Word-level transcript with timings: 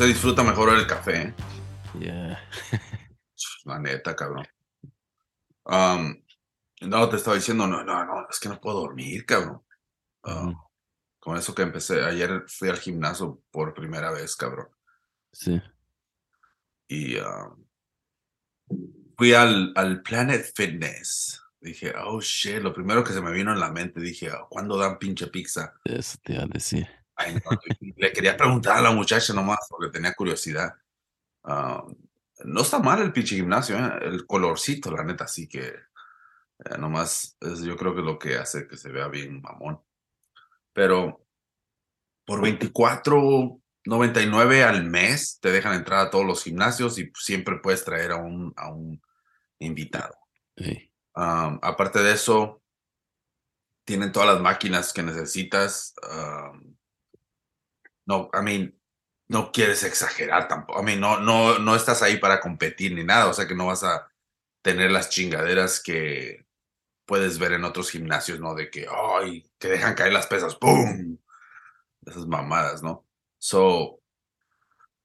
se 0.00 0.06
disfruta 0.06 0.42
mejor 0.42 0.70
el 0.70 0.86
café, 0.86 1.24
¿eh? 1.24 1.34
Yeah. 1.98 2.40
La 3.66 3.78
neta, 3.78 4.16
cabrón. 4.16 4.46
Um, 5.66 6.24
no, 6.80 7.06
te 7.10 7.16
estaba 7.16 7.36
diciendo, 7.36 7.66
no, 7.66 7.84
no, 7.84 8.06
no, 8.06 8.26
es 8.30 8.40
que 8.40 8.48
no 8.48 8.58
puedo 8.58 8.80
dormir, 8.80 9.26
cabrón. 9.26 9.60
Ah. 10.22 10.54
Con 11.18 11.36
eso 11.36 11.54
que 11.54 11.60
empecé, 11.60 12.02
ayer 12.02 12.44
fui 12.48 12.70
al 12.70 12.78
gimnasio 12.78 13.42
por 13.50 13.74
primera 13.74 14.10
vez, 14.10 14.36
cabrón. 14.36 14.68
Sí. 15.34 15.60
Y 16.88 17.18
ah, 17.18 17.50
fui 19.18 19.34
al, 19.34 19.74
al 19.76 20.00
Planet 20.00 20.50
Fitness. 20.56 21.42
Dije, 21.60 21.92
oh 21.94 22.22
shit, 22.22 22.62
lo 22.62 22.72
primero 22.72 23.04
que 23.04 23.12
se 23.12 23.20
me 23.20 23.32
vino 23.32 23.52
en 23.52 23.60
la 23.60 23.70
mente, 23.70 24.00
dije, 24.00 24.30
"Ah, 24.30 24.46
¿cuándo 24.48 24.78
dan 24.78 24.98
pinche 24.98 25.26
pizza? 25.26 25.74
Eso 25.84 26.16
te 26.22 26.32
iba 26.32 26.44
a 26.44 26.46
decir. 26.46 26.88
Le 27.96 28.12
quería 28.12 28.36
preguntar 28.36 28.78
a 28.78 28.82
la 28.82 28.92
muchacha 28.92 29.32
nomás 29.32 29.66
porque 29.68 29.90
tenía 29.90 30.14
curiosidad. 30.14 30.74
Ah, 31.44 31.84
no 32.44 32.62
está 32.62 32.78
mal 32.78 33.02
el 33.02 33.12
pinche 33.12 33.36
gimnasio, 33.36 33.76
¿eh? 33.78 33.98
el 34.02 34.26
colorcito, 34.26 34.90
la 34.90 35.04
neta, 35.04 35.28
sí 35.28 35.48
que 35.48 35.68
eh, 35.68 36.78
nomás 36.78 37.36
es, 37.40 37.60
yo 37.60 37.76
creo 37.76 37.94
que 37.94 38.00
es 38.00 38.06
lo 38.06 38.18
que 38.18 38.36
hace 38.36 38.66
que 38.66 38.76
se 38.76 38.90
vea 38.90 39.06
bien 39.08 39.40
mamón. 39.40 39.80
Pero 40.72 41.24
por 42.24 42.40
24.99 42.40 44.64
al 44.64 44.84
mes 44.84 45.38
te 45.40 45.50
dejan 45.50 45.74
entrar 45.74 46.06
a 46.06 46.10
todos 46.10 46.24
los 46.24 46.44
gimnasios 46.44 46.96
y 46.98 47.10
siempre 47.14 47.58
puedes 47.58 47.84
traer 47.84 48.12
a 48.12 48.16
un, 48.16 48.54
a 48.56 48.70
un 48.70 49.02
invitado. 49.58 50.16
Um, 51.16 51.58
aparte 51.62 51.98
de 52.00 52.12
eso, 52.12 52.62
tienen 53.84 54.12
todas 54.12 54.34
las 54.34 54.40
máquinas 54.40 54.92
que 54.92 55.02
necesitas. 55.02 55.94
um, 56.02 56.76
no, 58.10 58.28
I 58.34 58.42
mean, 58.42 58.80
no 59.28 59.52
quieres 59.52 59.84
exagerar 59.84 60.48
tampoco. 60.48 60.80
I 60.80 60.84
mean, 60.84 61.00
no, 61.00 61.20
no, 61.20 61.60
no 61.60 61.76
estás 61.76 62.02
ahí 62.02 62.16
para 62.18 62.40
competir 62.40 62.92
ni 62.92 63.04
nada. 63.04 63.28
O 63.28 63.32
sea 63.32 63.46
que 63.46 63.54
no 63.54 63.66
vas 63.66 63.84
a 63.84 64.10
tener 64.62 64.90
las 64.90 65.10
chingaderas 65.10 65.80
que 65.80 66.44
puedes 67.06 67.38
ver 67.38 67.52
en 67.52 67.64
otros 67.64 67.90
gimnasios, 67.90 68.40
¿no? 68.40 68.54
De 68.56 68.68
que, 68.68 68.88
ay, 68.90 69.48
te 69.58 69.68
dejan 69.68 69.94
caer 69.94 70.12
las 70.12 70.26
pesas, 70.26 70.56
¡pum! 70.56 71.16
Esas 72.04 72.26
mamadas, 72.26 72.82
¿no? 72.82 73.06
So, 73.38 74.00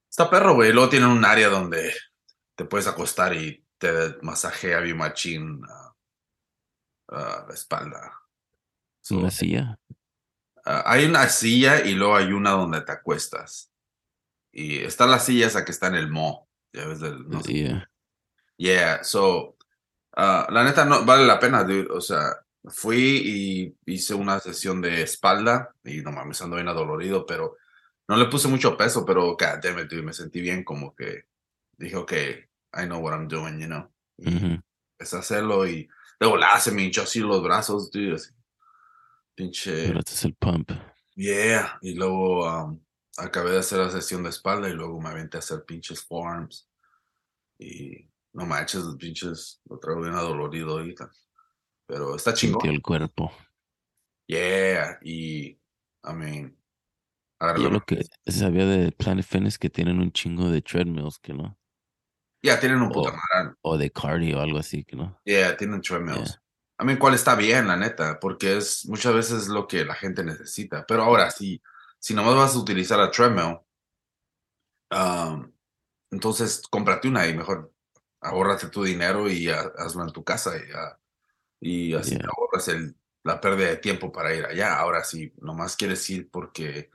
está 0.10 0.28
perro, 0.30 0.56
güey. 0.56 0.74
Luego 0.74 0.90
tienen 0.90 1.10
un 1.10 1.24
área 1.24 1.50
donde 1.50 1.94
te 2.56 2.66
puedes 2.66 2.88
acostar 2.88 3.36
y 3.36 3.64
te 3.78 4.18
masajea 4.24 4.80
bien 4.80 4.98
machín 4.98 5.62
ah, 7.10 7.46
la 7.48 7.54
espalda. 7.54 8.12
So, 9.02 9.18
Una. 9.18 9.30
Hay 10.66 11.06
una 11.06 11.30
silla 11.30 11.82
y 11.86 11.94
luego 11.94 12.16
hay 12.16 12.32
una 12.32 12.52
donde 12.52 12.82
te 12.82 12.92
acuestas. 12.92 13.72
Y 14.52 14.80
está 14.80 15.06
la 15.06 15.20
silla 15.20 15.48
esa 15.48 15.64
que 15.64 15.72
está 15.72 15.88
en 15.88 15.96
el 15.96 16.10
mo. 16.10 16.48
Ya 16.74 16.88
ves 16.88 17.00
del, 17.00 17.30
no 17.30 17.42
sé 17.42 17.54
Yeah. 17.54 17.90
Yeah, 18.58 19.04
so, 19.04 19.58
ah, 20.16 20.48
la 20.50 20.64
neta 20.64 20.86
no 20.86 21.06
vale 21.06 21.26
la 21.26 21.40
pena, 21.40 21.64
dude. 21.64 21.88
O 21.92 22.02
sea, 22.02 22.46
fui 22.70 23.76
y 23.86 23.94
hice 23.94 24.14
una 24.14 24.40
sesión 24.40 24.82
de 24.82 25.02
espalda 25.02 25.74
y 25.84 26.02
no 26.02 26.12
mames, 26.12 26.42
ando 26.42 26.56
bien 26.56 26.68
adolorido, 26.68 27.26
pero 27.26 27.58
no 28.08 28.18
le 28.18 28.26
puse 28.26 28.48
mucho 28.48 28.78
peso, 28.78 29.06
pero 29.06 29.32
god 29.32 29.60
damn 29.62 29.80
it, 29.80 29.90
dude, 29.90 30.04
me 30.04 30.14
sentí 30.14 30.42
bien 30.42 30.64
como 30.64 30.96
que 30.96 31.26
dije, 31.78 31.96
ok, 31.96 32.14
I 32.78 32.86
know 32.86 33.00
what 33.00 33.14
I'm 33.14 33.28
doing, 33.28 33.60
you 33.60 33.68
know. 33.68 33.90
Y 34.18 34.62
empecé 34.98 35.18
a 35.18 35.20
hacerlo 35.20 35.68
y 35.68 35.88
luego 36.20 36.38
la 36.38 36.60
se 36.60 36.72
me 36.72 36.84
hinchó 36.84 37.04
así 37.04 37.20
los 37.20 37.44
brazos, 37.44 37.92
dude, 37.92 38.16
así. 38.16 38.32
Pinche. 39.36 39.88
Pero 39.88 40.00
este 40.00 40.14
es 40.14 40.26
el 40.26 40.34
pump. 40.36 40.72
Yeah, 41.16 41.78
y 41.82 41.94
luego 41.94 42.46
um, 42.46 42.82
acabé 43.18 43.52
de 43.52 43.60
hacer 43.60 43.80
la 43.80 43.92
sesión 43.92 44.24
de 44.24 44.30
espalda 44.30 44.70
y 44.70 44.74
luego 44.74 45.00
me 45.00 45.10
aventé 45.10 45.38
a 45.38 45.40
hacer 45.40 45.64
pinches 45.66 46.04
forearms. 46.04 46.70
Y 47.60 48.10
no 48.34 48.46
manches, 48.46 48.84
los 48.84 48.96
pinches 48.96 49.62
lo 49.66 49.78
traigo 49.80 50.02
bien 50.02 50.16
adolorido 50.16 50.72
ahorita. 50.72 51.10
Pero 51.88 52.16
está 52.16 52.34
chingón. 52.34 52.62
Sintió 52.62 52.72
el 52.72 52.82
cuerpo. 52.82 53.32
Yeah, 54.28 55.00
y 55.04 55.60
I 56.04 56.14
mean, 56.14 56.58
Yo 57.58 57.70
lo 57.70 57.82
que 57.86 58.06
sabía 58.26 58.66
de 58.66 58.92
Planet 58.92 59.26
Fitness 59.26 59.58
que 59.58 59.70
tienen 59.70 60.00
un 60.00 60.12
chingo 60.12 60.50
de 60.50 60.62
treadmills, 60.62 61.20
que 61.20 61.34
no. 61.34 61.58
Yeah, 62.42 62.60
tienen 62.60 62.82
un 62.82 62.92
puta. 62.92 63.14
O 63.62 63.78
de 63.78 63.92
cardio 63.92 64.38
o 64.38 64.42
algo 64.42 64.60
así, 64.60 64.84
que 64.84 64.96
no. 64.96 65.20
Yeah, 65.26 65.56
tienen 65.58 65.82
treadmills. 65.82 66.32
Yeah. 66.32 66.45
I 66.80 66.84
mean, 66.86 66.98
cuál 67.00 67.14
está 67.14 67.36
bien, 67.36 67.68
la 67.68 67.78
neta, 67.78 68.20
porque 68.20 68.58
es 68.58 68.86
muchas 68.88 69.14
veces 69.14 69.48
lo 69.48 69.68
que 69.68 69.86
la 69.86 69.96
gente 69.96 70.24
necesita. 70.24 70.86
Pero 70.86 71.04
ahora, 71.04 71.32
si, 71.32 71.62
si 72.00 72.14
nomás 72.14 72.36
vas 72.36 72.56
a 72.56 72.60
utilizar 72.60 73.00
la 73.00 73.12
treadmill, 73.12 73.60
um, 74.92 75.52
entonces 76.12 76.64
cómprate 76.70 77.08
una 77.08 77.28
y 77.28 77.36
mejor 77.36 77.74
ahórrate 78.22 78.70
tu 78.70 78.84
dinero 78.84 79.30
y 79.30 79.50
ha- 79.50 79.72
hazlo 79.78 80.04
en 80.04 80.12
tu 80.14 80.24
casa 80.24 80.54
y, 80.58 81.92
y 81.92 81.94
así 81.96 82.18
Yeah. 82.18 82.30
ahorras 82.38 82.68
el, 82.70 82.96
la 83.24 83.42
pérdida 83.42 83.70
de 83.70 83.78
tiempo 83.78 84.12
para 84.12 84.34
ir 84.36 84.46
allá. 84.46 84.78
Ahora, 84.78 85.04
si 85.04 85.34
nomás 85.42 85.76
quieres 85.76 86.10
ir 86.10 86.30
porque 86.30 86.90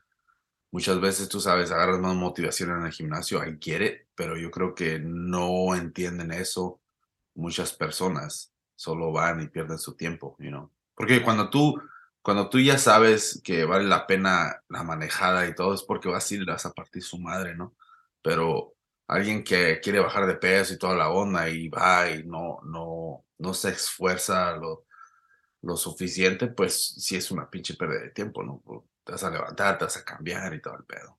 muchas 0.73 1.01
veces 1.01 1.29
tú 1.29 1.41
sabes, 1.41 1.71
agarras 1.71 2.01
más 2.01 2.17
motivación 2.17 2.71
en 2.73 2.87
el 2.87 2.93
gimnasio, 2.93 3.41
get 3.61 3.83
it, 3.83 4.09
pero 4.15 4.37
yo 4.37 4.51
creo 4.51 4.75
que 4.75 4.99
no 5.01 5.75
entienden 5.77 6.33
eso 6.33 6.81
muchas 7.35 7.73
personas, 7.75 8.50
solo 8.81 9.13
van 9.13 9.43
y 9.43 9.49
pierden 9.49 9.79
su 9.79 9.95
tiempo, 9.95 10.35
you. 10.39 10.71
Porque 10.95 11.23
cuando 11.23 11.51
tú, 11.51 11.79
cuando 12.23 12.49
tú 12.49 12.59
ya 12.59 12.79
sabes 12.79 13.39
que 13.45 13.67
vale 13.67 13.85
la 13.85 14.07
pena 14.07 14.63
la 14.71 14.83
manejada 14.83 15.47
y 15.47 15.55
todo, 15.55 15.75
es 15.75 15.83
porque 15.83 16.09
vas 16.09 16.31
a 16.31 16.35
ir 16.35 16.41
y 16.41 16.47
le 16.47 16.53
vas 16.53 16.65
a 16.65 16.73
partir 16.73 17.03
su 17.03 17.19
madre, 17.19 17.55
¿no? 17.55 17.75
Pero 18.23 18.73
alguien 19.07 19.45
que 19.45 19.81
quiere 19.81 20.01
bajar 20.01 20.27
de 20.27 20.37
peso 20.37 20.73
y 20.73 20.79
toda 20.79 20.95
la 20.95 21.11
onda 21.11 21.47
y 21.51 21.69
va 21.69 22.09
y 22.09 22.25
no, 22.25 22.61
no, 22.65 23.27
no 23.37 23.53
se 23.53 23.69
esfuerza 23.69 24.57
lo, 24.57 24.87
lo 25.61 25.77
suficiente, 25.77 26.47
pues 26.47 26.83
sí 26.83 27.17
es 27.17 27.31
una 27.31 27.51
pinche 27.51 27.75
pérdida 27.75 28.01
de 28.01 28.11
tiempo, 28.13 28.43
¿no? 28.43 28.63
Te 29.05 29.13
vas 29.13 29.25
a 29.25 29.31
levantar, 29.31 29.77
te 29.77 29.85
vas 29.85 29.97
a 29.99 30.05
cambiar 30.07 30.55
y 30.55 30.63
todo 30.63 30.79
el 30.79 30.85
pedo. 30.85 31.19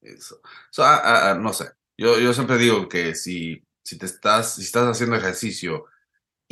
Eso. 0.00 0.40
So, 0.70 0.84
ah, 0.84 1.00
ah, 1.02 1.30
ah, 1.30 1.34
no 1.34 1.52
sé. 1.52 1.72
Yo, 1.96 2.20
yo 2.20 2.32
siempre 2.32 2.56
digo 2.56 2.88
que 2.88 3.16
si, 3.16 3.66
si 3.82 3.98
te 3.98 4.06
estás, 4.06 4.54
si 4.54 4.62
estás 4.62 4.86
haciendo 4.86 5.16
ejercicio 5.16 5.86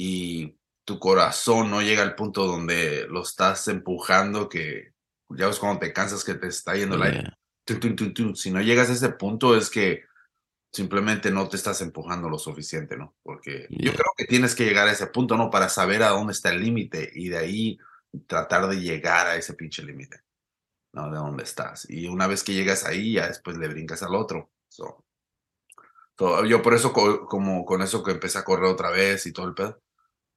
y 0.03 0.57
tu 0.87 0.99
corazón 0.99 1.71
no 1.71 1.83
llega 1.83 2.03
al 2.03 2.15
punto 2.15 2.47
donde 2.47 3.07
lo 3.09 3.23
estás 3.23 3.69
empujando, 3.69 4.49
que 4.49 4.95
ya 5.29 5.47
ves 5.47 5.59
cuando 5.59 5.79
te 5.81 5.93
cansas 5.93 6.25
que 6.25 6.35
te 6.35 6.47
está 6.47 6.75
yendo. 6.75 6.97
Yeah. 6.97 7.39
tun, 7.67 7.81
tun, 7.81 7.97
tun, 7.97 8.15
tun. 8.15 8.35
Si 8.37 8.51
no 8.51 8.63
llegas 8.63 8.89
a 8.89 8.95
ese 8.95 9.11
punto 9.11 9.55
es 9.55 9.69
que 9.69 10.05
simplemente 10.73 11.31
no 11.31 11.49
te 11.51 11.57
estás 11.57 11.83
empujando 11.83 12.31
lo 12.31 12.39
suficiente, 12.39 12.97
¿no? 12.97 13.15
Porque 13.23 13.67
yo 13.69 13.93
creo 13.93 14.13
que 14.17 14.25
tienes 14.25 14.55
que 14.55 14.65
llegar 14.65 14.89
a 14.89 14.93
ese 14.93 15.09
punto, 15.09 15.37
¿no? 15.37 15.51
Para 15.51 15.69
saber 15.69 16.03
a 16.03 16.11
dónde 16.11 16.33
está 16.33 16.49
el 16.49 16.63
límite 16.63 17.11
y 17.15 17.29
de 17.29 17.37
ahí 17.37 17.79
tratar 18.27 18.67
de 18.69 18.81
llegar 18.81 19.27
a 19.27 19.37
ese 19.37 19.53
pinche 19.53 19.83
límite, 19.83 20.23
¿no? 20.95 21.11
De 21.11 21.19
dónde 21.19 21.43
estás. 21.45 21.89
Y 21.91 22.07
una 22.09 22.27
vez 22.27 22.43
que 22.43 22.55
llegas 22.55 22.87
ahí, 22.87 23.13
ya 23.15 23.29
después 23.29 23.59
le 23.59 23.69
brincas 23.69 24.03
al 24.03 24.15
otro. 24.15 24.51
So, 24.69 25.05
so, 26.19 26.45
yo 26.47 26.63
por 26.63 26.73
eso, 26.75 26.91
co- 26.93 27.27
como 27.27 27.65
con 27.67 27.83
eso 27.83 28.03
que 28.03 28.13
empecé 28.13 28.39
a 28.39 28.45
correr 28.45 28.65
otra 28.65 28.91
vez 28.91 29.27
y 29.27 29.33
todo 29.33 29.47
el 29.47 29.55
pedo, 29.55 29.79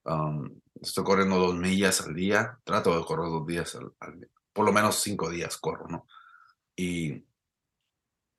um, 0.06 0.50
estoy 0.82 1.04
corriendo 1.04 1.38
dos 1.38 1.56
millas 1.56 2.02
al 2.02 2.14
día, 2.14 2.60
trato 2.64 2.98
de 2.98 3.06
correr 3.06 3.26
dos 3.30 3.46
días 3.48 3.76
al, 3.76 3.94
al- 4.00 4.30
por 4.52 4.66
lo 4.66 4.72
menos 4.74 4.96
cinco 5.00 5.30
días 5.30 5.58
corro, 5.58 5.88
¿no? 5.88 6.06
Y, 6.76 7.24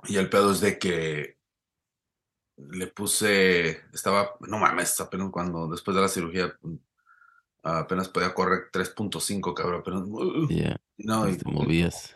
y 0.05 0.17
el 0.17 0.29
pedo 0.31 0.53
es 0.53 0.61
de 0.61 0.79
que 0.79 1.39
le 2.56 2.87
puse, 2.89 3.83
estaba, 3.93 4.37
no 4.41 4.59
mames, 4.59 5.00
apenas 5.00 5.31
cuando, 5.31 5.67
después 5.69 5.94
de 5.97 6.03
la 6.03 6.09
cirugía, 6.09 6.56
mm, 6.62 6.75
apenas 7.65 8.09
podía 8.09 8.33
correr 8.35 8.71
3.5, 8.73 9.55
cabrón, 9.55 9.81
apenas, 9.81 10.03
uh, 10.06 10.49
Yeah. 10.49 10.77
no, 10.99 11.29
y 11.29 11.37
Te 11.37 11.44
poquito- 11.44 11.62
movías. 11.62 12.15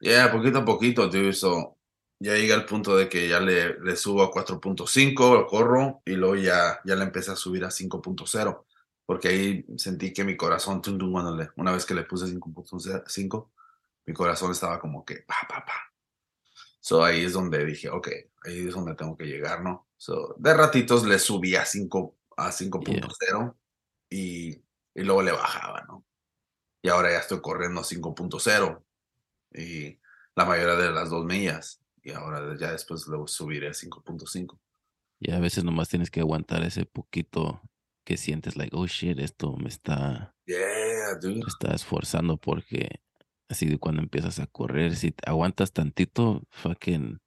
Yeah, 0.00 0.30
poquito 0.30 0.58
a 0.58 0.64
poquito, 0.64 1.08
tío. 1.10 1.32
So, 1.32 1.76
ya 2.20 2.34
llegué 2.34 2.52
al 2.52 2.66
punto 2.66 2.96
de 2.96 3.08
que 3.08 3.28
ya 3.28 3.40
le, 3.40 3.78
le 3.80 3.96
subo 3.96 4.22
a 4.22 4.30
4.5, 4.30 5.34
lo 5.34 5.46
corro, 5.46 6.02
y 6.04 6.12
luego 6.12 6.36
ya, 6.36 6.80
ya 6.84 6.94
le 6.94 7.04
empecé 7.04 7.30
a 7.32 7.36
subir 7.36 7.64
a 7.64 7.70
5.0, 7.70 8.66
porque 9.08 9.28
ahí 9.28 9.64
sentí 9.78 10.12
que 10.12 10.22
mi 10.22 10.36
corazón, 10.36 10.82
tum, 10.82 10.98
tum, 10.98 11.10
cuando 11.12 11.34
le- 11.34 11.48
una 11.56 11.72
vez 11.72 11.86
que 11.86 11.94
le 11.94 12.02
puse 12.02 12.26
5.5, 12.26 13.50
mi 14.04 14.12
corazón 14.12 14.50
estaba 14.52 14.78
como 14.78 15.02
que, 15.02 15.22
pa, 15.26 15.34
pa, 15.48 15.64
pa. 15.64 15.94
So, 16.78 17.02
ahí 17.02 17.24
es 17.24 17.32
donde 17.32 17.64
dije, 17.64 17.88
ok, 17.88 18.06
ahí 18.44 18.68
es 18.68 18.74
donde 18.74 18.94
tengo 18.94 19.16
que 19.16 19.24
llegar, 19.24 19.62
¿no? 19.62 19.88
So, 19.96 20.34
de 20.38 20.52
ratitos 20.52 21.06
le 21.06 21.18
subí 21.18 21.56
a 21.56 21.64
5, 21.64 22.18
a 22.36 22.52
5.0 22.52 23.56
y, 24.10 24.50
y 24.94 25.02
luego 25.02 25.22
le 25.22 25.32
bajaba, 25.32 25.84
¿no? 25.88 26.04
Y 26.82 26.90
ahora 26.90 27.10
ya 27.10 27.20
estoy 27.20 27.40
corriendo 27.40 27.80
a 27.80 27.84
5.0 27.84 28.84
y 29.54 29.98
la 30.36 30.44
mayoría 30.44 30.76
de 30.76 30.90
las 30.90 31.08
dos 31.08 31.24
millas. 31.24 31.80
Y 32.02 32.10
ahora 32.10 32.54
ya 32.60 32.72
después 32.72 33.06
lo 33.06 33.26
subiré 33.26 33.68
a 33.68 33.72
5.5. 33.72 34.58
Y 35.18 35.30
a 35.32 35.38
veces 35.40 35.64
nomás 35.64 35.88
tienes 35.88 36.10
que 36.10 36.20
aguantar 36.20 36.62
ese 36.62 36.84
poquito 36.84 37.62
que 38.08 38.16
sientes 38.16 38.56
like, 38.56 38.74
oh 38.74 38.86
shit, 38.86 39.18
esto 39.18 39.54
me 39.58 39.68
está, 39.68 40.34
Yeah, 40.46 41.16
dude. 41.20 41.40
me 41.40 41.46
está 41.46 41.74
esforzando 41.74 42.38
porque 42.38 43.02
así 43.50 43.66
de 43.66 43.76
cuando 43.76 44.00
empiezas 44.00 44.38
a 44.38 44.46
correr, 44.46 44.96
si 44.96 45.10
te 45.10 45.28
aguantas 45.28 45.74
tantito, 45.74 46.42
fucking 46.48 47.20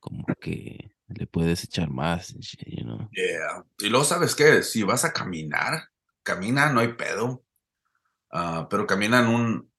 como 0.00 0.24
que 0.40 0.90
le 1.06 1.28
puedes 1.28 1.62
echar 1.62 1.88
más, 1.88 2.34
you 2.66 2.82
know. 2.82 3.08
Yeah. 3.12 3.64
Y 3.78 3.90
luego, 3.90 4.04
¿sabes 4.04 4.34
qué? 4.34 4.64
Si 4.64 4.82
vas 4.82 5.04
a 5.04 5.12
caminar, 5.12 5.90
camina, 6.24 6.72
no 6.72 6.80
hay 6.80 6.94
pedo. 6.94 7.44
Ah, 8.32 8.66
pero 8.68 8.88
camina 8.88 9.20
en 9.20 9.26
un 9.28 9.72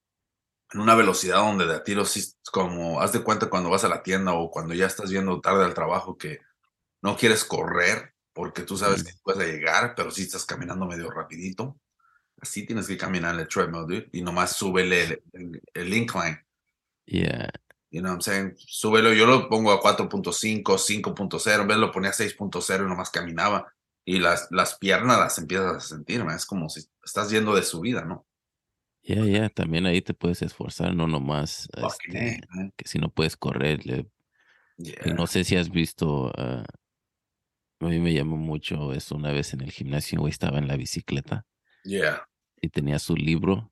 en 0.72 0.80
una 0.80 0.94
velocidad 0.94 1.36
donde 1.36 1.66
de 1.66 1.74
a 1.74 1.84
tiro 1.84 2.06
sí, 2.06 2.24
como 2.50 3.02
haz 3.02 3.12
de 3.12 3.22
cuenta 3.22 3.50
cuando 3.50 3.68
vas 3.68 3.84
a 3.84 3.88
la 3.90 4.02
tienda 4.02 4.32
o 4.32 4.50
cuando 4.50 4.72
ya 4.72 4.86
estás 4.86 5.10
yendo 5.10 5.42
tarde 5.42 5.66
al 5.66 5.74
trabajo 5.74 6.16
que 6.16 6.38
no 7.02 7.14
quieres 7.14 7.44
correr 7.44 8.13
porque 8.34 8.62
tú 8.62 8.76
sabes 8.76 9.02
Mm. 9.02 9.06
que 9.06 9.12
puedes 9.22 9.48
llegar, 9.50 9.94
pero 9.96 10.10
sí 10.10 10.22
estás 10.22 10.44
caminando 10.44 10.84
medio 10.86 11.10
rapidito. 11.10 11.80
Así 12.40 12.66
tienes 12.66 12.86
que 12.86 12.98
caminar 12.98 13.34
en 13.34 13.40
el 13.40 13.48
treadmill, 13.48 13.86
dude, 13.86 14.08
y 14.12 14.20
nomás 14.20 14.54
súbele 14.56 15.04
el, 15.04 15.22
el- 15.32 15.62
el 15.72 15.94
incline. 15.94 16.44
Yeah, 17.06 17.48
You 17.90 18.00
know 18.00 18.10
what 18.12 18.16
I'm 18.16 18.22
saying? 18.22 18.54
Súbelo, 18.58 19.12
yo 19.14 19.24
lo 19.24 19.48
pongo 19.48 19.70
a 19.70 19.80
4.5, 19.80 20.78
5.0, 20.78 21.62
en 21.62 21.68
vez 21.68 21.76
lo 21.78 21.92
ponía 21.92 22.10
a 22.10 22.12
6.0 22.12 22.84
y 22.84 22.88
nomás 22.88 23.10
caminaba. 23.10 23.72
Y 24.04 24.18
las, 24.18 24.48
las 24.50 24.76
piernas 24.78 25.18
las 25.18 25.38
empiezas 25.38 25.76
a 25.76 25.80
sentir, 25.80 26.24
man. 26.24 26.34
es 26.36 26.44
como 26.44 26.68
si 26.68 26.80
estás 27.04 27.30
yendo 27.30 27.54
de 27.54 27.62
subida, 27.62 28.04
¿no? 28.04 28.26
yeah, 29.02 29.24
yeah, 29.26 29.48
también 29.50 29.86
ahí 29.86 30.00
te 30.02 30.12
puedes 30.14 30.42
esforzar, 30.42 30.94
no 30.94 31.06
nomás, 31.06 31.68
este, 31.76 32.40
A, 32.50 32.54
man. 32.56 32.72
que 32.76 32.88
si 32.88 32.98
no 32.98 33.10
puedes 33.10 33.36
correr, 33.36 33.86
le- 33.86 34.06
Yeah. 34.76 35.14
no 35.14 35.26
sé 35.28 35.44
si 35.44 35.54
has 35.56 35.70
visto, 35.70 36.32
ah, 36.36 36.64
a 37.86 37.90
mí 37.90 37.98
me 37.98 38.12
llamó 38.12 38.36
mucho 38.36 38.92
eso 38.92 39.16
una 39.16 39.32
vez 39.32 39.54
en 39.54 39.60
el 39.62 39.70
gimnasio, 39.70 40.20
güey, 40.20 40.30
estaba 40.30 40.58
en 40.58 40.68
la 40.68 40.76
bicicleta 40.76 41.46
Yeah. 41.84 42.26
y 42.62 42.70
tenía 42.70 42.98
su 42.98 43.14
libro 43.14 43.70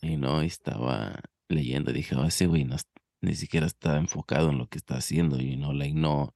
y 0.00 0.16
no, 0.16 0.42
y 0.42 0.46
estaba 0.46 1.20
leyendo, 1.48 1.92
dije, 1.92 2.14
oh, 2.14 2.24
ese 2.24 2.46
güey 2.46 2.64
no, 2.64 2.76
ni 3.20 3.34
siquiera 3.34 3.66
está 3.66 3.98
enfocado 3.98 4.50
en 4.50 4.56
lo 4.56 4.68
que 4.68 4.78
está 4.78 4.96
haciendo, 4.96 5.38
y 5.38 5.56
no, 5.56 5.74
like, 5.74 5.94
no, 5.94 6.34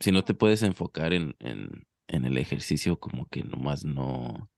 si 0.00 0.12
no 0.12 0.22
te 0.24 0.34
puedes 0.34 0.62
enfocar 0.62 1.14
en, 1.14 1.34
en, 1.38 1.86
en 2.08 2.24
el 2.26 2.36
ejercicio, 2.36 3.00
como 3.00 3.26
que 3.28 3.42
nomás 3.42 3.84
no, 3.84 4.50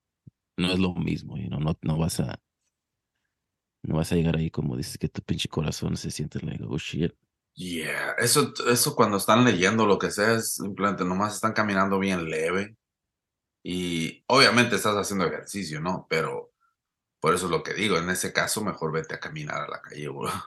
no 0.57 0.73
es 0.73 0.79
lo 0.81 0.95
mismo, 0.95 1.37
y 1.37 1.49
no, 1.49 1.61
no, 1.61 1.79
no 1.83 1.97
vas 1.97 2.19
a, 2.19 2.41
no 3.83 3.97
vas 3.97 4.11
a 4.13 4.17
llegar 4.17 4.37
ahí 4.37 4.51
como 4.51 4.77
dices 4.77 4.99
que 4.99 5.09
tu 5.09 5.23
pinche 5.23 5.49
corazón 5.49 5.97
se 5.97 6.11
siente 6.11 6.41
like, 6.41 6.65
oh 6.65 6.79
shit. 6.79 7.15
Yeah, 7.55 8.12
eso, 8.19 8.55
eso 8.69 8.94
cuando 8.94 9.17
están 9.19 9.44
leyendo 9.44 9.85
lo 9.87 9.99
que 9.99 10.11
sea 10.11 10.35
es 10.35 10.55
simplemente 10.55 11.05
nomás 11.05 11.35
están 11.35 11.52
caminando 11.52 11.99
bien 11.99 12.31
leve 12.31 12.76
y 13.62 14.25
obviamente 14.29 14.76
estás 14.76 14.97
haciendo 14.97 15.26
ejercicio, 15.26 15.81
¿no? 15.81 16.06
Pero 16.08 16.52
por 17.20 17.35
eso 17.35 17.47
es 17.47 17.50
lo 17.50 17.62
que 17.62 17.75
digo, 17.75 17.99
en 17.99 18.08
ese 18.08 18.32
caso 18.32 18.64
mejor 18.64 18.93
vete 18.93 19.14
a 19.14 19.20
caminar 19.20 19.61
a 19.62 19.69
la 19.69 19.81
calle, 19.82 20.08
güey. 20.08 20.32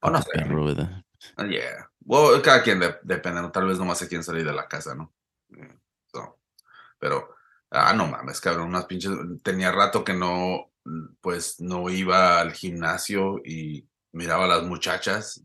O 0.00 0.10
no 0.10 0.22
sé, 0.22 0.30
perro, 0.32 0.64
¿verdad? 0.64 1.04
yeah. 1.50 1.90
Well, 2.04 2.40
cada 2.40 2.62
quien 2.62 2.78
de- 2.78 3.00
depende, 3.02 3.50
tal 3.52 3.66
vez 3.66 3.78
nomás 3.78 3.98
se 3.98 4.06
quieren 4.06 4.22
salir 4.22 4.46
de 4.46 4.52
la 4.52 4.68
casa, 4.68 4.94
¿no? 4.94 5.12
Mm, 5.48 5.74
so, 6.06 6.38
pero, 7.00 7.34
ah, 7.72 7.92
no 7.94 8.06
mames, 8.06 8.40
cabrón, 8.40 8.68
unas 8.68 8.86
pinches, 8.86 9.10
tenía 9.42 9.72
rato 9.72 10.04
que 10.04 10.14
no, 10.14 10.70
pues 11.20 11.58
no 11.60 11.90
iba 11.90 12.38
al 12.40 12.52
gimnasio 12.52 13.38
y 13.44 13.88
miraba 14.12 14.44
a 14.44 14.48
las 14.48 14.62
muchachas 14.62 15.42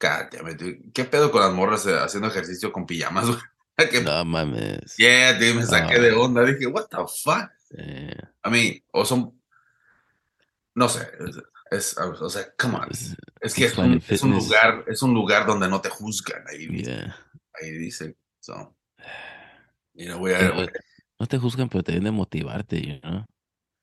Dude. 0.00 0.90
¿Qué 0.94 1.04
pedo 1.04 1.30
con 1.30 1.42
las 1.42 1.52
morras 1.52 1.86
eh, 1.86 1.96
haciendo 1.98 2.28
ejercicio 2.28 2.72
con 2.72 2.86
pijamas, 2.86 3.26
No 4.04 4.24
mames. 4.26 4.94
Yeah, 4.96 5.34
dude, 5.34 5.54
me 5.54 5.66
saqué 5.66 5.98
de 5.98 6.12
onda. 6.12 6.44
Dije, 6.44 6.66
what 6.66 6.86
the 6.90 6.96
fuck? 6.98 7.50
Eh, 7.78 8.14
I 8.44 8.50
mean, 8.50 8.82
o 8.92 9.04
son. 9.04 9.40
No 10.74 10.88
sé. 10.88 11.10
Es, 11.70 11.94
es- 11.94 11.98
o 11.98 12.28
sea, 12.28 12.52
come 12.58 12.76
on. 12.76 12.88
es- 12.90 13.16
Es 13.40 13.54
que 13.54 13.64
es 13.66 13.78
un, 13.78 14.02
es 14.06 14.22
lugar, 14.22 14.84
es 14.86 15.02
un 15.02 15.14
lugar 15.14 15.46
donde 15.46 15.68
no 15.68 15.80
te 15.80 15.88
juzgan. 15.88 16.44
Ahí 16.48 16.66
dice. 16.66 16.92
yeah. 16.96 17.16
Ahí 17.60 17.70
dice. 17.72 18.16
So, 18.40 18.76
you 19.94 20.06
know, 20.06 20.18
voy 20.18 20.32
a- 20.32 20.38
Pero, 20.38 20.66
no 21.18 21.26
te 21.26 21.38
juzgan, 21.38 21.68
pero 21.68 21.82
te 21.82 21.92
deben 21.92 22.04
de 22.04 22.10
motivarte, 22.10 22.80
you 22.80 23.00
know? 23.00 23.24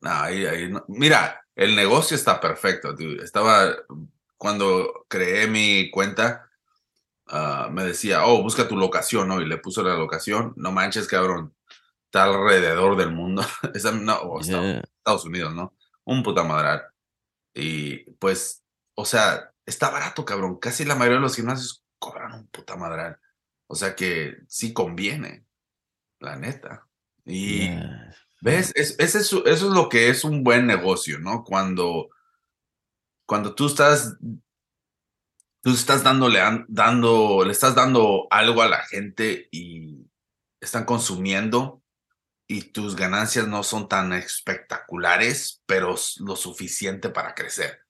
No, 0.02 0.10
ahí, 0.12 0.46
ahí 0.46 0.70
no. 0.72 0.86
Mira, 0.90 1.42
el 1.56 1.76
negocio 1.76 2.16
está 2.16 2.40
perfecto, 2.40 2.94
dude. 2.94 3.24
Estaba, 3.24 3.76
cuando 4.38 5.06
creé 5.08 5.48
mi 5.48 5.90
cuenta, 5.92 6.50
ah, 7.28 7.70
me 7.72 7.84
decía, 7.84 8.26
oh, 8.26 8.42
busca 8.44 8.68
tu 8.68 8.78
locación, 8.78 9.28
¿no? 9.28 9.42
Y 9.42 9.46
le 9.48 9.58
puso 9.58 9.84
la 9.84 9.96
locación. 9.96 10.54
No 10.56 10.72
manches, 10.72 11.08
cabrón. 11.08 11.54
Está 12.06 12.26
alrededor 12.26 12.96
del 12.96 13.12
mundo. 13.12 13.44
Esa- 13.74 13.92
no, 13.92 14.16
o 14.18 14.42
Estados, 14.42 14.66
Yeah. 14.66 14.84
Estados 14.98 15.26
Unidos, 15.26 15.54
¿no? 15.54 15.74
Un 16.06 16.24
puta 16.24 16.44
madral. 16.44 16.84
Y 17.54 18.12
pues, 18.14 18.64
o 18.96 19.06
sea, 19.06 19.52
está 19.66 19.90
barato, 19.90 20.24
cabrón. 20.26 20.58
Casi 20.60 20.86
la 20.86 20.96
mayoría 20.96 21.18
de 21.18 21.24
los 21.24 21.36
gimnasios 21.36 21.84
cobran 22.00 22.34
un 22.34 22.48
puta 22.48 22.76
madral. 22.76 23.18
O 23.68 23.76
sea 23.76 23.96
que 23.96 24.38
sí 24.48 24.72
conviene, 24.74 25.46
la 26.20 26.36
neta. 26.38 26.88
Y. 27.26 27.66
Yeah. 27.70 28.16
¿Ves? 28.40 28.72
Es, 28.76 28.96
es, 29.00 29.16
eso 29.16 29.46
es 29.48 29.62
lo 29.64 29.90
que 29.90 30.10
es 30.10 30.24
un 30.24 30.44
buen 30.44 30.68
negocio, 30.68 31.18
¿no? 31.20 31.44
Cuando, 31.44 32.10
cuando 33.28 33.56
tú 33.56 33.68
estás, 33.68 34.18
tú 35.62 35.72
estás 35.72 36.04
dándole, 36.04 36.42
an- 36.42 36.66
dando, 36.68 37.44
le 37.46 37.52
estás 37.52 37.76
dando 37.76 38.28
algo 38.30 38.62
a 38.62 38.68
la 38.70 38.84
gente 38.86 39.48
y 39.52 40.08
están 40.62 40.86
consumiendo 40.86 41.84
y 42.48 42.64
tus 42.74 42.96
ganancias 42.96 43.48
no 43.48 43.64
son 43.64 43.90
tan 43.90 44.14
espectaculares, 44.14 45.64
pero 45.66 45.96
lo 46.20 46.36
suficiente 46.36 47.10
para 47.10 47.36
crecer. 47.36 47.82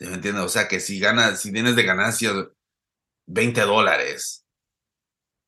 ¿Sí 0.00 0.06
¿Me 0.08 0.14
entiendes? 0.14 0.44
O 0.44 0.48
sea 0.48 0.68
que 0.68 0.80
si 0.80 1.00
ganas, 1.00 1.40
si 1.40 1.52
tienes 1.52 1.76
de 1.76 1.84
ganancias 1.84 2.34
20 3.26 3.62
dólares, 3.62 4.46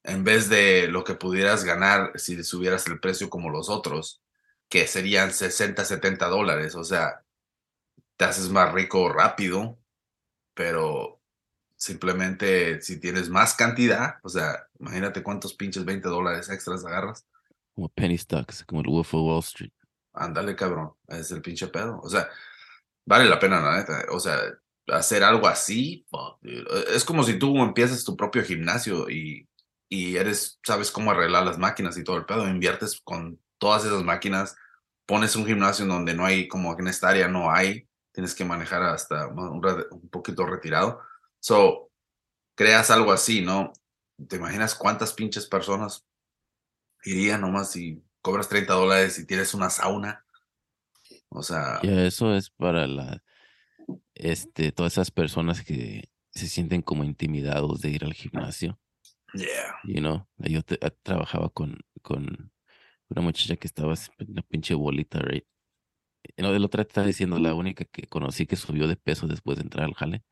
en 0.04 0.24
vez 0.24 0.48
de 0.48 0.88
lo 0.88 1.04
que 1.04 1.14
pudieras 1.14 1.64
ganar 1.64 2.12
si 2.16 2.42
subieras 2.44 2.86
el 2.86 3.00
precio 3.00 3.28
como 3.30 3.50
los 3.50 3.68
otros, 3.68 4.22
que 4.68 4.86
serían 4.86 5.32
60, 5.32 5.84
70 5.84 6.28
dólares. 6.28 6.74
O 6.74 6.84
sea, 6.84 7.24
te 8.18 8.24
haces 8.24 8.50
más 8.50 8.72
rico 8.72 9.08
rápido, 9.08 9.78
pero 10.52 11.22
simplemente 11.76 12.82
si 12.82 12.98
tienes 12.98 13.30
más 13.30 13.54
cantidad, 13.54 14.16
o 14.24 14.28
sea, 14.28 14.66
imagínate 14.80 15.22
cuántos 15.22 15.54
pinches 15.54 15.84
20 15.84 16.08
dólares 16.08 16.50
extras 16.50 16.84
agarras. 16.84 17.24
Como 17.74 17.88
penny 17.88 18.18
stocks, 18.18 18.64
como 18.64 18.80
el 18.80 18.88
Wolf 18.88 19.14
of 19.14 19.22
Wall 19.22 19.38
Street. 19.38 19.70
Ándale, 20.12 20.56
cabrón, 20.56 20.94
es 21.06 21.30
el 21.30 21.40
pinche 21.40 21.68
pedo. 21.68 22.00
O 22.02 22.10
sea, 22.10 22.28
vale 23.06 23.26
la 23.26 23.38
pena, 23.38 23.60
la 23.60 23.76
neta. 23.76 24.06
O 24.10 24.18
sea, 24.18 24.36
hacer 24.88 25.22
algo 25.22 25.46
así, 25.46 26.04
fuck, 26.10 26.40
es 26.92 27.04
como 27.04 27.22
si 27.22 27.38
tú 27.38 27.56
empiezas 27.58 28.04
tu 28.04 28.16
propio 28.16 28.42
gimnasio 28.42 29.08
y, 29.08 29.48
y 29.88 30.16
eres, 30.16 30.58
sabes 30.66 30.90
cómo 30.90 31.12
arreglar 31.12 31.44
las 31.44 31.58
máquinas 31.58 31.96
y 31.96 32.02
todo 32.02 32.16
el 32.16 32.26
pedo, 32.26 32.48
inviertes 32.48 33.00
con 33.04 33.38
todas 33.58 33.84
esas 33.84 34.02
máquinas, 34.02 34.56
pones 35.06 35.36
un 35.36 35.46
gimnasio 35.46 35.84
en 35.84 35.90
donde 35.90 36.14
no 36.14 36.24
hay, 36.24 36.48
como 36.48 36.76
en 36.76 36.88
esta 36.88 37.10
área 37.10 37.28
no 37.28 37.52
hay, 37.52 37.88
tienes 38.12 38.34
que 38.34 38.44
manejar 38.44 38.82
hasta 38.82 39.28
un, 39.28 40.08
poquito 40.10 40.46
retirado. 40.46 41.00
So, 41.40 41.90
creas 42.54 42.90
algo 42.90 43.12
así, 43.12 43.42
¿no? 43.42 43.72
¿Te 44.28 44.36
imaginas 44.36 44.74
cuántas 44.74 45.12
pinches 45.12 45.46
personas 45.46 46.06
irían 47.04 47.40
nomás 47.40 47.70
si 47.70 48.02
cobras 48.20 48.48
30 48.48 48.74
dólares 48.74 49.18
y 49.18 49.26
tienes 49.26 49.54
una 49.54 49.70
sauna? 49.70 50.24
O 51.28 51.42
sea, 51.42 51.80
Ya, 51.82 52.04
eso 52.04 52.34
es 52.34 52.50
para 52.50 52.86
la, 52.86 53.22
este, 54.14 54.72
todas 54.72 54.94
esas 54.94 55.10
personas 55.10 55.62
que 55.62 56.10
se 56.30 56.48
sienten 56.48 56.82
como 56.82 57.04
intimidados 57.04 57.80
de 57.80 57.90
ir 57.90 58.04
al 58.04 58.14
gimnasio, 58.14 58.78
yeah. 59.34 59.76
you 59.84 60.00
know. 60.00 60.26
Yo 60.38 60.62
te- 60.62 60.78
ah, 60.82 60.90
trabajaba 61.02 61.50
con, 61.50 61.78
con 62.02 62.52
una 63.08 63.22
muchacha 63.22 63.56
que 63.56 63.66
estaba 63.66 63.94
una 64.26 64.42
pinche 64.42 64.74
bolita, 64.74 65.18
right? 65.20 65.46
No, 66.36 66.54
el 66.54 66.64
otro 66.64 66.84
te 66.84 66.88
estaba 66.88 67.06
diciendo 67.06 67.38
la 67.38 67.54
única 67.54 67.84
que 67.84 68.06
conocí 68.06 68.46
que 68.46 68.56
subió 68.56 68.86
de 68.88 68.96
peso 68.96 69.26
después 69.26 69.58
de 69.58 69.64
entrar 69.64 69.84
al 69.86 69.94
jale. 69.94 70.22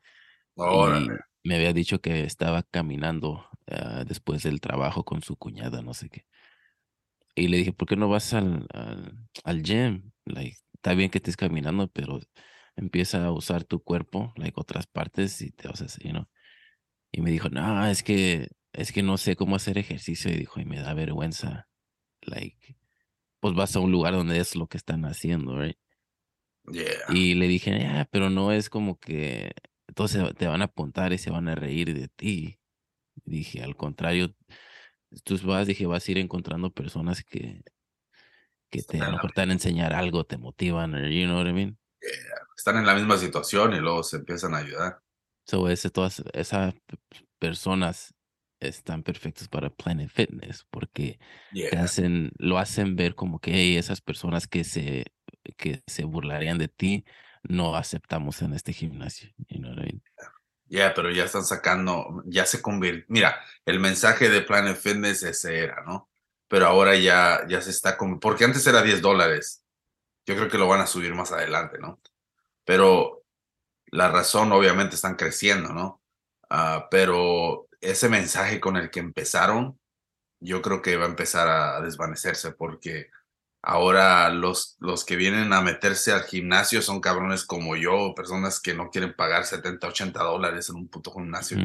Y 0.55 0.63
Órale. 0.65 1.19
me 1.43 1.55
había 1.55 1.73
dicho 1.73 2.01
que 2.01 2.23
estaba 2.23 2.63
caminando 2.63 3.47
ah, 3.67 4.03
después 4.05 4.43
del 4.43 4.61
trabajo 4.61 5.03
con 5.05 5.21
su 5.21 5.37
cuñada, 5.37 5.81
no 5.81 5.93
sé 5.93 6.09
qué. 6.09 6.25
Y 7.35 7.47
le 7.49 7.57
dije, 7.57 7.73
¿por 7.73 7.87
qué 7.87 7.95
no 7.95 8.09
vas 8.09 8.33
al, 8.33 8.67
al, 8.73 9.13
al 9.43 9.63
gym? 9.63 10.11
Like, 10.25 10.57
está 10.73 10.93
bien 10.93 11.09
que 11.11 11.19
estés 11.19 11.37
caminando, 11.37 11.87
pero 11.89 12.19
empieza 12.75 13.25
a 13.25 13.31
usar 13.31 13.63
tu 13.63 13.83
cuerpo, 13.83 14.33
like 14.37 14.59
otras 14.59 14.87
partes, 14.87 15.41
y 15.41 15.51
te 15.51 15.67
vas 15.67 15.97
you 15.99 16.09
know. 16.11 16.25
Y 17.11 17.21
me 17.21 17.31
dijo, 17.31 17.49
no, 17.49 17.85
es 17.87 18.03
que, 18.03 18.49
es 18.73 18.91
que 18.91 19.03
no 19.03 19.17
sé 19.17 19.35
cómo 19.35 19.55
hacer 19.55 19.77
ejercicio. 19.77 20.31
Y 20.31 20.37
dijo, 20.37 20.59
y 20.59 20.65
me 20.65 20.79
da 20.79 20.93
vergüenza. 20.93 21.67
Like, 22.21 22.77
pues 23.39 23.53
vas 23.55 23.75
a 23.75 23.79
un 23.79 23.91
lugar 23.91 24.13
donde 24.13 24.39
es 24.39 24.55
lo 24.55 24.67
que 24.67 24.77
están 24.77 25.05
haciendo, 25.05 25.59
right? 25.59 25.77
Yeah. 26.71 27.05
Y 27.09 27.33
le 27.35 27.47
dije, 27.47 27.79
ya, 27.79 28.07
pero 28.11 28.29
no 28.29 28.51
es 28.51 28.69
como 28.69 28.99
que 28.99 29.53
entonces 29.87 30.35
te 30.35 30.47
van 30.47 30.61
a 30.61 30.65
apuntar 30.65 31.13
y 31.13 31.17
se 31.17 31.31
van 31.31 31.47
a 31.47 31.55
reír 31.55 31.93
de 31.93 32.07
ti. 32.09 32.59
Dije, 33.23 33.63
al 33.63 33.75
contrario, 33.75 34.35
tú 35.23 35.39
vas, 35.43 35.65
dije, 35.65 35.85
vas 35.85 36.07
a 36.07 36.11
ir 36.11 36.17
encontrando 36.17 36.71
personas 36.71 37.23
que, 37.23 37.63
que 38.69 38.83
te, 38.83 38.99
van 38.99 39.49
a 39.49 39.53
enseñar 39.53 39.93
algo, 39.93 40.25
te 40.25 40.37
motivan, 40.37 40.91
you 41.09 41.25
know 41.25 41.37
what 41.37 41.47
I 41.47 41.53
mean? 41.53 41.79
Están 42.55 42.77
en 42.77 42.85
la 42.85 42.95
misma 42.95 43.17
situación 43.17 43.73
y 43.73 43.79
luego 43.79 44.03
se 44.03 44.17
empiezan 44.17 44.53
a 44.53 44.57
ayudar. 44.57 45.01
So, 45.45 45.69
ese, 45.69 45.89
todas 45.89 46.21
esas 46.33 46.75
personas 47.39 48.13
están 48.59 49.03
perfectas 49.03 49.47
para 49.47 49.69
Planet 49.69 50.09
Fitness 50.09 50.65
porque 50.69 51.19
te 51.51 51.77
hacen, 51.77 52.31
lo 52.37 52.57
hacen 52.57 52.95
ver 52.95 53.15
como 53.15 53.39
que 53.39 53.51
hey, 53.53 53.77
esas 53.77 54.01
personas 54.01 54.47
que 54.47 54.63
se, 54.63 55.05
que 55.57 55.83
se 55.87 56.03
burlarían 56.03 56.57
de 56.57 56.67
ti 56.67 57.05
no 57.43 57.75
aceptamos 57.75 58.41
en 58.41 58.53
este 58.53 58.73
gimnasio. 58.73 59.29
You 59.49 59.59
know 59.59 59.71
what 59.71 59.79
I 59.79 59.85
mean? 59.85 60.03
Ya, 60.69 60.93
pero 60.93 61.09
ya 61.11 61.25
están 61.25 61.45
sacando, 61.45 62.23
ya 62.25 62.45
se 62.45 62.61
convierte. 62.61 63.05
Mira, 63.07 63.39
el 63.65 63.79
mensaje 63.79 64.29
de 64.29 64.41
Planet 64.41 64.75
Fitness 64.75 65.23
ese 65.23 65.59
era, 65.59 65.81
¿no? 65.85 66.09
Pero 66.49 66.67
ahora 66.67 66.95
ya, 66.95 67.45
ya 67.47 67.61
se 67.61 67.69
está 67.69 67.97
como, 67.97 68.19
porque 68.19 68.43
antes 68.43 68.65
era 68.67 68.81
10 68.81 69.01
dólares. 69.01 69.63
Yo 70.25 70.35
creo 70.35 70.49
que 70.49 70.57
lo 70.57 70.67
van 70.67 70.81
a 70.81 70.87
subir 70.87 71.13
más 71.13 71.31
adelante, 71.31 71.77
¿no? 71.79 72.01
Pero 72.65 73.23
la 73.91 74.09
razón, 74.09 74.51
obviamente, 74.51 74.95
están 74.95 75.15
creciendo, 75.15 75.73
¿no? 75.73 76.01
Ah, 76.49 76.87
pero 76.91 77.66
ese 77.81 78.09
mensaje 78.09 78.59
con 78.59 78.77
el 78.77 78.89
que 78.89 78.99
empezaron, 78.99 79.79
yo 80.39 80.61
creo 80.61 80.81
que 80.81 80.97
va 80.97 81.05
a 81.05 81.09
empezar 81.09 81.47
a 81.47 81.81
desvanecerse 81.81 82.51
porque 82.51 83.09
ahora 83.61 84.29
los, 84.29 84.77
los 84.79 85.03
que 85.03 85.15
vienen 85.15 85.51
a 85.53 85.61
meterse 85.61 86.11
al 86.11 86.23
gimnasio 86.23 86.81
son 86.81 87.01
cabrones 87.01 87.43
como 87.43 87.75
yo, 87.75 88.13
personas 88.15 88.59
que 88.59 88.73
no 88.73 88.89
quieren 88.89 89.15
pagar 89.15 89.45
70, 89.45 89.87
80 89.87 90.23
dólares 90.23 90.69
en 90.69 90.75
un 90.75 90.87
puto 90.87 91.11
gimnasio. 91.11 91.57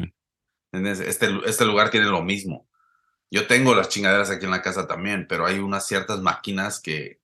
Este, 0.71 1.29
este 1.45 1.65
lugar 1.65 1.91
tiene 1.91 2.07
lo 2.07 2.23
mismo. 2.23 2.67
Yo 3.29 3.47
tengo 3.47 3.73
las 3.73 3.89
chingaderas 3.89 4.29
aquí 4.29 4.45
en 4.45 4.51
la 4.51 4.61
casa 4.61 4.87
también, 4.87 5.27
pero 5.27 5.45
hay 5.45 5.59
unas 5.59 5.87
ciertas 5.87 6.19
máquinas 6.19 6.79
que 6.79 7.19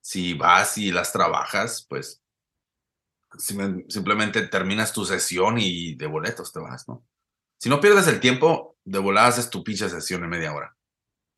si 0.00 0.34
vas 0.34 0.78
y 0.78 0.92
las 0.92 1.12
trabajas, 1.12 1.84
pues 1.88 2.22
simplemente 3.38 4.46
terminas 4.46 4.92
tu 4.92 5.04
sesión 5.04 5.58
y 5.58 5.94
de 5.94 6.06
boletos 6.06 6.52
te 6.52 6.60
vas, 6.60 6.88
¿no? 6.88 7.04
Si 7.58 7.68
no 7.68 7.80
pierdes 7.80 8.06
el 8.08 8.20
tiempo, 8.20 8.76
de 8.84 8.98
volada 8.98 9.28
haces 9.28 9.50
tu 9.50 9.64
pinche 9.64 9.88
sesión 9.88 10.22
en 10.22 10.30
media 10.30 10.54
hora. 10.54 10.76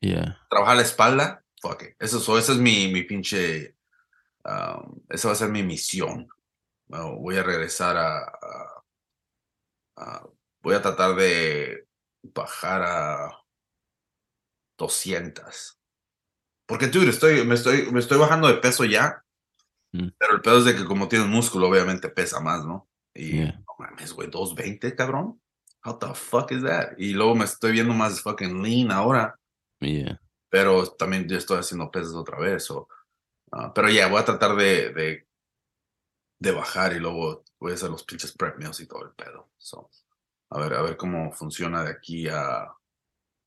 Yeah. 0.01 0.39
Trabajar 0.51 0.77
la 0.77 0.83
espalda, 0.83 1.45
fuck 1.61 1.83
it. 1.83 1.97
Eso, 1.99 2.19
eso, 2.19 2.39
esa 2.39 2.53
es 2.53 2.59
mi, 2.59 2.89
mi 2.93 3.03
pinche. 3.03 3.75
Um, 4.45 5.01
esa 5.09 5.29
va 5.29 5.35
a 5.35 5.37
ser 5.37 5.49
mi 5.49 5.63
misión. 5.63 6.29
voy 6.87 7.37
a 7.37 7.43
regresar 7.43 7.97
a, 7.97 8.33
Voy 10.61 10.75
a 10.75 10.83
tratar 10.83 11.17
de 11.17 11.87
bajar 12.23 12.83
a 12.83 13.43
200. 14.77 15.81
Porque, 16.67 16.89
tú 16.89 17.01
estoy, 17.03 17.45
me, 17.45 17.55
estoy, 17.55 17.91
me 17.91 17.99
estoy 17.99 18.19
bajando 18.19 18.49
de 18.49 18.55
peso 18.55 18.85
ya. 18.85 19.25
Mm. 19.93 20.09
Pero 20.19 20.35
el 20.35 20.43
pedo 20.43 20.59
es 20.59 20.65
de 20.67 20.77
que 20.77 20.85
como 20.85 21.09
tienes 21.09 21.29
músculo, 21.29 21.69
obviamente 21.69 22.09
pesa 22.09 22.41
más, 22.41 22.65
¿no? 22.65 22.89
Y 23.15 23.41
no 23.41 23.65
mames, 23.79 24.13
güey, 24.13 24.29
220, 24.29 24.95
cabrón. 24.95 25.41
How 25.85 25.99
the 25.99 26.15
fuck 26.15 26.53
is 26.53 26.63
that? 26.63 26.99
Y 26.99 27.13
luego 27.13 27.35
me 27.35 27.45
estoy 27.45 27.73
viendo 27.73 27.95
más 27.95 28.21
fucking 28.21 28.63
lean 28.63 28.91
ahora. 28.91 29.39
Yeah. 29.81 30.21
Pero 30.51 30.87
también 30.93 31.29
yo 31.29 31.37
estoy 31.37 31.59
haciendo 31.59 31.91
pesos 31.91 32.15
otra 32.15 32.39
vez. 32.39 32.69
Ah, 33.53 33.73
pero 33.73 33.89
ya, 33.89 34.09
voy 34.09 34.21
a 34.21 34.25
tratar 34.25 34.57
de, 34.57 34.93
de, 34.93 35.27
de, 36.41 36.53
bajar 36.53 36.93
y 36.93 36.99
luego 36.99 37.45
voy 37.59 37.73
a 37.73 37.75
hacer 37.75 37.91
los 37.91 38.05
pinches 38.05 38.33
prep 38.33 38.57
meals 38.59 38.81
y 38.81 38.87
todo 38.87 39.05
el 39.05 39.13
pedo. 39.13 39.51
So, 39.57 39.91
a 40.51 40.59
ver, 40.59 40.75
a 40.75 40.83
ver 40.83 40.97
cómo 40.97 41.33
funciona 41.33 41.85
de 41.85 41.91
aquí 41.91 42.29
a, 42.29 42.75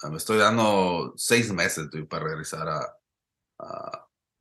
me 0.10 0.18
estoy 0.18 0.38
dando 0.38 1.14
seis 1.18 1.52
meses 1.52 1.90
para 2.10 2.26
regresar 2.26 2.68
a, 2.68 2.98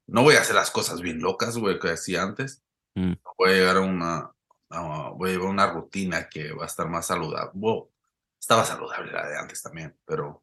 no 0.06 0.22
voy 0.22 0.36
a 0.36 0.40
hacer 0.40 0.56
las 0.56 0.70
cosas 0.70 1.00
bien 1.02 1.20
locas, 1.20 1.58
güey, 1.58 1.78
que 1.78 1.90
hacía 1.90 2.22
antes. 2.22 2.62
Mm. 2.94 3.12
Voy 3.36 3.50
a 3.50 3.52
llegar 3.52 3.76
a 3.76 3.80
una, 3.80 4.32
voy 4.70 5.30
a 5.30 5.32
llevar 5.32 5.48
una 5.48 5.66
rutina 5.66 6.28
que 6.28 6.52
va 6.52 6.64
a 6.64 6.66
estar 6.66 6.88
más 6.88 7.06
saludable. 7.06 7.50
Wow, 7.54 7.90
estaba 8.38 8.64
saludable 8.64 9.12
la 9.12 9.28
de 9.28 9.38
antes 9.38 9.62
también, 9.62 9.96
pero 10.04 10.42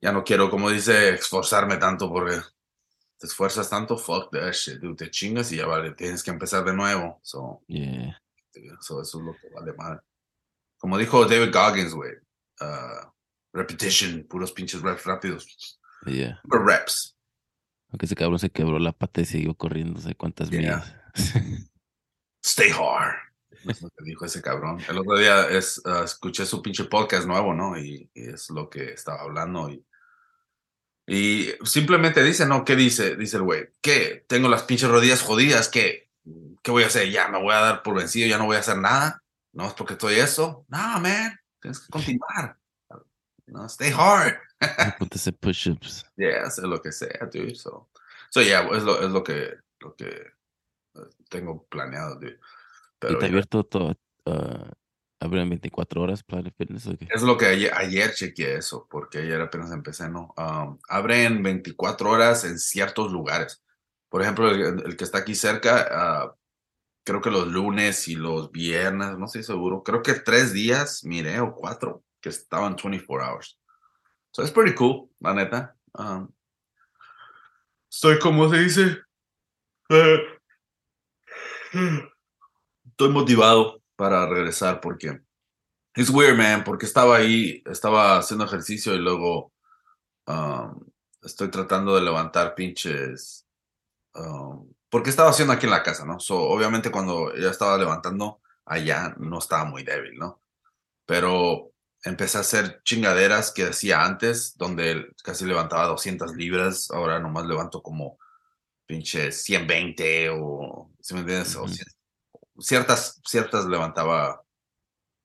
ya 0.00 0.12
no 0.12 0.22
quiero, 0.22 0.50
como 0.50 0.70
dice, 0.70 1.14
esforzarme 1.14 1.76
tanto 1.76 2.10
porque 2.10 2.40
te 3.18 3.26
esfuerzas 3.26 3.68
tanto, 3.68 3.96
fuck 3.96 4.30
that 4.30 4.52
shit, 4.52 4.80
te 4.96 5.10
chingas 5.10 5.50
y 5.52 5.56
ya 5.56 5.66
vale, 5.66 5.92
tienes 5.92 6.22
que 6.22 6.30
empezar 6.30 6.64
de 6.64 6.74
nuevo. 6.74 7.20
So, 7.22 7.62
yeah. 7.66 8.20
eso 8.52 9.02
es 9.02 9.14
lo 9.14 9.32
que 9.32 9.48
vale 9.54 9.72
mal. 9.72 10.00
Como 10.76 10.98
dijo 10.98 11.24
David 11.24 11.52
Goggins, 11.52 11.94
güey, 11.94 12.12
uh, 12.60 13.10
repetition, 13.52 14.24
puros 14.24 14.52
pinches 14.52 14.82
reps 14.82 15.04
rápidos. 15.04 15.80
Yeah. 16.06 16.40
reps. 16.44 17.16
Aunque 17.88 18.06
ese 18.06 18.14
cabrón 18.14 18.38
se 18.38 18.50
quebró 18.50 18.78
la 18.78 18.92
pata 18.92 19.20
y 19.20 19.24
siguió 19.24 19.54
corriendo, 19.54 19.94
no 19.94 20.00
sé 20.00 20.14
cuántas 20.14 20.50
millas. 20.50 20.94
Stay 22.44 22.70
hard. 22.70 23.16
Es 23.66 23.80
lo 23.80 23.88
que 23.88 24.04
dijo 24.04 24.26
ese 24.26 24.42
cabrón. 24.42 24.78
El 24.86 24.98
otro 24.98 25.16
día 25.16 25.48
es, 25.48 25.80
uh, 25.86 26.04
escuché 26.04 26.44
su 26.44 26.60
pinche 26.60 26.84
podcast 26.84 27.26
nuevo, 27.26 27.54
¿no? 27.54 27.78
Y, 27.78 28.10
es 28.14 28.50
lo 28.50 28.68
que 28.68 28.92
estaba 28.92 29.22
hablando. 29.22 29.70
Y, 29.70 29.82
y 31.06 31.54
simplemente 31.64 32.22
dice, 32.22 32.44
¿no? 32.44 32.62
¿Qué 32.62 32.76
dice? 32.76 33.16
Dice 33.16 33.38
el 33.38 33.44
güey, 33.44 33.70
¿qué? 33.80 34.26
Tengo 34.28 34.50
las 34.50 34.64
pinches 34.64 34.90
rodillas 34.90 35.22
jodidas, 35.22 35.70
¿qué? 35.70 36.10
¿Qué 36.62 36.70
voy 36.70 36.82
a 36.82 36.88
hacer? 36.88 37.10
Ya 37.10 37.28
me 37.28 37.40
voy 37.40 37.54
a 37.54 37.60
dar 37.60 37.82
por 37.82 37.96
vencido, 37.96 38.28
ya 38.28 38.36
no 38.36 38.44
voy 38.44 38.56
a 38.56 38.60
hacer 38.60 38.76
nada. 38.76 39.22
No 39.52 39.66
es 39.66 39.72
porque 39.72 39.94
estoy 39.94 40.16
eso. 40.16 40.66
No, 40.68 41.00
man. 41.00 41.40
Tienes 41.62 41.80
que 41.80 41.88
continuar. 41.88 42.58
No, 43.46 43.64
stay 43.66 43.90
hard. 43.90 44.36
Ponte 44.98 45.32
push-ups. 45.32 46.04
Yeah, 46.16 46.46
hacer 46.46 46.64
lo 46.64 46.82
que 46.82 46.92
sea, 46.92 47.28
dude. 47.32 47.54
So, 47.54 47.88
so 48.28 48.42
yeah, 48.42 48.68
es 48.72 48.82
lo, 48.82 49.00
es 49.02 49.10
lo 49.10 49.24
que, 49.24 49.54
lo 49.80 49.94
que 49.94 50.34
tengo 51.28 51.64
planeado, 51.66 52.18
Pero 52.98 53.14
¿Y 53.14 53.18
te 53.18 53.26
abierto 53.26 53.64
todo? 53.64 53.94
Uh, 54.26 54.70
¿Abren 55.20 55.48
24 55.48 56.02
horas 56.02 56.22
Planet 56.22 56.54
Fitness? 56.56 56.86
Es 57.08 57.22
lo 57.22 57.38
que 57.38 57.46
ayer, 57.46 57.72
ayer 57.74 58.12
chequeé 58.12 58.56
eso, 58.56 58.86
porque 58.90 59.18
ayer 59.18 59.40
apenas 59.40 59.72
empecé, 59.72 60.08
¿no? 60.08 60.34
Um, 60.36 60.78
abren 60.88 61.42
24 61.42 62.10
horas 62.10 62.44
en 62.44 62.58
ciertos 62.58 63.10
lugares. 63.10 63.62
Por 64.10 64.22
ejemplo, 64.22 64.50
el, 64.50 64.96
que 64.96 65.04
está 65.04 65.18
aquí 65.18 65.34
cerca, 65.34 66.28
uh, 66.28 66.38
creo 67.04 67.20
que 67.22 67.30
los 67.30 67.48
lunes 67.48 68.06
y 68.08 68.16
los 68.16 68.52
viernes, 68.52 69.16
no 69.16 69.24
estoy 69.24 69.42
seguro, 69.44 69.82
creo 69.82 70.02
que 70.02 70.14
tres 70.14 70.52
días, 70.52 71.04
mire, 71.04 71.40
o 71.40 71.54
cuatro, 71.54 72.04
que 72.20 72.28
estaban 72.28 72.76
24 72.76 73.26
hours. 73.26 73.58
So 74.30 74.42
es 74.42 74.50
pretty 74.50 74.74
cool, 74.74 75.08
la 75.20 75.32
neta. 75.32 75.76
Um, 75.94 76.28
estoy, 77.90 78.18
como 78.18 78.50
se 78.50 78.58
dice, 78.58 78.98
uh, 79.90 80.34
estoy 82.86 83.08
motivado 83.10 83.82
para 83.96 84.26
regresar 84.26 84.80
porque 84.80 85.20
es 85.94 86.10
weird, 86.10 86.36
man, 86.36 86.64
porque 86.64 86.86
estaba 86.86 87.16
ahí, 87.16 87.62
estaba 87.66 88.18
haciendo 88.18 88.44
ejercicio 88.44 88.94
y 88.94 88.98
luego 88.98 89.52
um, 90.26 90.80
estoy 91.22 91.50
tratando 91.50 91.94
de 91.94 92.02
levantar 92.02 92.54
pinches. 92.54 93.46
Um, 94.14 94.72
porque 94.88 95.10
estaba 95.10 95.30
haciendo 95.30 95.52
aquí 95.52 95.66
en 95.66 95.72
la 95.72 95.82
casa, 95.82 96.04
¿no? 96.04 96.20
So, 96.20 96.40
obviamente 96.40 96.90
cuando 96.90 97.34
ya 97.34 97.50
estaba 97.50 97.76
levantando 97.76 98.40
allá 98.64 99.14
no 99.18 99.38
estaba 99.38 99.64
muy 99.64 99.82
débil, 99.82 100.18
¿no? 100.18 100.40
Pero 101.06 101.72
empecé 102.02 102.38
a 102.38 102.42
hacer 102.42 102.80
chingaderas 102.84 103.50
que 103.50 103.64
hacía 103.64 104.04
antes, 104.04 104.56
donde 104.56 105.12
casi 105.22 105.44
levantaba 105.46 105.86
200 105.86 106.36
libras, 106.36 106.90
ahora 106.90 107.18
nomás 107.18 107.46
levanto 107.46 107.82
como 107.82 108.18
pinche 108.86 109.32
120 109.32 110.30
o, 110.30 110.90
si 111.00 111.14
me 111.14 111.20
entiendes? 111.20 111.56
ciertas, 112.58 113.20
ciertas 113.24 113.66
levantaba 113.66 114.42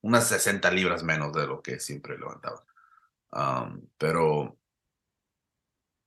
unas 0.02 0.28
60 0.28 0.72
libras 0.72 1.04
menos 1.04 1.34
de 1.34 1.48
lo 1.48 1.62
que 1.62 1.80
siempre 1.80 2.18
levantaba. 2.18 2.64
Um, 3.32 3.82
pero 3.98 4.58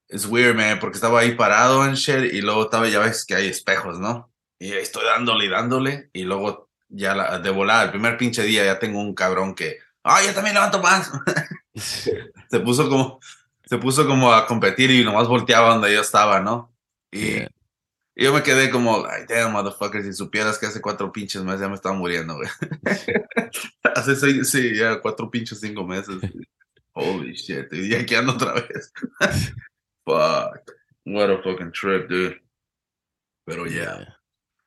es 0.09 0.27
weird, 0.27 0.57
man, 0.57 0.79
porque 0.81 0.97
estaba 0.97 1.21
ahí 1.21 1.35
parado 1.35 1.85
en 1.87 1.95
shit 1.95 2.33
y 2.33 2.41
luego 2.41 2.65
estaba, 2.65 2.89
ya 2.89 2.99
ves 3.01 3.25
que 3.25 3.35
hay 3.35 3.49
espejos, 3.49 3.99
¿no? 3.99 4.31
Y 4.59 4.73
estoy 4.73 5.05
dándole 5.05 5.47
y 5.47 5.49
dándole 5.49 6.11
y 6.13 6.25
luego 6.25 6.69
ya 6.89 7.15
la, 7.15 7.39
de 7.39 7.51
volada, 7.51 7.85
el 7.85 7.91
primer 7.91 8.17
pinche 8.17 8.43
día 8.43 8.65
ya 8.65 8.79
tengo 8.79 9.01
un 9.01 9.15
cabrón 9.15 9.55
que, 9.55 9.79
ah, 10.05 10.23
yo 10.25 10.35
también 10.35 10.55
levanto 10.55 10.81
más. 10.81 11.11
se 11.75 12.61
puso 12.61 12.89
como, 12.89 13.21
se 13.65 13.79
puso 13.79 14.07
como 14.07 14.33
a 14.33 14.47
competir 14.47 14.91
y 14.91 15.05
nomás 15.05 15.29
volteaba 15.29 15.71
donde 15.71 15.93
yo 15.95 16.01
estaba, 16.01 16.41
¿no? 16.41 16.72
Y, 17.13 17.47
yo 18.15 18.33
me 18.33 18.43
quedé 18.43 18.71
como, 18.71 19.07
ay, 19.07 19.25
damn, 19.29 19.53
motherfucker, 19.53 20.03
si 20.03 20.13
supieras 20.13 20.59
que 20.59 20.67
hace 20.67 20.81
cuatro 20.81 21.11
pinches 21.13 21.43
meses 21.43 21.61
ya 21.61 21.69
me 21.69 21.75
estaba 21.75 21.95
muriendo, 21.95 22.35
güey. 22.35 22.49
hace 23.95 24.17
seis, 24.17 24.51
sí, 24.51 24.77
ya 24.77 25.01
cuatro 25.01 25.31
pinches, 25.31 25.61
cinco 25.61 25.87
meses. 25.87 26.21
Holy 26.95 27.33
shit, 27.33 27.73
y 27.73 27.89
ya 27.89 28.01
aquí 28.01 28.15
ando 28.15 28.35
otra 28.35 28.55
vez. 28.55 28.93
Fuck. 30.05 30.73
What 31.05 31.31
a 31.31 31.43
fucking 31.43 31.73
trip, 31.73 32.09
dude. 32.09 32.41
Pero 33.47 33.67
yeah. 33.67 34.17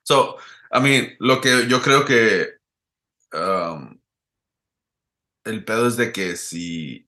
So, 0.03 0.37
I 0.71 0.79
mean, 0.81 1.15
lo 1.19 1.39
que 1.39 1.67
yo 1.67 1.81
creo 1.81 2.05
que 2.05 2.55
um, 3.33 3.99
el 5.45 5.63
pedo 5.63 5.87
es 5.87 5.97
de 5.97 6.11
que 6.11 6.35
si 6.35 7.04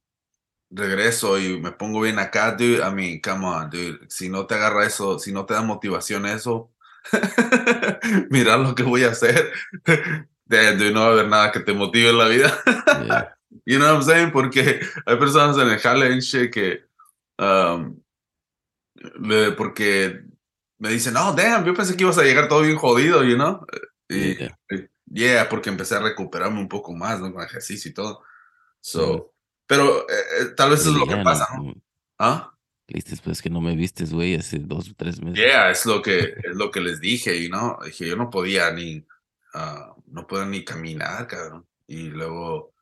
regreso 0.69 1.39
y 1.39 1.59
me 1.59 1.71
pongo 1.71 2.01
bien 2.01 2.19
acá, 2.19 2.51
dude, 2.51 2.79
I 2.85 2.91
mean, 2.93 3.21
come 3.21 3.45
on, 3.45 3.69
dude, 3.69 3.99
si 4.09 4.29
no 4.29 4.45
te 4.45 4.55
agarra 4.55 4.85
eso, 4.85 5.17
si 5.19 5.31
no 5.31 5.45
te 5.45 5.53
da 5.53 5.61
motivación 5.61 6.25
eso, 6.25 6.71
mira 8.29 8.57
lo 8.57 8.75
que 8.75 8.83
voy 8.83 9.03
a 9.03 9.11
hacer, 9.11 9.51
dude, 10.45 10.91
no 10.91 11.01
va 11.01 11.07
a 11.07 11.11
haber 11.11 11.27
nada 11.27 11.51
que 11.51 11.59
te 11.61 11.73
motive 11.73 12.09
en 12.09 12.17
la 12.17 12.27
vida. 12.27 12.61
Yeah. 13.05 13.33
You 13.65 13.79
know 13.79 13.87
what 13.87 13.95
I'm 13.95 14.03
saying? 14.03 14.31
Porque 14.31 14.81
hay 15.05 15.15
personas 15.17 15.57
en 15.57 15.69
el 15.69 15.79
challenge 15.79 16.49
que, 16.51 16.83
um, 17.39 17.97
le- 19.19 19.51
porque 19.53 20.21
me 20.79 20.89
dicen, 20.89 21.15
oh, 21.17 21.33
damn, 21.33 21.65
yo 21.65 21.73
pensé 21.73 21.95
que 21.95 22.03
ibas 22.03 22.17
a 22.17 22.23
llegar 22.23 22.47
todo 22.49 22.61
bien 22.61 22.75
jodido, 22.77 23.23
you 23.23 23.35
know? 23.35 23.65
Y, 24.09 24.35
Yeah. 24.37 24.57
yeah, 25.05 25.49
porque 25.49 25.69
empecé 25.69 25.95
a 25.95 25.99
recuperarme 25.99 26.59
un 26.59 26.67
poco 26.67 26.93
más, 26.93 27.19
¿no? 27.19 27.33
Con 27.33 27.41
ejercicio 27.43 27.89
y 27.89 27.93
todo. 27.93 28.21
So, 28.81 29.33
pero 29.67 30.09
eh, 30.09 30.13
eh, 30.41 30.45
tal 30.55 30.71
vez 30.71 30.79
es 30.81 30.87
lo 30.87 30.93
dije, 31.01 31.07
que 31.13 31.19
"Ah, 31.19 31.23
pasa, 31.23 31.47
no, 31.57 31.73
¿Ah? 32.17 32.53
Viste, 32.87 33.17
pues 33.21 33.41
que 33.41 33.49
no 33.49 33.59
me 33.59 33.75
vistes, 33.75 34.13
güey, 34.13 34.35
hace 34.35 34.59
dos 34.59 34.89
o 34.89 34.93
tres 34.95 35.21
meses. 35.21 35.37
Yeah, 35.37 35.69
es 35.71 35.85
lo 35.85 36.01
que, 36.01 36.19
es 36.43 36.55
lo 36.55 36.71
que 36.71 36.79
les 36.79 36.99
dije, 37.01 37.35
y 37.37 37.49
no, 37.49 37.77
dije, 37.83 38.07
yo 38.07 38.15
no 38.15 38.29
podía 38.29 38.71
ni, 38.71 39.05
ah, 39.53 39.93
no 40.07 40.25
podía 40.25 40.45
ni 40.45 40.63
caminar, 40.63 41.27
cabrón. 41.27 41.67
Y 41.85 42.09
luego 42.09 42.73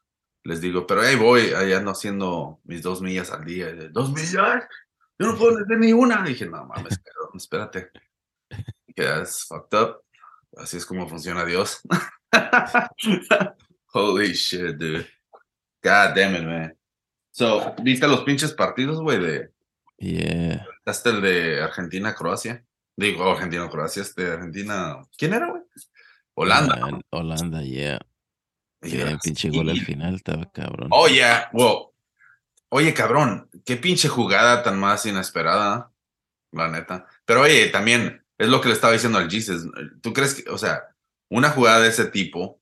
les 0.44 0.62
digo, 0.62 0.86
pero 0.86 1.02
ahí 1.02 1.16
voy, 1.16 1.54
ahí 1.56 1.74
ando 1.74 1.92
haciendo 1.92 2.60
mis 2.66 2.84
dos 2.84 3.02
millas 3.02 3.32
al 3.32 3.44
día. 3.46 3.74
De, 3.74 3.90
¿Dos 3.90 4.12
millas? 4.12 4.64
Yo 5.18 5.28
no 5.28 5.38
puedo 5.38 5.58
hacer 5.58 5.78
ni 5.80 5.92
una. 5.92 6.22
dije, 6.24 6.46
no 6.46 6.66
mames, 6.66 7.00
cabrón, 7.00 7.32
espérate. 7.36 7.90
Que 8.96 9.22
es 9.22 9.44
fucked 9.48 9.78
up. 9.80 10.02
Así 10.58 10.78
es 10.78 10.86
como 10.86 11.10
funciona 11.10 11.44
Dios. 11.44 11.82
Holy 13.94 14.34
shit, 14.34 14.76
dude. 14.78 15.08
God 15.86 16.16
damn 16.16 16.36
it, 16.36 16.44
man. 16.44 16.76
So, 17.32 17.76
¿viste 17.84 18.08
los 18.08 18.24
pinches 18.24 18.54
partidos, 18.54 19.00
güey, 19.02 19.20
de, 19.20 19.52
Yeah. 20.00 20.66
hasta 20.84 21.12
el 21.12 21.22
de 21.22 21.62
Argentina-Croacia. 21.62 22.66
Digo, 22.98 23.30
Argentina-Croacia, 23.30 24.02
este 24.02 24.32
Argentina. 24.32 24.98
¿Quién 25.16 25.34
era, 25.36 25.50
güey? 25.52 25.62
Holanda. 26.34 27.00
Holanda, 27.12 27.62
yeah. 27.62 28.00
Y 28.82 28.90
Que 28.92 28.98
Brasil. 29.04 29.20
pinche 29.24 29.50
gol 29.52 29.70
al 29.70 29.80
final, 29.82 30.16
estaba 30.16 30.50
cabrón. 30.52 30.90
Oh, 30.92 31.08
yeah. 31.08 31.50
Wow. 31.54 31.94
Oye, 32.70 32.94
cabrón, 32.94 33.48
qué 33.64 33.78
pinche 33.78 34.10
jugada 34.10 34.64
tan 34.64 34.80
más 34.80 35.06
inesperada, 35.06 35.92
la 36.52 36.68
neta. 36.70 37.06
Pero 37.26 37.42
oye, 37.42 37.68
también 37.68 38.26
es 38.38 38.48
lo 38.50 38.60
que 38.60 38.70
le 38.70 38.74
estaba 38.74 38.94
diciendo 38.94 39.20
al 39.20 39.30
Jesus. 39.30 39.68
¿Tú 40.02 40.14
crees 40.14 40.34
que, 40.36 40.50
o 40.50 40.58
sea, 40.58 40.84
una 41.30 41.50
jugada 41.52 41.82
de 41.82 41.90
ese 41.90 42.06
tipo, 42.06 42.60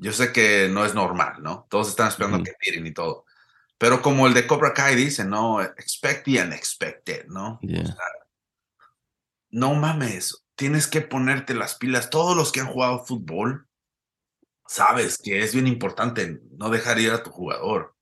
yo 0.00 0.12
sé 0.12 0.32
que 0.32 0.68
no 0.68 0.84
es 0.84 0.94
normal, 0.94 1.42
¿no? 1.42 1.66
Todos 1.68 1.88
están 1.88 2.08
esperando 2.08 2.42
que 2.42 2.54
tiren 2.58 2.86
y 2.86 2.92
todo. 2.92 3.26
Pero 3.78 4.02
como 4.02 4.26
el 4.26 4.34
de 4.34 4.46
Cobra 4.46 4.72
Kai 4.72 4.94
dice, 4.96 5.24
no, 5.24 5.62
expect 5.62 6.24
the 6.24 6.42
unexpected, 6.42 7.26
¿no? 7.26 7.58
Yeah. 7.60 7.82
O 7.82 7.86
sea, 7.86 7.96
no 9.50 9.74
mames, 9.74 10.44
tienes 10.54 10.86
que 10.86 11.02
ponerte 11.02 11.54
las 11.54 11.74
pilas. 11.74 12.10
Todos 12.10 12.36
los 12.36 12.50
que 12.50 12.60
han 12.60 12.68
jugado 12.68 13.04
fútbol, 13.04 13.68
sabes 14.66 15.18
que 15.18 15.42
es 15.42 15.52
bien 15.52 15.66
importante 15.66 16.40
no 16.52 16.70
dejar 16.70 16.98
ir 16.98 17.10
a 17.10 17.22
tu 17.22 17.30
jugador. 17.30 17.94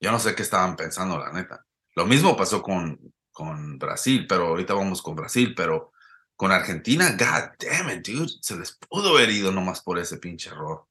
Yo 0.00 0.12
no 0.12 0.18
sé 0.18 0.34
qué 0.34 0.42
estaban 0.42 0.76
pensando, 0.76 1.18
la 1.18 1.32
neta. 1.32 1.64
Lo 1.94 2.04
mismo 2.04 2.36
pasó 2.36 2.62
con, 2.62 3.14
con 3.32 3.78
Brasil, 3.78 4.26
pero 4.28 4.48
ahorita 4.48 4.74
vamos 4.74 5.00
con 5.00 5.16
Brasil, 5.16 5.54
pero 5.54 5.92
con 6.34 6.52
Argentina, 6.52 7.12
god 7.12 7.56
damn 7.58 7.90
it, 7.90 8.06
dude, 8.06 8.30
se 8.42 8.56
les 8.56 8.72
pudo 8.72 9.16
haber 9.16 9.30
ido 9.30 9.50
nomás 9.52 9.82
por 9.82 9.98
ese 9.98 10.18
pinche 10.18 10.50
error. 10.50 10.86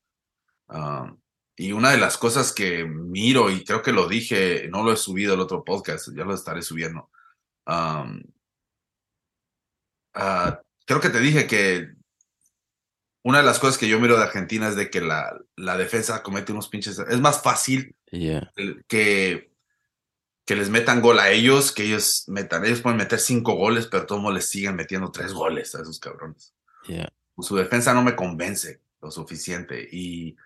Um, 0.67 1.17
y 1.55 1.71
una 1.71 1.91
de 1.91 1.97
las 1.97 2.17
cosas 2.17 2.51
que 2.53 2.83
miro, 2.85 3.49
y 3.49 3.63
creo 3.63 3.81
que 3.81 3.91
lo 3.93 4.07
dije, 4.07 4.67
no 4.69 4.83
lo 4.83 4.91
he 4.91 4.97
subido 4.97 5.33
el 5.35 5.39
otro 5.39 5.63
podcast, 5.63 6.09
ya 6.15 6.25
lo 6.25 6.33
estaré 6.33 6.61
subiendo. 6.61 7.09
um, 7.67 8.21
ah, 10.13 10.61
creo 10.85 10.99
que 11.01 11.09
te 11.09 11.19
dije 11.19 11.47
que 11.47 11.93
una 13.23 13.39
de 13.39 13.43
las 13.45 13.59
cosas 13.59 13.77
que 13.77 13.87
yo 13.87 13.99
miro 13.99 14.17
de 14.17 14.23
Argentina 14.23 14.67
es 14.67 14.75
de 14.75 14.89
que 14.89 15.01
la, 15.01 15.35
la 15.55 15.77
defensa 15.77 16.21
comete 16.21 16.51
unos 16.51 16.69
pinches. 16.69 16.99
Es 16.99 17.19
más 17.21 17.41
fácil 17.41 17.95
Yeah. 18.11 18.53
que, 18.87 19.51
que 20.45 20.55
les 20.55 20.69
metan 20.69 21.01
gol 21.01 21.19
a 21.19 21.31
ellos, 21.31 21.71
que 21.73 21.83
ellos 21.83 22.25
metan. 22.27 22.63
Ellos 22.63 22.81
pueden 22.81 22.97
meter 22.99 23.19
cinco 23.19 23.55
goles, 23.55 23.87
pero 23.87 24.05
todos 24.05 24.33
les 24.33 24.47
siguen 24.47 24.75
metiendo 24.75 25.11
tres 25.11 25.33
goles 25.33 25.73
a 25.75 25.81
esos 25.81 25.99
cabrones. 25.99 26.53
Yeah. 26.87 27.11
Su 27.39 27.55
defensa 27.55 27.93
no 27.93 28.03
me 28.03 28.15
convence 28.15 28.79
lo 29.01 29.09
suficiente 29.11 29.89
y 29.91 30.37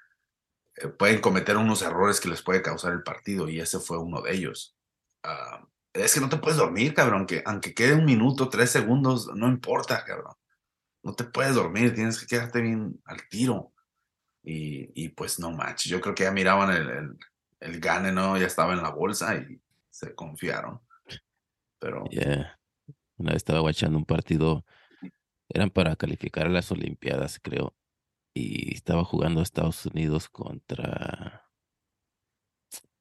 pueden 0.88 1.20
cometer 1.20 1.58
unos 1.58 1.82
errores 1.82 2.20
que 2.20 2.30
les 2.30 2.42
puede 2.42 2.62
causar 2.62 2.94
el 2.94 3.04
partido 3.04 3.50
y 3.50 3.60
ese 3.60 3.80
fue 3.80 3.98
uno 3.98 4.22
de 4.22 4.34
ellos. 4.34 4.76
Ah, 5.24 5.66
es 5.94 6.14
que 6.14 6.22
no 6.22 6.30
te 6.30 6.38
puedes 6.38 6.58
dormir, 6.58 6.94
cabrón, 6.94 7.26
que 7.26 7.44
aunque 7.46 7.74
quede 7.74 7.94
un 7.94 8.06
minuto, 8.06 8.50
tres 8.50 8.70
segundos, 8.70 9.30
no 9.36 9.48
importa, 9.48 10.04
cabrón. 10.06 10.34
No 11.04 11.14
te 11.14 11.24
puedes 11.24 11.56
dormir, 11.56 11.94
tienes 11.94 12.20
que 12.20 12.28
quedarte 12.28 12.62
bien 12.62 13.02
al 13.06 13.28
tiro. 13.30 13.74
Y, 14.44 14.92
y 14.96 15.10
pues 15.10 15.40
no 15.40 15.52
manches, 15.52 15.92
yo 15.92 16.00
creo 16.00 16.16
que 16.16 16.24
ya 16.24 16.32
miraban 16.32 16.72
el, 16.72 16.90
el, 16.90 17.18
el 17.60 17.80
gane, 17.80 18.12
¿no? 18.12 18.38
Ya 18.38 18.48
estaba 18.48 18.74
en 18.74 18.82
la 18.82 18.90
bolsa 18.90 19.36
y 19.36 19.62
se 19.90 20.16
confiaron. 20.16 20.80
Pero 21.80 22.06
Yeah. 22.10 22.58
Una 23.18 23.34
vez 23.34 23.38
estaba 23.38 23.62
watchando 23.62 23.98
un 23.98 24.06
partido, 24.06 24.66
eran 25.50 25.70
para 25.70 25.96
calificar 25.98 26.48
a 26.48 26.50
las 26.50 26.72
Olimpiadas, 26.72 27.40
creo. 27.42 27.76
Y 28.34 28.76
estaba 28.76 29.04
jugando 29.04 29.42
Estados 29.42 29.86
Unidos 29.86 30.30
contra, 30.30 31.46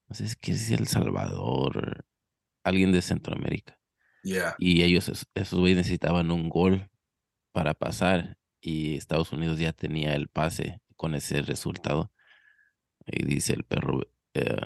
no 0.09 0.15
sé 0.15 0.29
si 0.29 0.53
es 0.53 0.71
El 0.71 0.87
Salvador, 0.87 2.07
alguien 2.65 2.93
de 2.93 3.03
Centroamérica. 3.03 3.79
yeah, 4.25 4.55
Y 4.59 4.83
ellos, 4.83 5.09
es- 5.09 5.27
esos 5.35 5.59
güeyes 5.61 5.79
necesitaban 5.79 6.31
un 6.31 6.49
gol 6.49 6.91
para 7.53 7.75
pasar. 7.75 8.39
Y 8.61 8.97
Estados 8.97 9.33
Unidos 9.33 9.59
ya 9.61 9.73
tenía 9.73 10.15
el 10.15 10.29
pase 10.29 10.81
con 10.97 11.15
ese 11.15 11.43
resultado. 11.43 12.13
Y 13.07 13.25
dice 13.27 13.55
el 13.55 13.65
perro 13.65 14.03
eh, 14.35 14.57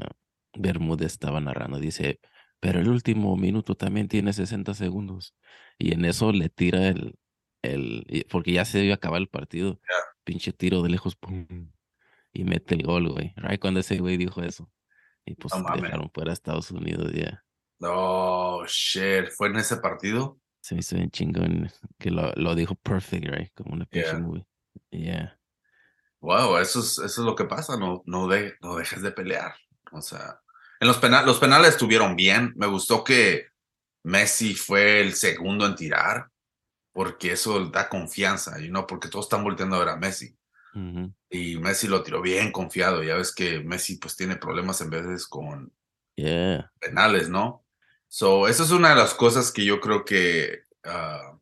Bermúdez 0.58 1.12
estaba 1.12 1.40
narrando, 1.40 1.78
dice, 1.78 2.20
pero 2.60 2.80
el 2.80 2.88
último 2.88 3.36
minuto 3.36 3.74
también 3.76 4.08
tiene 4.08 4.32
60 4.32 4.74
segundos. 4.74 5.34
Y 5.78 5.94
en 5.94 6.04
eso 6.04 6.32
le 6.32 6.48
tira 6.50 6.88
el, 6.88 7.16
el, 7.62 8.26
porque 8.30 8.52
ya 8.52 8.64
se 8.64 8.84
iba 8.84 8.94
a 8.94 8.96
acabar 8.96 9.20
el 9.20 9.28
partido. 9.28 9.80
Pinche 10.24 10.52
tiro 10.52 10.82
de 10.82 10.88
lejos, 10.90 11.16
pum, 11.16 11.46
y 12.32 12.44
mete 12.44 12.74
el 12.74 12.82
gol, 12.84 13.08
güey. 13.10 13.32
Right 13.36 13.60
cuando 13.60 13.80
ese 13.80 13.98
güey 13.98 14.16
dijo 14.16 14.42
eso. 14.42 14.70
Y 15.24 15.34
pues 15.34 15.54
No 15.54 15.64
dejaron 15.76 16.10
fuera 16.12 16.30
a 16.30 16.34
Estados 16.34 16.70
Unidos, 16.70 17.12
ya. 17.12 17.44
oh 17.82 18.64
shit, 18.66 19.30
¿fue 19.36 19.48
en 19.48 19.56
ese 19.56 19.76
partido? 19.78 20.38
Se 20.60 20.74
me 20.74 20.80
hizo 20.80 20.94
bien 20.96 21.10
chingón 21.10 21.70
que 21.98 22.10
lo, 22.10 22.32
lo 22.36 22.54
dijo 22.54 22.74
perfect, 22.76 23.26
right? 23.26 23.52
Como 23.54 23.74
una 23.74 23.84
pinche 23.86 24.08
Yeah. 24.10 24.18
movie. 24.18 24.46
Yeah. 24.90 25.38
Wow, 26.20 26.58
eso 26.58 26.78
es, 26.80 26.98
eso 26.98 27.04
es 27.04 27.18
lo 27.26 27.34
que 27.34 27.44
pasa, 27.46 27.76
no, 27.76 28.02
no, 28.06 28.28
de, 28.28 28.54
no 28.60 28.76
dejes 28.76 29.02
de 29.02 29.10
pelear. 29.10 29.54
O 29.90 30.00
sea, 30.00 30.38
en 30.80 30.86
los, 30.86 30.98
penales 30.98 31.26
los 31.26 31.38
penales 31.40 31.70
estuvieron 31.70 32.14
bien. 32.14 32.52
Me 32.56 32.66
gustó 32.68 33.02
que 33.02 33.46
Messi 34.04 34.54
fue 34.54 35.00
el 35.00 35.14
segundo 35.14 35.66
en 35.66 35.74
tirar, 35.74 36.28
porque 36.92 37.32
eso 37.32 37.66
da 37.66 37.88
confianza, 37.88 38.60
y 38.60 38.70
no 38.70 38.86
porque 38.86 39.08
todos 39.08 39.26
están 39.26 39.44
volteando 39.44 39.76
a 39.76 39.80
ver 39.80 39.88
a 39.88 39.96
Messi. 39.96 40.36
Y 41.28 41.58
Messi 41.58 41.86
lo 41.86 42.02
tiró 42.02 42.22
bien 42.22 42.50
confiado. 42.50 43.02
Ya 43.02 43.16
ves 43.16 43.34
que 43.34 43.60
Messi 43.60 43.96
pues 43.96 44.16
tiene 44.16 44.36
problemas 44.36 44.80
en 44.80 44.90
veces 44.90 45.26
con 45.26 45.72
Yeah. 46.16 46.70
penales, 46.78 47.28
¿no? 47.28 47.64
So, 48.08 48.46
esa 48.46 48.64
es 48.64 48.70
una 48.70 48.90
de 48.90 48.96
las 48.96 49.14
cosas 49.14 49.50
que 49.50 49.64
yo 49.64 49.80
creo 49.80 50.04
que, 50.04 50.64
ah, 50.84 51.38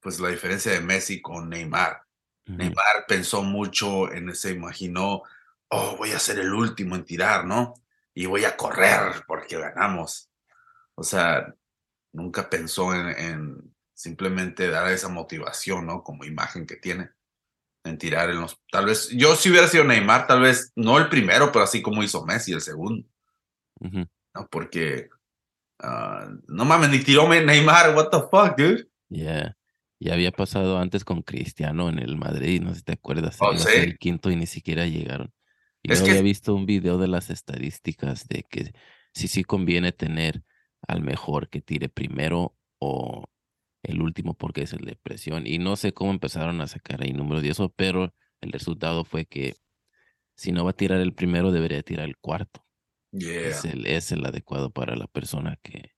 pues 0.00 0.20
la 0.20 0.28
diferencia 0.28 0.72
de 0.72 0.80
Messi 0.80 1.22
con 1.22 1.48
Neymar. 1.48 2.02
Neymar 2.46 3.06
pensó 3.08 3.42
mucho 3.42 4.12
en 4.12 4.28
ese, 4.28 4.50
imaginó, 4.50 5.22
oh, 5.68 5.96
voy 5.96 6.12
a 6.12 6.18
ser 6.18 6.38
el 6.38 6.52
último 6.52 6.94
en 6.94 7.04
tirar, 7.04 7.46
¿no? 7.46 7.74
Y 8.12 8.26
voy 8.26 8.44
a 8.44 8.56
correr 8.56 9.24
porque 9.26 9.58
ganamos. 9.58 10.30
O 10.94 11.02
sea, 11.02 11.54
nunca 12.12 12.48
pensó 12.50 12.94
en, 12.94 13.08
en 13.08 13.73
simplemente 13.94 14.68
dar 14.68 14.90
esa 14.90 15.08
motivación, 15.08 15.86
¿no? 15.86 16.02
Como 16.02 16.24
imagen 16.24 16.66
que 16.66 16.76
tiene 16.76 17.10
en 17.84 17.98
tirar 17.98 18.30
en 18.30 18.40
los... 18.40 18.60
Tal 18.70 18.86
vez, 18.86 19.10
yo 19.10 19.36
si 19.36 19.50
hubiera 19.50 19.68
sido 19.68 19.84
Neymar, 19.84 20.26
tal 20.26 20.40
vez 20.40 20.72
no 20.74 20.98
el 20.98 21.08
primero, 21.08 21.52
pero 21.52 21.64
así 21.64 21.82
como 21.82 22.02
hizo 22.02 22.24
Messi 22.24 22.52
el 22.52 22.60
segundo. 22.60 23.06
¿no? 23.80 24.48
Porque, 24.50 25.08
ah, 25.80 26.28
no 26.48 26.64
mames, 26.64 26.90
ni 26.90 27.00
tiró 27.00 27.28
Neymar, 27.28 27.94
what 27.94 28.08
the 28.10 28.18
fuck, 28.30 28.56
dude? 28.56 28.88
Yeah. 29.08 29.56
Ya 30.00 30.14
había 30.14 30.32
pasado 30.32 30.78
antes 30.78 31.04
con 31.04 31.22
Cristiano 31.22 31.88
en 31.88 31.98
el 31.98 32.16
Madrid, 32.16 32.60
no 32.62 32.70
sé 32.70 32.76
si 32.80 32.84
te 32.84 32.92
acuerdas. 32.94 33.36
Oh, 33.40 33.52
el 33.52 33.96
quinto 33.98 34.30
y 34.30 34.36
ni 34.36 34.46
siquiera 34.46 34.86
llegaron. 34.86 35.32
Y 35.82 35.92
Es 35.92 36.02
que- 36.02 36.10
había 36.10 36.22
visto 36.22 36.54
un 36.54 36.66
video 36.66 36.98
de 36.98 37.08
las 37.08 37.30
estadísticas 37.30 38.26
de 38.28 38.42
que 38.44 38.72
sí 39.12 39.28
sí 39.28 39.44
conviene 39.44 39.92
tener 39.92 40.42
al 40.88 41.02
mejor 41.02 41.48
que 41.48 41.60
tire 41.60 41.88
primero 41.88 42.56
o 42.78 43.24
el 43.84 44.00
último 44.00 44.34
porque 44.34 44.62
es 44.62 44.72
el 44.72 44.84
de 44.84 44.96
presión. 44.96 45.46
Y 45.46 45.58
no 45.58 45.76
sé 45.76 45.92
cómo 45.92 46.10
empezaron 46.10 46.60
a 46.60 46.66
sacar 46.66 47.02
ahí 47.02 47.12
números 47.12 47.44
y 47.44 47.48
eso, 47.48 47.68
pero 47.70 48.14
el 48.40 48.52
resultado 48.52 49.04
fue 49.04 49.26
que 49.26 49.56
si 50.36 50.52
no 50.52 50.64
va 50.64 50.70
a 50.70 50.76
tirar 50.76 51.00
el 51.00 51.14
primero, 51.14 51.52
debería 51.52 51.82
tirar 51.82 52.06
el 52.06 52.16
cuarto. 52.16 52.64
Yeah. 53.12 53.48
Es 53.48 53.64
el, 53.64 53.86
es 53.86 54.10
el 54.10 54.26
adecuado 54.26 54.70
para 54.70 54.96
la 54.96 55.06
persona 55.06 55.58
que, 55.62 55.94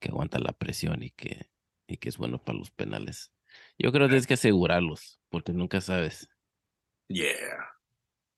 que 0.00 0.08
aguanta 0.08 0.40
la 0.40 0.52
presión 0.52 1.02
y 1.02 1.10
que, 1.10 1.50
y 1.86 1.98
que 1.98 2.08
es 2.08 2.18
bueno 2.18 2.42
para 2.42 2.58
los 2.58 2.70
penales. 2.70 3.30
Yo 3.78 3.92
creo 3.92 4.06
que 4.06 4.12
tienes 4.12 4.26
que 4.26 4.34
asegurarlos, 4.34 5.20
porque 5.28 5.52
nunca 5.52 5.80
sabes. 5.80 6.28
Yeah. 7.08 7.70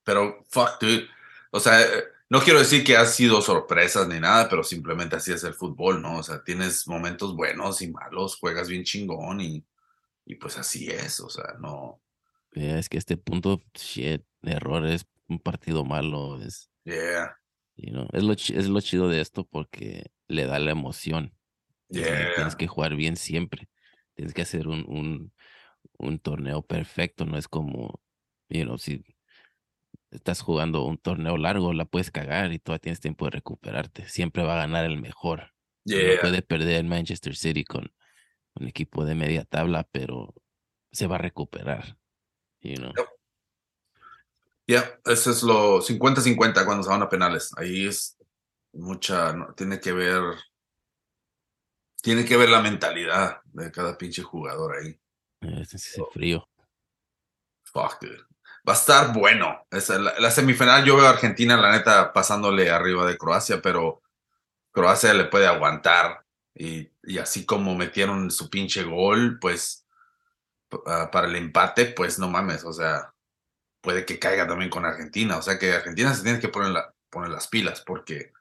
Pero, 0.05 0.45
fuck, 0.51 0.81
dude. 0.81 1.09
O 1.51 1.61
sea, 1.61 1.81
eh, 1.81 2.05
no 2.31 2.41
quiero 2.41 2.61
decir 2.61 2.85
que 2.85 2.97
ha 2.97 3.07
sido 3.07 3.43
sorpresas 3.43 4.09
ni 4.09 4.21
nada, 4.21 4.49
pero 4.49 4.63
simplemente 4.63 5.17
así 5.17 5.33
es 5.33 5.45
el 5.45 5.55
fútbol, 5.55 6.01
¿no? 6.03 6.19
O 6.19 6.23
sea, 6.23 6.43
tienes 6.45 6.87
momentos 6.89 7.35
buenos 7.37 7.83
y 7.83 7.91
malos, 7.93 8.37
juegas 8.37 8.69
bien 8.69 8.85
chingón 8.85 9.41
y, 9.41 9.67
y 10.27 10.37
pues 10.37 10.59
así 10.59 10.89
es, 10.89 11.21
o 11.21 11.29
sea, 11.29 11.55
no. 11.61 12.03
Ya, 12.55 12.79
Es 12.79 12.89
que 12.89 12.99
este 12.99 13.17
punto, 13.17 13.63
shit, 13.75 14.23
errores, 14.43 15.07
un 15.29 15.39
partido 15.41 15.85
malo, 15.85 16.41
es, 16.43 16.71
Yeah. 16.85 17.37
you 17.77 17.91
know, 17.93 18.09
es, 18.13 18.23
lo, 18.25 18.33
es 18.33 18.69
lo 18.69 18.81
chido 18.81 19.09
de 19.09 19.21
esto 19.21 19.45
porque 19.47 20.11
le 20.29 20.47
da 20.47 20.59
la 20.59 20.73
emoción. 20.73 21.35
Es 21.91 21.99
Yeah. 22.07 22.35
tienes 22.37 22.57
que 22.57 22.67
jugar 22.69 22.95
bien 22.97 23.17
siempre. 23.17 23.69
Tienes 24.15 24.35
que 24.35 24.43
hacer 24.43 24.69
un, 24.69 24.85
un, 24.89 25.33
un 25.99 26.19
torneo 26.21 26.63
perfecto. 26.63 27.25
No 27.25 27.39
es 27.39 27.49
como, 27.49 28.01
you 28.49 28.65
know, 28.65 28.79
si 28.79 29.05
estás 30.11 30.41
jugando 30.41 30.85
un 30.85 30.99
torneo 30.99 31.37
largo, 31.37 31.73
la 31.73 31.85
puedes 31.85 32.11
cagar 32.11 32.53
y 32.53 32.59
todavía 32.59 32.81
tienes 32.81 33.01
tiempo 33.01 33.27
de 33.27 33.33
recuperarte. 33.33 34.09
Siempre 34.09 34.43
va 34.43 34.55
a 34.55 34.67
ganar 34.67 34.85
el 34.85 35.01
mejor. 35.01 35.53
Yeah. 35.85 36.21
puede 36.21 36.43
perder 36.43 36.81
el 36.81 36.85
Manchester 36.85 37.35
City 37.35 37.65
con 37.65 37.91
un 38.55 38.69
equipo 38.69 39.05
de 39.05 39.15
media 39.15 39.45
tabla, 39.45 39.89
pero 39.91 40.35
se 40.93 41.07
va 41.07 41.17
a 41.17 41.21
recuperar. 41.21 41.97
You 42.61 42.77
know? 42.77 42.93
Yep. 42.97 43.07
Yeah, 44.67 45.01
eso 45.07 45.33
es 45.33 45.43
lo 45.43 45.81
50-50 45.81 46.65
cuando 46.65 46.85
se 46.85 46.91
van 46.91 47.03
a 47.03 47.09
penales. 47.09 47.51
Ahí 47.57 47.87
es 47.87 48.17
mucha, 48.73 49.33
no, 49.33 49.53
tiene 49.55 49.81
que 49.81 49.93
ver, 49.93 50.23
tiene 52.01 52.25
que 52.25 52.37
ver 52.37 52.51
la 52.51 52.63
mentalidad 52.63 53.41
de 53.47 53.73
cada 53.73 53.99
pinche 53.99 54.23
jugador 54.23 54.77
ahí. 54.77 55.01
Es 55.41 55.75
ese 55.75 56.03
frío. 56.13 56.49
Fuck, 57.65 58.01
dude. 58.01 58.25
Va 58.71 58.75
a 58.75 58.79
estar 58.79 59.13
bueno. 59.13 59.67
Esa- 59.69 59.99
la, 59.99 60.31
semifinal, 60.31 60.85
yo 60.85 60.95
veo 60.97 61.07
a 61.07 61.11
Argentina, 61.11 61.57
la 61.57 61.73
neta, 61.73 62.13
pasándole 62.13 62.71
arriba 62.71 63.05
de 63.05 63.19
Croacia, 63.19 63.61
pero 63.61 64.01
Croacia 64.73 65.15
le 65.15 65.25
puede 65.27 65.49
aguantar. 65.49 66.25
Y, 66.55 66.91
y 67.03 67.19
así 67.19 67.45
como 67.47 67.75
metieron 67.77 68.31
su 68.31 68.51
pinche 68.51 68.85
gol, 68.85 69.39
pues 69.41 69.87
ah, 70.87 71.11
para 71.11 71.29
el 71.29 71.37
empate, 71.37 71.87
pues 71.87 72.19
no 72.19 72.29
mames, 72.29 72.65
o 72.65 72.73
sea, 72.73 73.13
puede 73.83 74.07
que 74.07 74.19
caiga 74.19 74.47
también 74.49 74.71
con 74.71 74.85
Argentina. 74.87 75.39
O 75.39 75.43
sea 75.43 75.59
que 75.59 75.73
Argentina 75.75 76.15
se 76.15 76.23
tiene 76.23 76.41
que 76.41 76.49
poner, 76.49 76.75
poner 77.11 77.31
las 77.31 77.49
pilas, 77.49 77.83
porque 77.83 78.33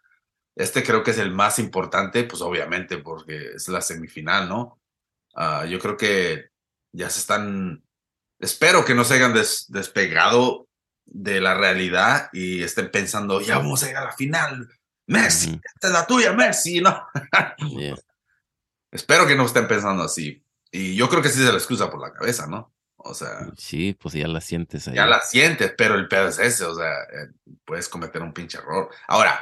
este 0.55 0.83
creo 0.83 1.03
que 1.03 1.11
es 1.11 1.19
el 1.19 1.31
más 1.31 1.59
importante, 1.59 2.23
pues 2.25 2.41
obviamente, 2.41 2.99
porque 2.99 3.53
es 3.55 3.69
la 3.69 3.81
semifinal, 3.81 4.49
¿no? 4.49 4.79
Ah, 5.35 5.65
yo 5.65 5.79
creo 5.79 5.97
que 5.97 6.49
ya 6.93 7.09
se 7.09 7.19
están 7.21 7.83
espero 8.39 8.85
que 8.85 8.95
no 8.95 9.03
se 9.03 9.15
hayan 9.15 9.33
des- 9.33 9.65
despegado 9.69 10.67
de 11.05 11.41
la 11.41 11.55
realidad 11.55 12.29
y 12.33 12.61
estén 12.63 12.91
pensando, 12.91 13.41
ya 13.41 13.57
vamos 13.57 13.83
a 13.83 13.87
llegar 13.87 14.03
a 14.03 14.07
la 14.07 14.11
final. 14.15 14.69
Messi, 15.07 15.59
esta 15.75 15.87
es 15.87 15.93
la 15.93 16.05
tuya, 16.05 16.33
Messi, 16.33 16.81
¿no? 16.81 17.07
Yeah. 17.77 17.95
espero 18.91 19.25
que 19.27 19.35
no 19.35 19.45
estén 19.45 19.67
pensando 19.67 20.03
así. 20.03 20.43
Y 20.71 20.95
yo 20.95 21.09
creo 21.09 21.21
que 21.21 21.29
sí 21.29 21.39
se 21.39 21.45
les 21.45 21.55
excusa 21.55 21.89
por 21.89 21.99
la 21.99 22.13
cabeza, 22.13 22.45
¿no? 22.47 22.73
O 22.97 23.13
sea, 23.13 23.47
Sí, 23.57 23.97
pues 23.99 24.13
ya 24.13 24.27
la 24.27 24.41
sientes 24.41 24.87
ahí. 24.87 24.95
ya 24.95 25.05
la 25.07 25.21
sientes, 25.21 25.73
pero 25.77 25.95
el 25.95 26.07
pedo 26.07 26.27
es 26.27 26.37
ese, 26.37 26.65
o 26.65 26.75
sea, 26.75 26.91
eh, 27.03 27.31
puedes 27.65 27.87
cometer 27.89 28.21
un 28.21 28.33
pinche 28.33 28.57
error. 28.59 28.89
Ahora, 29.07 29.41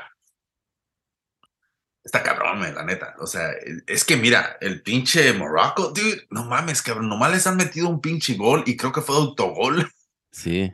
está 2.08 2.24
cabrón, 2.24 2.60
man, 2.60 2.74
la 2.74 2.84
neta. 2.84 3.15
O 3.20 3.28
sea, 3.28 3.50
es 3.86 4.06
que 4.06 4.15
mira, 4.15 4.58
el 4.62 4.82
pinche 4.82 5.34
Morocco, 5.34 5.89
dude, 5.89 6.26
no 6.30 6.46
mames, 6.46 6.82
cabrón, 6.82 7.10
nomás 7.10 7.32
les 7.32 7.46
han 7.46 7.58
metido 7.58 7.89
un 7.89 8.02
pinche 8.02 8.36
gol 8.36 8.63
y 8.65 8.76
creo 8.78 8.91
que 8.91 9.02
fue 9.02 9.15
autogol. 9.15 9.89
Sí, 10.30 10.72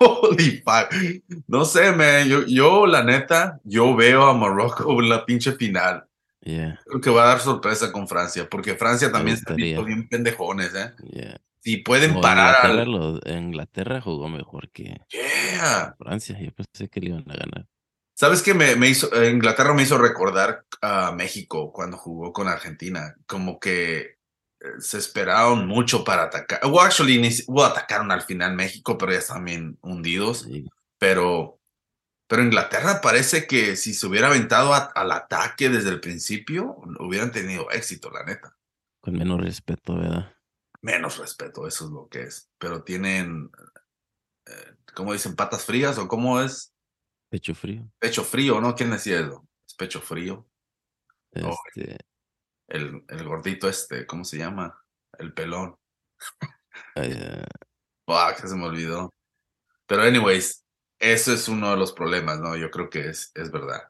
Holy 0.00 0.62
fuck. 0.64 0.92
No 1.46 1.64
sé, 1.64 1.92
man. 1.92 2.26
Yo, 2.28 2.44
yo, 2.46 2.86
la 2.86 3.04
neta, 3.04 3.60
yo 3.62 3.94
veo 3.94 4.26
a 4.26 4.32
Morocco 4.32 5.00
en 5.00 5.08
la 5.08 5.24
pinche 5.24 5.52
final. 5.52 6.04
yeah, 6.40 6.80
Creo 6.84 7.00
que 7.00 7.10
va 7.10 7.24
a 7.24 7.28
dar 7.28 7.40
sorpresa 7.40 7.92
con 7.92 8.08
Francia, 8.08 8.48
porque 8.50 8.74
Francia 8.74 9.12
también 9.12 9.36
visto 9.36 9.84
bien 9.84 10.08
pendejones, 10.08 10.74
¿eh? 10.74 10.92
yeah. 11.12 11.40
Si 11.60 11.76
pueden 11.78 12.20
parar 12.20 12.70
Inglaterra, 12.70 13.20
al... 13.24 13.38
Inglaterra 13.44 14.00
jugó 14.00 14.28
mejor 14.28 14.70
que 14.70 15.00
Yeah. 15.10 15.94
Francia. 15.98 16.38
Yo 16.40 16.50
pensé 16.52 16.88
que 16.88 17.00
le 17.00 17.08
iban 17.10 17.30
a 17.30 17.34
ganar. 17.34 17.66
¿Sabes 18.18 18.42
qué 18.42 18.52
me, 18.52 18.74
me 18.74 18.88
hizo? 18.88 19.14
eh, 19.14 19.30
Inglaterra 19.30 19.72
me 19.74 19.84
hizo 19.84 19.96
recordar 19.96 20.64
a 20.82 21.12
México 21.12 21.72
cuando 21.72 21.96
jugó 21.96 22.32
con 22.32 22.48
Argentina. 22.48 23.14
Como 23.28 23.60
que 23.60 24.00
eh, 24.00 24.16
se 24.80 24.98
esperaron 24.98 25.68
mucho 25.68 26.02
para 26.02 26.24
atacar. 26.24 26.58
Well, 26.64 26.80
actually, 26.84 27.20
well, 27.46 27.66
atacaron 27.66 28.10
al 28.10 28.22
final 28.22 28.56
México, 28.56 28.98
pero 28.98 29.12
ya 29.12 29.18
están 29.18 29.44
bien 29.44 29.78
hundidos. 29.82 30.40
Sí, 30.40 30.68
pero, 30.98 31.60
pero 32.26 32.42
Inglaterra 32.42 33.00
parece 33.00 33.46
que 33.46 33.76
si 33.76 33.94
se 33.94 34.08
hubiera 34.08 34.26
aventado 34.26 34.74
a- 34.74 34.90
al 34.96 35.12
ataque 35.12 35.68
desde 35.68 35.90
el 35.90 36.00
principio, 36.00 36.74
hubieran 36.98 37.30
tenido 37.30 37.70
éxito, 37.70 38.10
la 38.10 38.24
neta. 38.24 38.56
con 39.00 39.14
menos 39.14 39.40
respeto, 39.40 39.94
¿verdad? 39.94 40.34
Menos 40.82 41.18
respeto, 41.18 41.68
eso 41.68 41.84
es 41.84 41.90
lo 41.92 42.08
que 42.08 42.22
es. 42.22 42.50
Pero 42.58 42.82
tienen, 42.82 43.48
eh, 44.46 44.74
¿cómo 44.92 45.12
dicen? 45.12 45.36
¿Patas 45.36 45.64
frías 45.64 45.98
o 45.98 46.08
cómo 46.08 46.40
es? 46.40 46.74
Pecho 47.28 47.54
frío. 47.54 47.90
Pecho 47.98 48.24
frío, 48.24 48.60
¿no? 48.60 48.74
¿Quién 48.74 48.90
decía 48.90 49.20
eso? 49.20 49.46
Es 49.66 49.74
pecho 49.74 50.00
frío. 50.00 50.48
Oh. 51.42 51.56
Este, 51.74 51.98
El, 52.68 53.04
el 53.08 53.24
gordito 53.24 53.68
este, 53.68 54.06
¿cómo 54.06 54.24
se 54.24 54.38
llama? 54.38 54.82
El 55.18 55.32
pelón. 55.34 55.76
eh, 56.96 57.44
Fuck, 58.06 58.46
se 58.46 58.56
me 58.56 58.64
olvidó. 58.66 59.12
Pero 59.86 60.02
anyways, 60.02 60.64
eso 60.98 61.32
es 61.32 61.48
uno 61.48 61.70
de 61.70 61.76
los 61.76 61.92
problemas, 61.92 62.40
¿no? 62.40 62.56
Yo 62.56 62.70
creo 62.70 62.88
que 62.90 63.08
es, 63.08 63.30
es 63.34 63.50
verdad. 63.50 63.82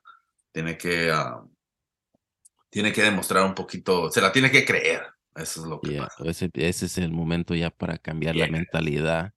Tiene 0.52 0.76
que, 0.76 1.10
ah, 1.12 1.44
tiene 2.70 2.92
que 2.92 3.02
demostrar 3.02 3.44
un 3.44 3.54
poquito, 3.54 4.10
se 4.10 4.20
la 4.20 4.32
tiene 4.32 4.50
que 4.50 4.64
creer. 4.64 5.06
Eso 5.34 5.60
es 5.62 5.66
lo 5.66 5.80
que 5.80 5.90
yeah, 5.92 6.06
pasa. 6.06 6.24
ese, 6.24 6.50
ese 6.54 6.86
es 6.86 6.98
el 6.98 7.12
momento 7.12 7.54
ya 7.54 7.70
para 7.70 7.98
cambiar 7.98 8.34
la 8.34 8.48
mentalidad 8.48 9.32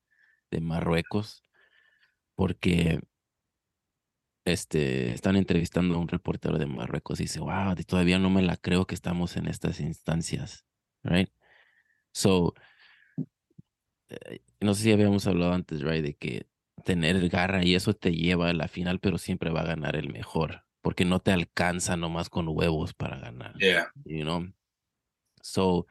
de 0.49 0.59
Marruecos, 0.59 1.43
porque 2.35 2.99
este, 4.45 5.11
están 5.13 5.35
entrevistando 5.35 5.95
a 5.95 5.99
un 5.99 6.07
reportero 6.07 6.57
de 6.57 6.65
Marruecos 6.65 7.19
y 7.19 7.23
dice, 7.23 7.39
wow, 7.39 7.75
todavía 7.85 8.19
no 8.19 8.29
me 8.29 8.41
la 8.41 8.57
creo 8.57 8.85
que 8.85 8.95
estamos 8.95 9.37
en 9.37 9.47
estas 9.47 9.79
instancias, 9.79 10.65
right? 11.03 11.29
So, 12.11 12.53
eh, 14.09 14.41
no 14.59 14.73
sé 14.73 14.83
si 14.83 14.91
habíamos 14.91 15.27
hablado 15.27 15.53
antes, 15.53 15.81
right, 15.81 16.03
de 16.03 16.15
que 16.15 16.47
tener 16.83 17.29
garra 17.29 17.63
y 17.63 17.75
eso 17.75 17.93
te 17.93 18.13
lleva 18.13 18.49
a 18.49 18.53
la 18.53 18.67
final, 18.67 18.99
pero 18.99 19.17
siempre 19.17 19.51
va 19.51 19.61
a 19.61 19.65
ganar 19.65 19.95
el 19.95 20.11
mejor, 20.11 20.63
porque 20.81 21.05
no 21.05 21.19
te 21.19 21.31
alcanza 21.31 21.95
nomás 21.95 22.29
con 22.29 22.47
huevos 22.47 22.93
para 22.93 23.19
ganar, 23.19 23.55
Yeah, 23.59 23.91
you 24.05 24.23
know? 24.23 24.51
So, 25.41 25.85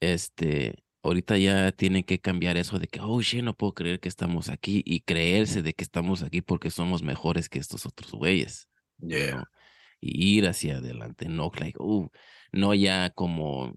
este, 0.00 0.82
ahorita 1.02 1.38
ya 1.38 1.72
tienen 1.72 2.04
que 2.04 2.20
cambiar 2.20 2.56
eso 2.56 2.78
de 2.78 2.86
que, 2.86 3.00
oh, 3.00 3.20
shit, 3.20 3.42
no 3.42 3.54
puedo 3.54 3.74
creer 3.74 4.00
que 4.00 4.08
estamos 4.08 4.48
aquí 4.48 4.82
y 4.84 5.00
creerse 5.00 5.62
de 5.62 5.74
que 5.74 5.84
estamos 5.84 6.22
aquí 6.22 6.42
porque 6.42 6.70
somos 6.70 7.02
mejores 7.02 7.48
que 7.48 7.58
estos 7.58 7.86
otros 7.86 8.12
güeyes, 8.12 8.68
yeah? 8.98 9.44
Y 10.00 10.38
ir 10.38 10.48
hacia 10.48 10.78
adelante, 10.78 11.28
no, 11.28 11.50
like, 11.58 11.78
uh, 11.80 12.10
no 12.52 12.74
ya 12.74 13.10
como, 13.10 13.74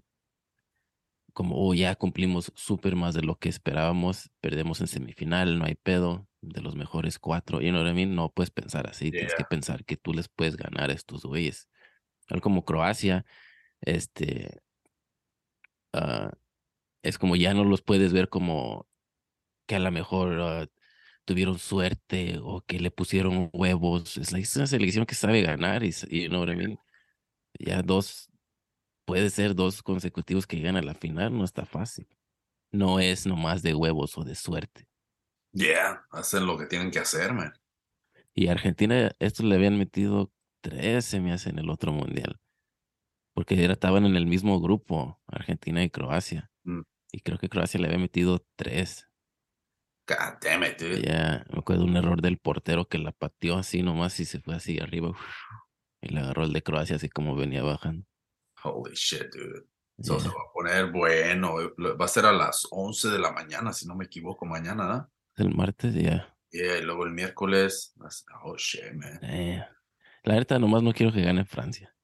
como, 1.32 1.56
oh, 1.56 1.74
ya 1.74 1.94
cumplimos 1.96 2.52
súper 2.54 2.96
más 2.96 3.14
de 3.14 3.22
lo 3.22 3.36
que 3.36 3.48
esperábamos, 3.48 4.30
perdemos 4.40 4.80
en 4.80 4.86
semifinal, 4.86 5.58
no 5.58 5.64
hay 5.66 5.74
pedo, 5.74 6.28
de 6.40 6.60
los 6.60 6.74
mejores 6.76 7.18
cuatro, 7.18 7.60
you 7.60 7.70
know 7.70 7.82
what 7.82 7.90
I 7.90 7.94
mean? 7.94 8.14
No 8.14 8.30
puedes 8.30 8.50
pensar 8.50 8.86
así, 8.88 9.10
tienes 9.10 9.34
que 9.34 9.44
pensar 9.44 9.84
que 9.84 9.96
tú 9.96 10.12
les 10.12 10.28
puedes 10.28 10.56
ganar 10.56 10.90
a 10.90 10.92
estos 10.92 11.24
güeyes. 11.24 11.68
Tal 12.26 12.40
como 12.40 12.64
Croacia, 12.64 13.24
este, 13.80 14.60
ah, 15.92 16.32
es 17.04 17.18
como 17.18 17.36
ya 17.36 17.54
no 17.54 17.64
los 17.64 17.82
puedes 17.82 18.12
ver 18.12 18.28
como 18.28 18.88
que 19.66 19.76
a 19.76 19.78
lo 19.78 19.90
mejor 19.90 20.40
ah, 20.40 20.66
tuvieron 21.24 21.58
suerte 21.58 22.38
o 22.42 22.62
que 22.62 22.80
le 22.80 22.90
pusieron 22.90 23.50
huevos. 23.52 24.16
Es, 24.16 24.32
like, 24.32 24.44
es 24.44 24.56
una 24.56 24.66
selección 24.66 25.06
que 25.06 25.14
sabe 25.14 25.42
ganar 25.42 25.82
y, 25.84 25.94
I 26.10 26.28
mean? 26.28 26.78
Ya 27.58 27.82
dos, 27.82 28.30
puede 29.04 29.30
ser 29.30 29.54
dos 29.54 29.82
consecutivos 29.82 30.46
que 30.46 30.56
llegan 30.56 30.76
a 30.76 30.82
la 30.82 30.94
final, 30.94 31.36
no 31.36 31.44
está 31.44 31.64
fácil. 31.66 32.08
No 32.72 32.98
es 32.98 33.26
nomás 33.26 33.62
de 33.62 33.74
huevos 33.74 34.18
o 34.18 34.24
de 34.24 34.34
suerte. 34.34 34.88
yeah. 35.52 36.04
Hacen 36.10 36.46
lo 36.46 36.58
que 36.58 36.66
tienen 36.66 36.90
que 36.90 36.98
hacer, 36.98 37.32
man. 37.32 37.52
Y 38.34 38.48
Argentina, 38.48 39.12
estos 39.20 39.46
le 39.46 39.54
habían 39.54 39.78
metido 39.78 40.32
tres, 40.60 41.04
se 41.04 41.20
me 41.20 41.32
hace, 41.32 41.50
en 41.50 41.60
el 41.60 41.70
otro 41.70 41.92
mundial. 41.92 42.40
Porque 43.32 43.62
era, 43.62 43.74
estaban 43.74 44.04
en 44.06 44.16
el 44.16 44.26
mismo 44.26 44.60
grupo, 44.60 45.20
Argentina 45.26 45.84
y 45.84 45.90
Croacia. 45.90 46.50
Mm. 46.64 46.82
Y 47.14 47.20
creo 47.20 47.38
que 47.38 47.48
Croacia 47.48 47.78
le 47.78 47.86
había 47.86 47.98
metido 48.00 48.44
tres. 48.56 49.08
God 50.08 50.38
damn 50.42 50.64
it, 50.64 50.76
dude. 50.80 51.00
Ya, 51.00 51.46
me 51.48 51.60
acuerdo 51.60 51.84
de 51.84 51.90
un 51.90 51.96
error 51.96 52.20
del 52.20 52.38
portero 52.38 52.88
que 52.88 52.98
la 52.98 53.12
pateó 53.12 53.56
así 53.56 53.84
nomás 53.84 54.18
y 54.18 54.24
se 54.24 54.40
fue 54.40 54.56
así 54.56 54.80
arriba. 54.80 55.12
Y 56.02 56.08
le 56.08 56.18
agarró 56.20 56.42
el 56.42 56.52
de 56.52 56.62
Croacia 56.64 56.96
así 56.96 57.08
como 57.08 57.36
venía 57.36 57.62
bajando. 57.62 58.04
Holy 58.64 58.94
shit, 58.96 59.32
dude. 59.32 59.64
So, 60.02 60.18
se 60.18 60.26
va 60.26 60.34
a 60.34 60.52
poner 60.52 60.90
bueno. 60.90 61.54
lo- 61.76 61.96
Va 61.96 62.04
a 62.06 62.08
ser 62.08 62.26
a 62.26 62.32
las 62.32 62.66
11 62.72 63.08
de 63.10 63.18
la 63.20 63.30
mañana, 63.30 63.72
si 63.72 63.86
no 63.86 63.94
me 63.94 64.06
equivoco, 64.06 64.44
mañana, 64.44 64.88
¿no? 64.88 65.12
El 65.36 65.54
martes 65.54 65.94
ya. 65.94 66.36
Yeah, 66.50 66.78
y 66.78 66.82
luego 66.82 67.04
el 67.04 67.12
miércoles. 67.12 67.94
Oh 68.42 68.56
shit, 68.56 68.92
man. 68.94 69.20
Eh, 69.22 69.64
La 70.24 70.34
neta, 70.34 70.58
nomás 70.58 70.82
no 70.82 70.92
quiero 70.92 71.12
que 71.12 71.22
gane 71.22 71.44
Francia. 71.44 71.94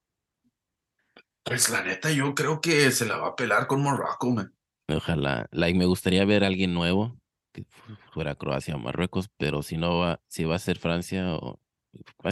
Pues 1.43 1.69
la 1.69 1.83
neta, 1.83 2.11
yo 2.11 2.33
creo 2.33 2.61
que 2.61 2.91
se 2.91 3.05
la 3.05 3.17
va 3.17 3.27
a 3.29 3.35
pelar 3.35 3.67
con 3.67 3.81
Morocco, 3.81 4.29
man. 4.31 4.55
Ojalá. 4.87 5.47
Like, 5.51 5.77
me 5.77 5.85
gustaría 5.85 6.25
ver 6.25 6.43
a 6.43 6.47
alguien 6.47 6.73
nuevo 6.73 7.17
que 7.53 7.63
fu- 7.65 7.95
fuera 8.13 8.35
Croacia 8.35 8.75
o 8.75 8.79
Marruecos, 8.79 9.29
pero 9.37 9.63
si 9.63 9.77
no 9.77 9.99
va, 9.99 10.21
si 10.27 10.43
va 10.43 10.55
a 10.55 10.59
ser 10.59 10.77
Francia 10.79 11.35
o 11.35 11.59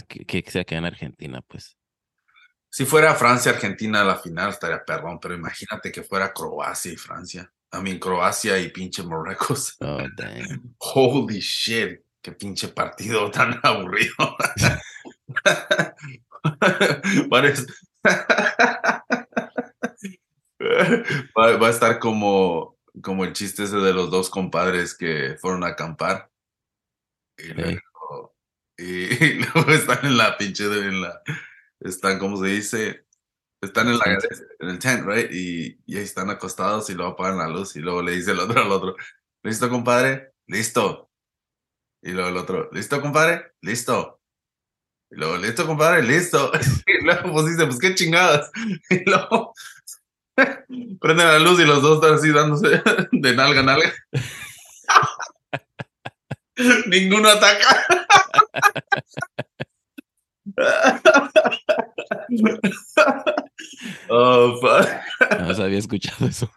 que, 0.07 0.25
que 0.25 0.51
sea 0.51 0.63
que 0.63 0.75
en 0.75 0.85
Argentina, 0.85 1.41
pues. 1.41 1.75
Si 2.71 2.85
fuera 2.85 3.15
Francia, 3.15 3.51
Argentina 3.51 4.01
a 4.01 4.05
la 4.05 4.15
final 4.17 4.51
estaría 4.51 4.85
perrón, 4.85 5.19
pero 5.19 5.33
imagínate 5.33 5.91
que 5.91 6.03
fuera 6.03 6.31
Croacia 6.31 6.93
y 6.93 6.97
Francia. 6.97 7.51
I 7.73 7.77
mean, 7.81 7.99
Croacia 7.99 8.59
y 8.59 8.69
pinche 8.69 9.03
Marruecos. 9.03 9.75
Oh, 9.81 9.97
damn. 10.17 10.75
Holy 10.77 11.39
shit, 11.39 12.01
qué 12.21 12.31
pinche 12.33 12.67
partido 12.69 13.29
tan 13.31 13.59
aburrido. 13.63 14.13
Va, 21.37 21.57
va 21.57 21.67
a 21.67 21.71
estar 21.71 21.99
como, 21.99 22.77
como 23.01 23.25
el 23.25 23.33
chiste 23.33 23.63
ese 23.63 23.77
de 23.77 23.93
los 23.93 24.09
dos 24.11 24.29
compadres 24.29 24.95
que 24.95 25.35
fueron 25.41 25.63
a 25.63 25.67
acampar. 25.69 26.29
Y 27.37 27.53
luego, 27.53 28.35
y, 28.77 28.83
y 29.25 29.33
luego 29.53 29.71
están 29.71 30.05
en 30.05 30.17
la 30.17 30.37
pinche, 30.37 30.67
de- 30.67 30.87
en 30.87 31.01
la, 31.01 31.21
están, 31.79 32.19
¿cómo 32.19 32.37
se 32.43 32.49
dice? 32.51 33.05
Están 33.61 33.89
en, 33.89 33.97
la, 33.99 34.05
en 34.59 34.69
el 34.69 34.79
tent, 34.79 35.05
right? 35.07 35.31
Y, 35.31 35.79
y 35.85 35.97
ahí 35.97 36.03
están 36.03 36.29
acostados 36.29 36.89
y 36.89 36.95
luego 36.95 37.13
apagan 37.13 37.39
la 37.39 37.49
luz 37.49 37.75
y 37.75 37.79
luego 37.81 38.01
le 38.03 38.13
dice 38.13 38.31
el 38.31 38.39
otro 38.39 38.61
al 38.61 38.71
otro, 38.71 38.95
¿listo, 39.43 39.69
compadre? 39.69 40.33
Listo. 40.47 41.11
Y 42.03 42.11
luego 42.11 42.29
el 42.29 42.37
otro, 42.37 42.69
¿listo, 42.73 43.01
compadre? 43.01 43.53
Listo. 43.61 44.21
Y 45.11 45.15
luego, 45.17 45.37
¿listo, 45.37 45.65
compadre? 45.67 46.03
Listo. 46.03 46.51
Y 46.87 47.03
luego 47.05 47.33
pues 47.33 47.47
dice, 47.47 47.65
pues 47.65 47.79
qué 47.79 47.95
chingadas. 47.95 48.51
Y 48.89 49.09
luego 49.09 49.53
prende 51.01 51.23
la 51.23 51.39
luz 51.39 51.59
y 51.59 51.65
los 51.65 51.81
dos 51.81 51.95
están 51.95 52.13
así 52.15 52.31
dándose 52.31 52.81
de 53.11 53.35
nalga 53.35 53.61
a 53.61 53.63
nalga. 53.63 53.93
Ninguno 56.87 57.29
ataca. 57.29 57.85
oh, 64.09 64.57
fuck. 64.61 65.39
No 65.39 65.53
se 65.53 65.63
había 65.63 65.79
escuchado 65.79 66.27
eso. 66.27 66.49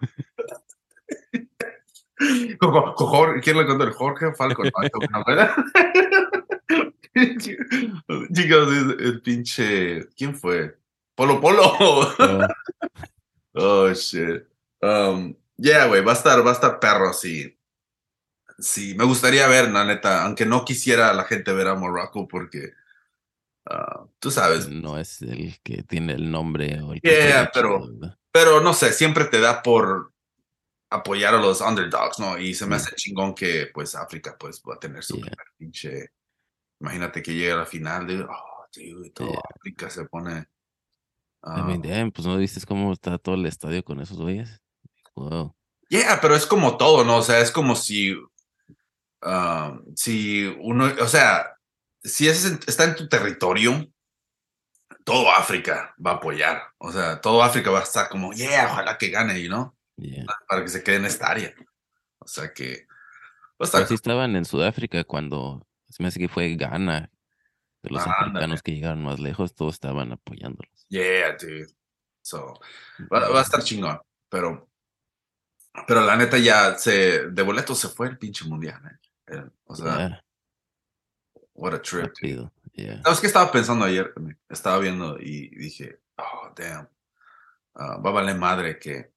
Jorge- 2.60 3.40
¿Quién 3.42 3.58
le 3.58 3.66
contó? 3.66 3.84
El 3.84 3.92
Jorge 3.92 4.32
Falcon. 4.34 4.70
¿verdad? 5.26 5.50
Chicos, 8.32 8.68
el 8.98 9.20
pinche. 9.22 10.08
¿Quién 10.16 10.34
fue? 10.34 10.76
Polo 11.14 11.40
Polo. 11.40 11.62
Oh, 11.80 12.12
Oh, 13.54 13.92
shit. 13.94 14.46
Um, 14.80 15.34
yeah, 15.56 15.86
güey, 15.86 16.02
va 16.02 16.12
a 16.12 16.14
estar, 16.14 16.44
va 16.44 16.50
a 16.50 16.54
estar 16.54 16.78
perro, 16.80 17.12
sí. 17.12 17.56
Sí, 18.58 18.94
me 18.94 19.04
gustaría 19.04 19.46
ver, 19.48 19.70
la 19.70 19.84
neta, 19.84 20.24
aunque 20.24 20.46
no 20.46 20.64
quisiera 20.64 21.12
la 21.12 21.24
gente 21.24 21.52
ver 21.52 21.68
a 21.68 21.74
Morocco 21.74 22.28
porque, 22.28 22.72
ah, 23.66 24.04
tú 24.18 24.30
sabes, 24.30 24.68
no 24.68 24.98
es 24.98 25.22
el 25.22 25.58
que 25.62 25.82
tiene 25.82 26.14
el 26.14 26.30
nombre 26.30 26.80
o 26.82 26.92
el 26.92 27.00
que 27.00 27.10
Yeah, 27.10 27.50
pero- 27.52 27.88
pero 28.30 28.60
no 28.60 28.72
sé, 28.74 28.92
siempre 28.92 29.24
te 29.26 29.40
da 29.40 29.62
por 29.62 30.12
apoyar 30.90 31.34
a 31.34 31.38
los 31.40 31.60
underdogs, 31.62 32.18
¿no? 32.18 32.38
Y 32.38 32.54
se 32.54 32.66
me 32.66 32.76
Mm. 32.76 32.78
hace 32.78 32.94
chingón 32.96 33.34
que, 33.34 33.70
pues, 33.72 33.94
África, 33.94 34.36
pues, 34.38 34.62
va 34.68 34.74
a 34.74 34.78
tener 34.78 35.02
su 35.02 35.16
Yeah. 35.16 35.26
primer 35.26 35.46
pinche, 35.56 36.12
imagínate 36.80 37.22
que 37.22 37.32
llegue 37.34 37.52
a 37.52 37.56
la 37.56 37.66
final, 37.66 38.06
de, 38.06 38.22
oh, 38.22 38.66
dude, 38.74 39.10
todo. 39.10 39.32
África 39.56 39.88
se 39.90 40.04
pone, 40.06 40.48
I 41.44 41.90
ah, 41.90 42.10
pues 42.14 42.26
no 42.26 42.36
viste 42.36 42.64
cómo 42.66 42.92
está 42.92 43.18
todo 43.18 43.34
el 43.34 43.46
estadio 43.46 43.84
con 43.84 44.00
esos 44.00 44.16
güeyes. 44.16 44.60
Wow. 45.14 45.54
Yeah, 45.88 46.20
pero 46.20 46.36
es 46.36 46.46
como 46.46 46.76
todo, 46.76 47.04
¿no? 47.04 47.16
O 47.16 47.22
sea, 47.22 47.40
es 47.40 47.50
como 47.50 47.74
si, 47.74 48.14
ah, 49.22 49.78
si 49.96 50.46
uno, 50.60 50.92
o 51.00 51.08
sea, 51.08 51.56
si 52.02 52.28
es, 52.28 52.44
está 52.44 52.84
en 52.84 52.94
tu 52.94 53.08
territorio, 53.08 53.88
todo 55.04 55.30
África 55.30 55.94
va 56.04 56.12
a 56.12 56.14
apoyar. 56.14 56.62
O 56.78 56.92
sea, 56.92 57.20
todo 57.20 57.42
África 57.42 57.70
va 57.70 57.80
a 57.80 57.84
estar 57.84 58.08
como, 58.08 58.32
yeah, 58.32 58.68
ojalá 58.70 58.96
que 58.96 59.10
gane, 59.10 59.48
¿no? 59.48 59.76
Yeah. 59.96 60.24
Para 60.48 60.62
que 60.62 60.68
se 60.68 60.82
quede 60.82 60.96
en 60.96 61.06
esta 61.06 61.28
área. 61.28 61.52
O 62.18 62.28
sea 62.28 62.52
que 62.52 62.86
va 63.60 63.66
a 63.66 63.70
Pero 63.70 63.82
estar. 63.82 63.86
sí 63.88 63.94
estaban 63.94 64.36
en 64.36 64.44
Sudáfrica 64.44 65.04
cuando 65.04 65.66
se 65.88 66.02
me 66.02 66.08
hace 66.08 66.20
que 66.20 66.28
fue 66.28 66.54
Ghana, 66.54 67.10
de 67.82 67.90
los 67.90 68.02
Ándale. 68.02 68.30
africanos 68.30 68.62
que 68.62 68.72
llegaron 68.72 69.02
más 69.02 69.18
lejos, 69.18 69.54
todos 69.54 69.74
estaban 69.74 70.12
apoyándolos. 70.12 70.71
Yeah, 70.92 71.36
dude. 71.38 71.72
So, 72.20 72.60
va, 73.10 73.28
va 73.30 73.40
a 73.40 73.42
estar 73.42 73.64
chingón, 73.64 73.98
pero, 74.28 74.68
pero 75.88 76.02
la 76.02 76.16
neta 76.16 76.36
ya 76.36 76.76
se, 76.76 77.30
de 77.30 77.42
boletos 77.42 77.78
se 77.78 77.88
fue 77.88 78.08
el 78.08 78.18
pinche 78.18 78.44
mundial, 78.44 78.80
eh. 79.28 79.42
O 79.64 79.74
sea, 79.74 79.96
Yeah, 79.96 80.22
what 81.54 81.72
a 81.72 81.80
trip. 81.80 82.12
Yeah. 82.74 83.02
¿Sabes 83.02 83.20
qué 83.20 83.26
estaba 83.26 83.50
pensando 83.50 83.86
ayer? 83.86 84.12
Estaba 84.50 84.78
viendo 84.78 85.18
y 85.18 85.48
dije, 85.56 86.00
oh, 86.18 86.52
damn, 86.54 86.86
ah, 87.74 87.96
va 87.96 88.10
a 88.10 88.12
valer 88.12 88.36
madre 88.36 88.78
que, 88.78 89.12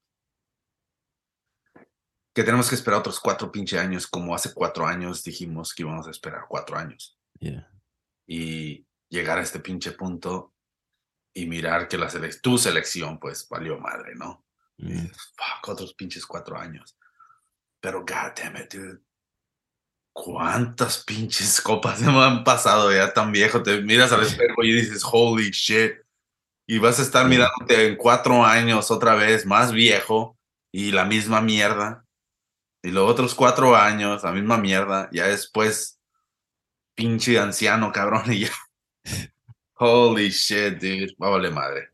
que 2.33 2.43
tenemos 2.43 2.69
que 2.69 2.75
esperar 2.75 3.01
otros 3.01 3.19
cuatro 3.19 3.51
pinche 3.51 3.77
años, 3.77 4.07
como 4.07 4.33
hace 4.33 4.53
cuatro 4.53 4.87
años 4.87 5.25
dijimos 5.25 5.73
que 5.73 5.83
íbamos 5.83 6.07
a 6.07 6.11
esperar 6.11 6.45
cuatro 6.47 6.77
años. 6.77 7.19
Yeah. 7.39 7.69
Y 8.25 8.87
llegar 9.09 9.39
a 9.39 9.41
este 9.41 9.59
pinche 9.59 9.91
punto 9.91 10.54
y 11.37 11.45
mirar 11.47 11.87
que 11.89 11.97
la 11.97 12.09
selec- 12.09 12.39
tu 12.41 12.57
selección, 12.57 13.19
pues, 13.19 13.47
valió 13.49 13.77
madre, 13.77 14.15
¿no? 14.15 14.43
Y 14.77 14.85
Mm. 14.85 15.01
dices, 15.03 15.33
fuck, 15.35 15.67
otros 15.69 15.93
pinches 15.93 16.25
cuatro 16.25 16.57
años. 16.57 16.97
Pero, 17.81 17.99
god 17.99 18.33
damn 18.41 18.55
it, 18.57 18.73
dude. 18.73 19.01
¿Cuántas 20.13 21.03
pinches 21.03 21.59
copas 21.59 21.99
se 21.99 22.05
me 22.11 22.23
han 22.23 22.43
pasado 22.45 22.91
ya 22.91 23.13
tan 23.13 23.31
viejo? 23.33 23.61
Te 23.61 23.81
miras 23.81 24.11
al 24.13 24.23
espejo 24.23 24.63
y 24.63 24.71
dices, 24.73 25.03
holy 25.05 25.51
shit. 25.51 25.93
Y 26.67 26.79
vas 26.79 26.97
a 26.99 27.03
estar 27.03 27.27
mirándote 27.27 27.87
en 27.89 27.95
cuatro 27.97 28.43
años 28.43 28.89
otra 28.89 29.13
vez, 29.13 29.45
más 29.45 29.71
viejo, 29.71 30.37
y 30.71 30.91
la 30.91 31.05
misma 31.05 31.41
mierda. 31.41 32.05
Y 32.81 32.91
los 32.91 33.09
otros 33.09 33.35
cuatro 33.35 33.75
años, 33.75 34.23
la 34.23 34.31
misma 34.31 34.57
mierda. 34.57 35.09
Ya 35.11 35.27
después, 35.27 35.99
pinche 36.95 37.37
anciano, 37.37 37.91
cabrón, 37.91 38.23
y 38.33 38.39
ya. 38.45 38.51
Holy 39.77 40.29
shit, 40.29 40.79
dude. 40.79 41.15
Va 41.21 41.27
a 41.27 41.31
valer 41.31 41.51
madre. 41.51 41.89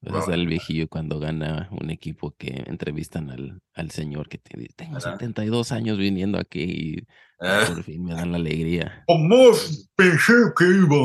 Pues 0.00 0.12
Wow. 0.14 0.22
es 0.22 0.28
el 0.30 0.46
viejillo 0.46 0.88
cuando 0.88 1.18
gana 1.20 1.68
un 1.72 1.90
equipo 1.90 2.34
que 2.38 2.64
entrevistan 2.66 3.30
al, 3.30 3.60
al 3.74 3.90
señor 3.90 4.28
que 4.30 4.38
tiene, 4.38 4.68
tengo 4.74 4.96
Ajá. 4.96 5.12
72 5.12 5.72
años 5.72 5.98
viniendo 5.98 6.38
aquí 6.38 6.62
y 6.62 7.06
Eh, 7.42 7.64
por 7.66 7.82
fin 7.84 8.04
me 8.04 8.14
dan 8.14 8.32
la 8.32 8.38
alegría. 8.38 9.04
Jamás 9.08 9.90
pensé 9.96 10.32
que 10.56 10.64
iba 10.64 10.96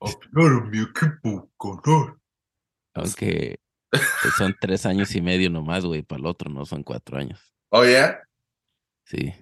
a 0.00 0.08
apoyar 0.08 0.62
a 0.62 0.64
mi 0.70 0.78
equipo 0.82 1.50
ganar. 1.58 2.16
Aunque 2.94 3.58
pues, 3.90 4.34
son 4.36 4.54
tres 4.60 4.86
años 4.86 5.14
y 5.14 5.20
medio 5.22 5.50
nomás, 5.50 5.84
güey, 5.84 6.02
para 6.02 6.20
el 6.20 6.26
otro 6.26 6.50
no 6.50 6.64
son 6.66 6.82
cuatro 6.82 7.18
años. 7.18 7.54
Oh, 7.70 7.84
yeah? 7.84 8.18
Sí, 9.04 9.32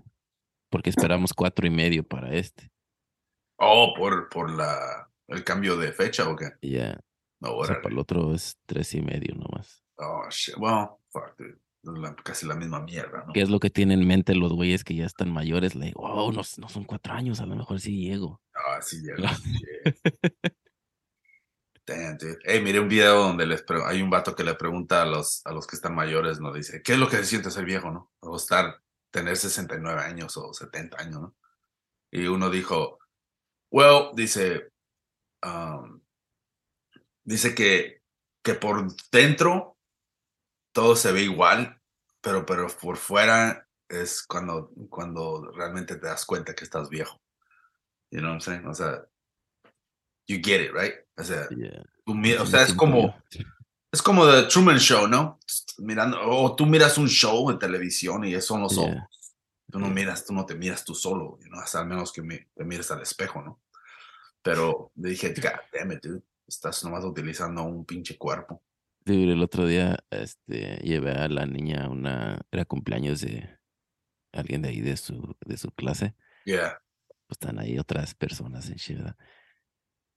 porque 0.70 0.90
esperamos 0.90 1.32
cuatro 1.32 1.66
y 1.66 1.70
medio 1.70 2.02
para 2.06 2.32
este. 2.34 2.70
Oh, 3.58 3.94
por, 3.96 4.28
por 4.28 4.50
la, 4.50 5.03
el 5.28 5.44
cambio 5.44 5.76
de 5.76 5.92
fecha 5.92 6.28
o 6.28 6.36
qué? 6.36 6.50
Ya, 6.62 6.98
No, 7.40 7.56
o 7.56 7.64
sea, 7.64 7.80
para 7.82 7.92
el 7.92 7.98
otro 7.98 8.34
es 8.34 8.58
tres 8.66 8.94
y 8.94 9.00
medio 9.00 9.34
nomás. 9.34 9.82
Oh, 9.96 10.26
shit. 10.30 10.56
Well, 10.58 10.88
fuck, 11.10 11.36
dude. 11.38 11.58
La- 11.82 12.14
casi 12.16 12.46
la 12.46 12.54
misma 12.54 12.80
mierda, 12.80 13.24
¿no? 13.26 13.32
¿Qué 13.34 13.42
es 13.42 13.50
lo 13.50 13.60
que 13.60 13.68
tienen 13.68 14.00
en 14.00 14.08
mente 14.08 14.34
los 14.34 14.54
güeyes 14.54 14.84
que 14.84 14.94
ya 14.94 15.04
están 15.04 15.30
mayores? 15.30 15.74
Le 15.74 15.86
digo, 15.86 16.00
oh, 16.00 16.32
no, 16.32 16.40
no 16.56 16.68
son 16.68 16.84
cuatro 16.84 17.12
años, 17.12 17.40
a 17.40 17.46
lo 17.46 17.56
mejor 17.56 17.78
sí 17.78 18.08
llego. 18.08 18.40
Ah, 18.54 18.80
sí. 18.80 19.02
Shit. 19.02 20.54
Damn, 21.86 22.16
dude. 22.16 22.38
Hey, 22.44 22.62
miré 22.62 22.80
un 22.80 22.88
video 22.88 23.16
donde 23.24 23.46
les 23.46 23.62
hay 23.86 24.00
un 24.00 24.08
vato 24.08 24.34
que 24.34 24.42
le 24.44 24.54
pregunta 24.54 25.02
a 25.02 25.04
los, 25.04 25.42
a 25.44 25.52
los 25.52 25.66
que 25.66 25.76
están 25.76 25.94
mayores, 25.94 26.40
¿no? 26.40 26.52
Dice, 26.52 26.80
¿qué 26.82 26.94
es 26.94 26.98
lo 26.98 27.08
que 27.10 27.18
se 27.18 27.24
siente 27.24 27.50
ser 27.50 27.66
viejo, 27.66 27.90
no? 27.90 28.10
O 28.20 28.36
estar, 28.36 28.80
tener 29.10 29.36
69 29.36 30.00
años 30.00 30.34
o 30.38 30.54
70 30.54 30.98
años, 30.98 31.20
¿no? 31.20 31.36
Y 32.10 32.26
uno 32.26 32.48
dijo, 32.48 32.98
well, 33.70 34.12
dice, 34.14 34.70
um, 35.44 36.00
dice 37.24 37.54
que, 37.54 38.02
que 38.42 38.54
por 38.54 38.86
dentro 39.10 39.76
todo 40.72 40.96
se 40.96 41.12
ve 41.12 41.22
igual, 41.22 41.80
pero, 42.20 42.44
pero 42.44 42.66
por 42.68 42.96
fuera 42.96 43.68
es 43.88 44.22
cuando, 44.26 44.70
cuando 44.88 45.50
realmente 45.52 45.96
te 45.96 46.06
das 46.06 46.24
cuenta 46.24 46.54
que 46.54 46.64
estás 46.64 46.88
viejo. 46.88 47.20
You 48.10 48.20
know 48.20 48.30
what 48.30 48.34
I'm 48.36 48.40
saying? 48.40 48.66
O 48.66 48.74
sea, 48.74 49.04
you 50.26 50.38
get 50.42 50.60
it, 50.60 50.72
right? 50.72 50.94
O 51.16 51.22
sea, 51.22 51.48
Yeah. 51.50 51.82
tú 52.04 52.14
o 52.42 52.46
sea, 52.46 52.62
es 52.62 52.74
como, 52.74 53.14
es 53.92 54.02
como 54.02 54.26
The 54.26 54.44
Truman 54.44 54.78
Show, 54.78 55.06
¿no? 55.06 55.38
Mirando, 55.78 56.18
o 56.22 56.54
tú 56.54 56.66
miras 56.66 56.98
un 56.98 57.08
show 57.08 57.50
en 57.50 57.58
televisión 57.58 58.24
y 58.24 58.34
eso 58.34 58.58
no 58.58 58.68
son 58.68 58.86
Yeah. 58.92 59.08
Tú 59.70 59.80
no 59.80 59.88
miras, 59.88 60.24
tú 60.24 60.32
no 60.32 60.46
te 60.46 60.54
miras 60.54 60.84
tú 60.84 60.94
solo, 60.94 61.36
you 61.40 61.48
know, 61.48 61.58
hasta 61.60 61.80
al 61.80 61.86
menos 61.86 62.12
que 62.12 62.22
me- 62.22 62.48
te 62.54 62.64
mires 62.64 62.90
al 62.92 63.02
espejo, 63.02 63.42
¿no? 63.42 63.60
Pero 64.44 64.92
le 64.96 65.10
dije, 65.10 65.28
it, 65.28 66.04
dude, 66.04 66.22
estás 66.46 66.84
nomás 66.84 67.04
utilizando 67.04 67.62
un 67.64 67.84
pinche 67.84 68.18
cuerpo. 68.18 68.62
Dude, 69.06 69.32
el 69.32 69.42
otro 69.42 69.66
día 69.66 69.98
este, 70.10 70.76
llevé 70.82 71.12
a 71.12 71.28
la 71.28 71.46
niña 71.46 71.84
a 71.84 71.88
una, 71.88 72.40
era 72.52 72.64
cumpleaños 72.64 73.22
de 73.22 73.58
alguien 74.32 74.62
de 74.62 74.68
ahí 74.68 74.80
de 74.80 74.96
su, 74.96 75.34
de 75.44 75.56
su 75.56 75.70
clase. 75.72 76.14
Yeah, 76.44 76.78
Pues 77.26 77.38
están 77.40 77.58
ahí 77.58 77.78
otras 77.78 78.14
personas 78.14 78.68
en 78.68 78.76
Shida. 78.76 79.16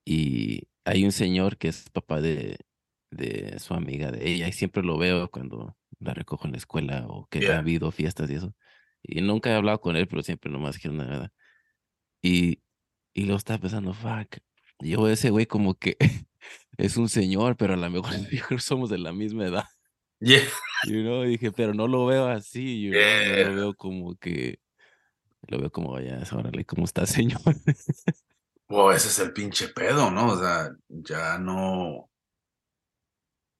Y 0.06 0.68
hay 0.86 1.06
un 1.06 1.12
señor 1.12 1.58
que 1.58 1.70
es 1.70 1.90
papá 1.90 2.22
de, 2.22 2.58
de 3.12 3.58
su 3.60 3.74
amiga 3.74 4.12
de 4.12 4.28
ella, 4.30 4.48
y 4.48 4.52
siempre 4.54 4.84
lo 4.84 4.98
veo 4.98 5.30
cuando 5.32 5.78
la 6.00 6.13
recojo 6.13 6.46
en 6.46 6.52
la 6.52 6.58
escuela 6.58 7.06
o 7.08 7.28
que 7.28 7.40
ha 7.40 7.42
Yeah. 7.42 7.60
habido 7.60 7.92
fiestas 7.92 8.30
y 8.30 8.36
eso. 8.36 8.54
Y 9.04 9.22
nunca 9.22 9.52
he 9.52 9.56
hablado 9.56 9.80
con 9.80 9.96
él, 9.96 10.08
pero 10.08 10.22
siempre 10.24 10.52
nomás 10.52 10.76
dijeron 10.76 10.98
nada. 10.98 11.32
Y, 12.22 12.62
y 13.17 13.23
luego 13.23 13.38
estaba 13.39 13.58
pensando, 13.60 13.95
fuck, 13.95 14.38
yo 14.80 15.10
ese 15.10 15.32
güey 15.32 15.47
como 15.47 15.73
que 15.73 15.97
es 16.77 16.97
un 16.97 17.10
señor, 17.10 17.58
pero 17.58 17.73
a 17.73 17.77
lo 17.77 17.89
mejor, 17.89 18.12
somos 18.62 18.91
de 18.91 18.99
la 18.99 19.12
misma 19.12 19.47
edad. 19.47 19.65
yeah, 20.19 20.43
You 20.86 21.01
know, 21.01 21.23
y 21.25 21.30
dije, 21.30 21.51
pero 21.51 21.73
no 21.73 21.88
lo 21.88 22.06
veo 22.06 22.27
así, 22.27 22.80
you 22.84 22.91
know, 22.91 23.01
no 23.01 23.36
Yeah. 23.36 23.49
lo 23.49 23.56
veo 23.56 23.73
como 23.73 24.15
que, 24.17 24.60
lo 25.47 25.60
veo 25.60 25.71
como, 25.71 25.99
ya, 25.99 26.21
órale, 26.32 26.63
¿cómo 26.63 26.86
está, 26.86 27.06
señor? 27.08 27.41
Wow, 28.69 28.91
ese 28.91 29.08
es 29.08 29.17
el 29.17 29.34
pinche 29.34 29.69
pedo, 29.69 30.12
¿no? 30.12 30.34
O 30.34 30.38
sea, 30.39 30.69
ya 30.88 31.39
no. 31.39 32.12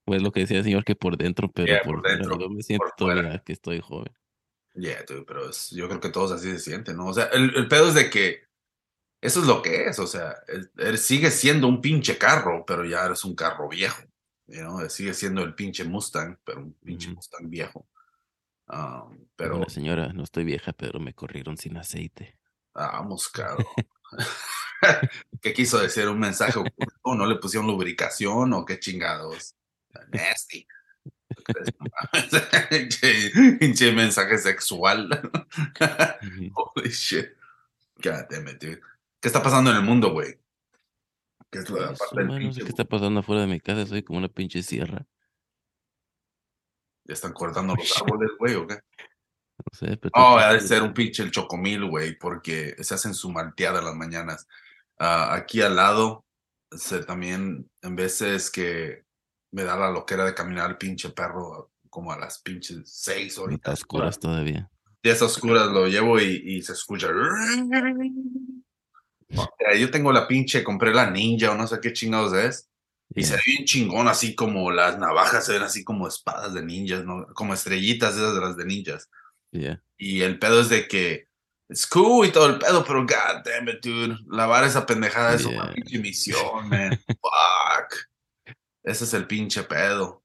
Pues 0.06 0.22
lo 0.22 0.32
que 0.32 0.42
decía 0.42 0.60
el 0.60 0.64
señor, 0.66 0.84
que 0.86 0.96
por 0.96 1.18
dentro, 1.18 1.52
pero 1.52 1.66
Yeah, 1.68 1.82
por, 1.84 1.96
por 1.96 2.02
fuera, 2.02 2.16
dentro, 2.18 2.40
yo 2.40 2.50
me 2.50 2.62
siento 2.62 2.86
todavía 2.96 3.40
que 3.40 3.54
estoy 3.54 3.82
joven. 3.82 4.14
Yeah, 4.76 5.04
dude, 5.08 5.24
pero 5.26 5.50
es- 5.50 5.72
yo 5.72 5.88
creo 5.88 6.00
que 6.00 6.10
todos 6.10 6.32
así 6.32 6.52
se 6.52 6.60
sienten, 6.60 6.98
¿no? 6.98 7.08
O 7.08 7.14
sea, 7.14 7.26
el, 7.34 7.56
el 7.56 7.68
pedo 7.68 7.88
es 7.88 7.96
de 7.96 8.12
que 8.12 8.47
eso 9.22 9.42
es 9.42 9.48
lo 9.48 9.62
que 9.62 9.86
es, 9.86 10.00
o 10.00 10.08
sea, 10.08 10.36
él, 10.48 10.72
él 10.78 10.98
sigue 10.98 11.32
siendo 11.32 11.68
un 11.68 11.82
pinche 11.82 12.18
carro, 12.18 12.66
pero 12.66 12.86
ya 12.86 13.06
eres 13.06 13.24
un 13.24 13.36
carro 13.36 13.68
viejo, 13.68 14.02
you 14.48 14.60
know? 14.60 14.88
Sigue 14.90 15.14
siendo 15.14 15.44
el 15.44 15.56
pinche 15.56 15.84
Mustang, 15.84 16.38
pero 16.44 16.62
un 16.62 16.74
pinche. 16.74 17.10
Mustang 17.10 17.50
viejo. 17.50 17.88
Um, 18.68 19.26
pero 19.36 19.58
Una 19.58 19.70
señora, 19.70 20.12
no 20.14 20.24
estoy 20.24 20.44
vieja, 20.44 20.74
pero 20.74 21.00
me 21.00 21.14
corrieron 21.14 21.58
sin 21.58 21.78
aceite. 21.78 22.38
Vamos, 22.74 23.30
cabrón. 23.30 23.66
¿Qué 25.42 25.54
quiso 25.54 25.80
decir? 25.80 26.08
¿Un 26.08 26.20
mensaje 26.20 26.60
oculto? 26.60 27.16
¿No 27.16 27.26
le 27.26 27.36
pusieron 27.36 27.68
lubricación 27.68 28.54
o 28.54 28.66
qué 28.66 28.80
chingados? 28.80 29.56
Nasty. 30.12 30.68
Pinche 33.60 33.92
mensaje 33.92 34.38
sexual. 34.38 35.10
Holy 36.54 36.90
shit. 36.90 37.36
God 38.02 38.26
damn 38.30 38.48
it, 38.48 38.62
dude. 38.62 38.82
¿Qué 39.28 39.30
está 39.30 39.44
pasando 39.44 39.72
en 39.72 39.76
el 39.76 39.84
mundo, 39.84 40.12
güey? 40.14 40.40
¿Qué 41.52 41.60
es 41.60 41.70
la 41.70 41.88
Pues, 41.88 42.00
parte 42.00 42.16
del 42.16 42.28
no 42.28 42.38
pinche? 42.38 42.62
qué 42.62 42.70
está 42.70 42.86
pasando 42.86 43.20
afuera 43.20 43.42
de 43.42 43.48
mi 43.48 43.60
casa, 43.60 43.86
soy 43.86 44.02
como 44.02 44.20
una 44.20 44.30
pinche 44.30 44.64
sierra. 44.64 45.06
¿Ya 47.04 47.14
están 47.14 47.34
cortando 47.34 47.76
los 47.76 47.92
árboles, 48.02 48.32
güey, 48.40 48.56
o 48.56 48.66
qué? 48.66 48.76
No 48.76 49.66
sé, 49.78 49.98
pero 49.98 50.12
Oh, 50.16 50.38
ha 50.38 50.54
de 50.54 50.62
ser 50.62 50.82
un 50.82 50.94
pinche 50.94 51.24
el 51.24 51.32
chocomil, 51.32 51.90
güey, 51.90 52.18
porque 52.18 52.74
se 52.82 52.94
hacen 52.94 53.14
su 53.14 53.30
malteada 53.30 53.82
las 53.82 53.96
mañanas. 53.96 54.48
Ah, 54.98 55.36
aquí 55.36 55.62
al 55.62 55.76
lado, 55.76 56.26
se, 56.72 57.04
también, 57.04 57.70
en 57.82 57.96
veces 57.98 58.50
que 58.50 59.04
me 59.52 59.66
da 59.66 59.76
la 59.76 59.92
loquera 59.92 60.24
de 60.24 60.34
caminar 60.34 60.70
el 60.70 60.78
pinche 60.78 61.10
perro 61.10 61.74
como 61.90 62.14
a 62.14 62.18
las 62.18 62.40
pinches 62.42 62.80
seis 62.86 63.36
no 63.36 63.44
ahorita. 63.44 63.58
está 63.58 63.74
oscuras 63.74 64.20
todavía. 64.22 64.72
Ya 65.04 65.12
está 65.12 65.26
oscuras, 65.26 65.68
lo 65.68 65.86
llevo 65.88 66.18
y, 66.22 66.42
y 66.46 66.62
se 66.62 66.72
escucha. 66.72 67.10
O 69.36 69.50
sea, 69.58 69.76
Yo 69.78 69.92
tengo 69.92 70.12
la 70.12 70.28
pinche, 70.28 70.64
compré 70.64 70.94
la 70.94 71.10
ninja 71.10 71.52
o 71.52 71.56
no 71.56 71.68
sé 71.68 71.80
qué 71.82 71.94
chingados 71.94 72.34
es. 72.34 72.70
Y 73.16 73.24
se 73.24 73.36
ve 73.36 73.42
bien 73.46 73.66
chingón, 73.66 74.08
así 74.08 74.36
como 74.36 74.70
las 74.72 74.98
navajas 75.00 75.46
se 75.46 75.54
ven 75.54 75.64
así 75.64 75.84
como 75.84 76.08
espadas 76.08 76.54
de 76.54 76.64
ninjas, 76.64 77.06
¿no? 77.06 77.26
Como 77.34 77.54
estrellitas 77.54 78.16
esas 78.16 78.34
de 78.36 78.42
las 78.42 78.58
de 78.58 78.66
ninjas. 78.66 79.10
yeah. 79.52 79.82
Y 79.98 80.22
el 80.22 80.38
pedo 80.40 80.60
es 80.62 80.70
de 80.70 80.88
que 80.88 81.28
es 81.70 81.88
cool 81.88 82.28
y 82.28 82.32
todo 82.32 82.48
el 82.48 82.60
pedo, 82.60 82.84
pero 82.86 83.02
god 83.02 83.44
damn 83.46 83.70
it, 83.70 83.82
dude. 83.82 84.18
Lavar 84.30 84.64
esa 84.66 84.86
pendejada 84.86 85.36
es 85.36 85.46
una 85.46 85.64
Yeah. 85.66 85.74
pinche 85.74 86.00
misión, 86.00 86.70
man. 86.70 87.00
Fuck. 87.08 88.08
Ese 88.84 89.04
es 89.06 89.14
el 89.14 89.26
pinche 89.26 89.64
pedo. 89.64 90.24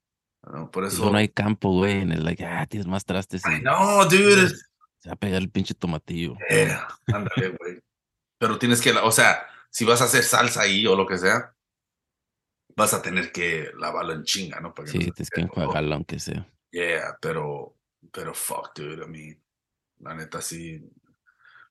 ¿no? 0.53 0.69
Por 0.71 0.85
Y 0.85 0.87
eso. 0.88 1.09
no 1.11 1.17
hay 1.19 1.29
campo, 1.29 1.71
güey, 1.71 2.01
en 2.03 2.11
el, 2.12 2.25
like, 2.25 2.45
ah, 2.45 2.67
tienes 2.67 2.87
más 2.88 3.05
trastes. 3.05 3.43
Y 3.47 3.62
no, 3.62 4.05
dude. 4.07 4.49
Se 4.99 5.09
va 5.09 5.12
a 5.12 5.17
pegar 5.17 5.41
el 5.41 5.51
pinche 5.51 5.73
tomatillo. 5.75 6.37
Eh, 6.51 6.77
ándale, 7.07 7.57
güey. 7.61 7.81
Pero 8.43 8.59
tienes 8.59 8.81
que, 8.81 8.91
o 8.91 9.13
sea, 9.13 9.47
si 9.71 9.85
vas 9.85 10.03
a 10.03 10.07
hacer 10.07 10.25
salsa 10.25 10.63
ahí 10.63 10.85
o 10.85 10.97
lo 10.97 11.07
que 11.07 11.17
sea, 11.17 11.55
vas 12.75 12.93
a 12.93 13.01
tener 13.01 13.31
que 13.31 13.71
lavarlo 13.79 14.15
en 14.15 14.25
chinga, 14.25 14.59
¿no? 14.59 14.75
Para 14.75 14.91
que 14.91 14.99
no 14.99 15.01
Sí, 15.01 15.07
se 15.07 15.13
tienes 15.13 15.31
que 15.31 15.41
enjuagarlo 15.43 15.95
aunque 15.95 16.19
sea. 16.19 16.45
Yeah, 16.73 17.17
pero, 17.21 17.77
pero 18.11 18.35
fuck, 18.35 18.73
dude. 18.75 19.05
A 19.05 19.07
mí, 19.07 19.33
la 20.01 20.17
neta, 20.17 20.41
sí 20.41 20.85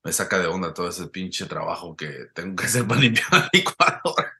me 0.02 0.14
saca 0.14 0.40
de 0.40 0.48
onda 0.48 0.74
todo 0.74 0.88
ese 0.88 1.08
pinche 1.08 1.46
trabajo 1.46 1.94
que 1.94 2.28
tengo 2.34 2.56
que 2.56 2.64
hacer 2.64 2.88
para 2.88 3.02
limpiar 3.02 3.28
la 3.34 3.50
licuadora. 3.52 4.32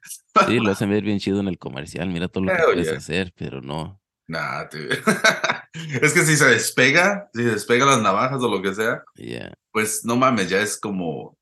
Sí, 0.46 0.58
lo 0.58 0.70
hacen 0.70 0.88
ver 0.88 1.02
bien 1.02 1.18
chido 1.18 1.40
en 1.40 1.48
el 1.48 1.58
comercial. 1.58 2.08
Mira 2.08 2.28
todo 2.28 2.44
lo 2.44 2.50
que 2.50 2.56
Hell 2.56 2.64
puedes 2.64 2.88
yeah. 2.88 2.96
hacer, 2.96 3.34
pero 3.36 3.60
no. 3.60 4.00
Nah, 4.26 4.64
dude. 4.72 5.02
es 6.00 6.14
que 6.14 6.22
si 6.24 6.38
se 6.38 6.46
despega, 6.46 7.28
si 7.34 7.42
se 7.42 7.50
despega 7.50 7.84
las 7.84 8.00
navajas 8.00 8.40
o 8.42 8.48
lo 8.48 8.62
que 8.62 8.74
sea, 8.74 9.04
Yeah. 9.16 9.52
pues 9.70 10.02
no 10.06 10.16
mames, 10.16 10.48
ya 10.48 10.62
es 10.62 10.80
como, 10.80 11.36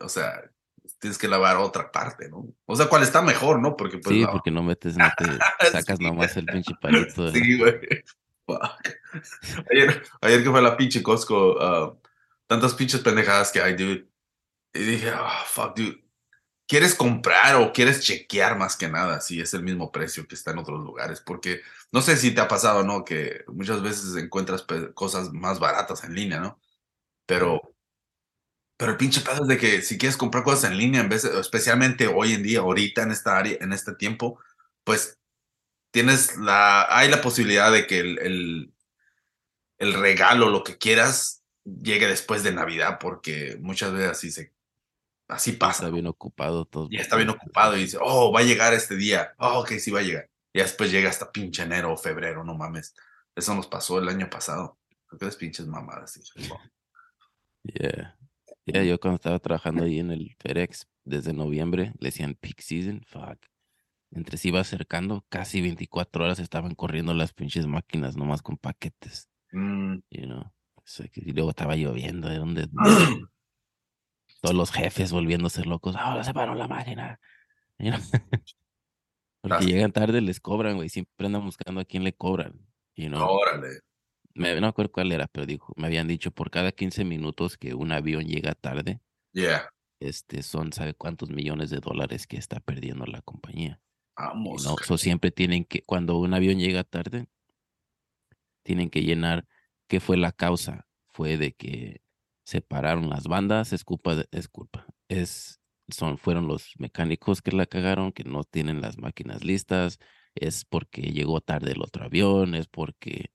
o 0.00 0.08
sea, 0.08 0.42
tienes 0.98 1.18
que 1.18 1.28
lavar 1.28 1.56
otra 1.58 1.90
parte, 1.92 2.28
¿no? 2.28 2.46
O 2.66 2.76
sea, 2.76 2.86
cuál 2.88 3.02
está 3.02 3.22
mejor, 3.22 3.60
¿no? 3.60 3.76
Porque 3.76 3.98
pues 3.98 4.16
Sí, 4.16 4.24
porque 4.30 4.50
no 4.50 4.62
metes, 4.62 4.96
no 4.96 5.10
te 5.16 5.24
sacas 5.70 5.98
Sí. 5.98 6.04
nomás 6.04 6.36
el 6.36 6.46
pinche 6.46 6.74
palito. 6.80 7.30
de- 7.30 7.32
Sí, 7.40 7.58
güey. 7.58 7.80
Ayer, 9.70 10.02
ayer 10.20 10.42
que 10.42 10.50
fue 10.50 10.58
a 10.58 10.62
la 10.62 10.76
pinche 10.76 11.02
Costco, 11.02 11.60
ah, 11.60 11.96
tantas 12.46 12.74
pinches 12.74 13.00
pendejadas 13.00 13.50
que 13.52 13.60
hay, 13.60 13.74
dude. 13.74 14.08
Y 14.74 14.80
dije, 14.80 15.10
ah, 15.14 15.42
fuck, 15.46 15.76
dude. 15.76 16.02
¿Quieres 16.68 16.94
comprar 16.96 17.56
o 17.56 17.72
quieres 17.72 18.00
chequear 18.00 18.58
más 18.58 18.76
que 18.76 18.88
nada 18.88 19.20
si 19.20 19.40
es 19.40 19.54
el 19.54 19.62
mismo 19.62 19.92
precio 19.92 20.26
que 20.26 20.34
está 20.34 20.50
en 20.50 20.58
otros 20.58 20.80
lugares? 20.84 21.20
Porque 21.20 21.60
no 21.92 22.02
sé 22.02 22.16
si 22.16 22.32
te 22.32 22.40
ha 22.40 22.48
pasado, 22.48 22.82
¿no? 22.82 23.04
Que 23.04 23.44
muchas 23.46 23.82
veces 23.82 24.16
encuentras 24.16 24.64
cosas 24.94 25.32
más 25.32 25.60
baratas 25.60 26.02
en 26.02 26.14
línea, 26.14 26.40
¿no? 26.40 26.58
Pero, 27.24 27.74
pero 28.76 28.92
el 28.92 28.98
pinche 28.98 29.20
pedo 29.20 29.42
es 29.42 29.48
de 29.48 29.58
que 29.58 29.82
si 29.82 29.96
quieres 29.98 30.16
comprar 30.16 30.44
cosas 30.44 30.70
en 30.70 30.76
línea, 30.78 31.00
en 31.00 31.08
vez 31.08 31.22
de- 31.22 31.38
especialmente 31.40 32.06
hoy 32.08 32.32
en 32.34 32.42
día, 32.42 32.60
ahorita 32.60 33.02
en 33.02 33.10
esta 33.10 33.38
área, 33.38 33.56
en 33.60 33.72
este 33.72 33.94
tiempo, 33.94 34.38
pues 34.84 35.18
tienes 35.90 36.36
la, 36.36 36.86
hay 36.94 37.08
la 37.08 37.20
posibilidad 37.22 37.72
de 37.72 37.86
que 37.86 38.00
el, 38.00 38.18
el, 38.18 38.74
el 39.78 39.94
regalo, 39.94 40.50
lo 40.50 40.62
que 40.62 40.76
quieras, 40.78 41.42
llegue 41.64 42.06
después 42.06 42.42
de 42.42 42.52
Navidad, 42.52 42.98
porque 43.00 43.56
muchas 43.60 43.92
veces 43.92 44.10
así 44.10 44.30
se, 44.30 44.52
así 45.28 45.52
pasa. 45.52 45.84
Está 45.84 45.90
bien 45.94 46.06
ocupado 46.06 46.64
todo. 46.66 46.88
Ya 46.90 47.00
está 47.00 47.16
bien 47.16 47.30
ocupado 47.30 47.76
y 47.76 47.80
dice, 47.80 47.98
oh, 48.00 48.30
va 48.32 48.40
a 48.40 48.44
llegar 48.44 48.74
este 48.74 48.96
día. 48.96 49.34
Oh, 49.38 49.60
ok, 49.60 49.72
sí 49.78 49.90
va 49.90 50.00
a 50.00 50.02
llegar. 50.02 50.28
Y 50.52 50.60
después 50.60 50.90
llega 50.90 51.10
hasta 51.10 51.32
pinche 51.32 51.62
enero 51.62 51.92
o 51.92 51.96
febrero, 51.96 52.44
no 52.44 52.54
mames. 52.54 52.94
Eso 53.34 53.54
nos 53.54 53.66
pasó 53.66 53.98
el 53.98 54.08
año 54.08 54.30
pasado. 54.30 54.78
¿Por 55.08 55.18
qué 55.18 55.26
es 55.26 55.36
pinches 55.36 55.66
mamadas? 55.66 56.16
hijo? 56.38 56.60
Yeah. 57.62 58.15
Yeah, 58.66 58.82
yo 58.82 58.98
cuando 58.98 59.16
estaba 59.16 59.38
trabajando 59.38 59.84
ahí 59.84 60.00
en 60.00 60.10
el 60.10 60.34
FedEx 60.40 60.88
desde 61.04 61.32
noviembre, 61.32 61.92
le 62.00 62.08
decían 62.08 62.34
peak 62.34 62.60
season, 62.60 63.00
fuck. 63.06 63.38
Entre 64.10 64.36
se 64.38 64.48
iba 64.48 64.60
acercando, 64.60 65.24
casi 65.28 65.60
24 65.60 66.24
horas 66.24 66.40
estaban 66.40 66.74
corriendo 66.74 67.14
las 67.14 67.32
pinches 67.32 67.66
máquinas 67.66 68.16
nomás 68.16 68.42
con 68.42 68.56
paquetes, 68.56 69.28
Mm, 69.52 69.98
you 70.10 70.24
know. 70.26 70.52
Y 71.14 71.32
luego 71.32 71.50
estaba 71.50 71.76
lloviendo, 71.76 72.28
de 72.28 72.38
donde 72.38 72.68
todos 74.42 74.54
los 74.54 74.70
jefes 74.70 75.12
volviéndose 75.12 75.64
locos, 75.64 75.96
ahora 75.96 76.22
se 76.24 76.34
paró 76.34 76.54
la 76.54 76.68
máquina. 76.68 77.18
You 77.78 77.92
know? 77.92 78.00
Porque 79.42 79.64
llegan 79.64 79.92
tarde, 79.92 80.20
les 80.20 80.40
cobran, 80.40 80.76
güey, 80.76 80.88
siempre 80.88 81.26
andan 81.26 81.44
buscando 81.44 81.80
a 81.80 81.84
quién 81.84 82.02
le 82.02 82.12
cobran, 82.12 82.54
you 82.96 83.08
know. 83.08 83.28
órale. 83.28 83.80
Me, 84.36 84.54
no 84.54 84.60
me 84.62 84.66
acuerdo 84.68 84.92
cuál 84.92 85.12
era, 85.12 85.26
pero 85.28 85.46
dijo, 85.46 85.72
me 85.76 85.86
habían 85.86 86.08
dicho 86.08 86.30
por 86.30 86.50
cada 86.50 86.72
15 86.72 87.04
minutos 87.04 87.56
que 87.56 87.74
un 87.74 87.92
avión 87.92 88.24
llega 88.26 88.54
tarde, 88.54 89.00
Yeah. 89.32 89.68
este 90.00 90.42
son, 90.42 90.72
¿sabe 90.72 90.94
cuántos 90.94 91.30
millones 91.30 91.70
de 91.70 91.80
dólares 91.80 92.26
que 92.26 92.36
está 92.38 92.60
perdiendo 92.60 93.04
la 93.06 93.20
compañía? 93.22 93.80
Vamos. 94.16 94.64
no, 94.64 94.76
so 94.78 94.96
siempre 94.96 95.30
tienen 95.30 95.64
que, 95.64 95.82
cuando 95.82 96.16
un 96.18 96.32
avión 96.32 96.58
llega 96.58 96.84
tarde, 96.84 97.26
tienen 98.62 98.90
que 98.90 99.02
llenar 99.02 99.46
qué 99.88 100.00
fue 100.00 100.16
la 100.16 100.32
causa. 100.32 100.86
fue 101.08 101.38
de 101.38 101.52
que 101.54 102.02
separaron 102.44 103.08
las 103.08 103.24
bandas, 103.26 103.72
es 103.72 103.84
culpa, 103.84 104.14
de- 104.16 104.28
es 104.32 104.48
culpa. 104.48 104.86
Es, 105.08 105.60
son, 105.88 106.18
fueron 106.18 106.46
los 106.46 106.72
mecánicos 106.78 107.40
que 107.40 107.52
la 107.52 107.64
cagaron, 107.64 108.12
que 108.12 108.22
no 108.24 108.44
tienen 108.44 108.82
las 108.82 108.98
máquinas 108.98 109.44
listas, 109.44 109.98
es 110.34 110.66
porque 110.66 111.00
llegó 111.12 111.40
tarde 111.40 111.72
el 111.72 111.80
otro 111.80 112.04
avión, 112.04 112.54
es 112.54 112.66
porque, 112.68 113.30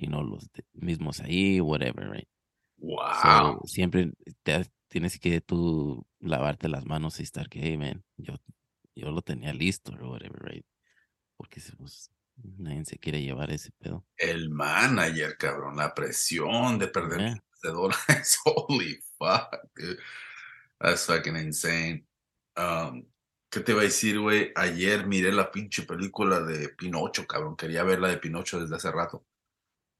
you 0.00 0.08
know, 0.08 0.22
los 0.22 0.48
mismos 0.72 1.20
ahí, 1.20 1.60
whatever, 1.60 2.10
right? 2.10 2.28
Wow. 2.78 3.60
So, 3.60 3.66
siempre 3.66 4.12
te 4.42 4.64
tienes 4.88 5.18
que 5.18 5.40
tú 5.40 6.06
lavarte 6.18 6.68
las 6.68 6.86
manos 6.86 7.20
y 7.20 7.22
estar 7.22 7.48
que, 7.48 7.60
hey, 7.62 7.76
man, 7.76 8.04
yo, 8.16 8.34
yo 8.94 9.10
lo 9.10 9.22
tenía 9.22 9.52
listo, 9.52 9.92
or 9.92 10.02
whatever, 10.04 10.42
right? 10.42 10.64
Porque 11.36 11.60
pues, 11.76 12.10
nadie 12.42 12.84
se 12.84 12.98
quiere 12.98 13.22
llevar 13.22 13.50
ese 13.50 13.70
pedo. 13.78 14.04
El 14.16 14.50
manager, 14.50 15.36
cabrón, 15.36 15.76
la 15.76 15.94
presión 15.94 16.78
de 16.78 16.88
perder 16.88 17.20
Yeah. 17.20 17.44
de 17.62 17.70
dólares. 17.70 18.38
Holy 18.44 18.98
fuck, 19.18 19.54
dude. 19.76 19.98
That's 20.80 21.04
fucking 21.04 21.36
insane. 21.36 22.06
Um, 22.56 23.04
¿Qué 23.50 23.60
te 23.60 23.72
iba 23.72 23.82
a 23.82 23.84
decir, 23.84 24.18
güey? 24.18 24.52
Ayer 24.54 25.06
miré 25.06 25.32
la 25.32 25.50
pinche 25.50 25.82
película 25.82 26.40
de 26.40 26.70
Pinocho, 26.70 27.26
cabrón. 27.26 27.56
Quería 27.56 27.82
ver 27.82 28.00
la 28.00 28.08
de 28.08 28.16
Pinocho 28.16 28.60
desde 28.60 28.76
hace 28.76 28.90
rato. 28.90 29.26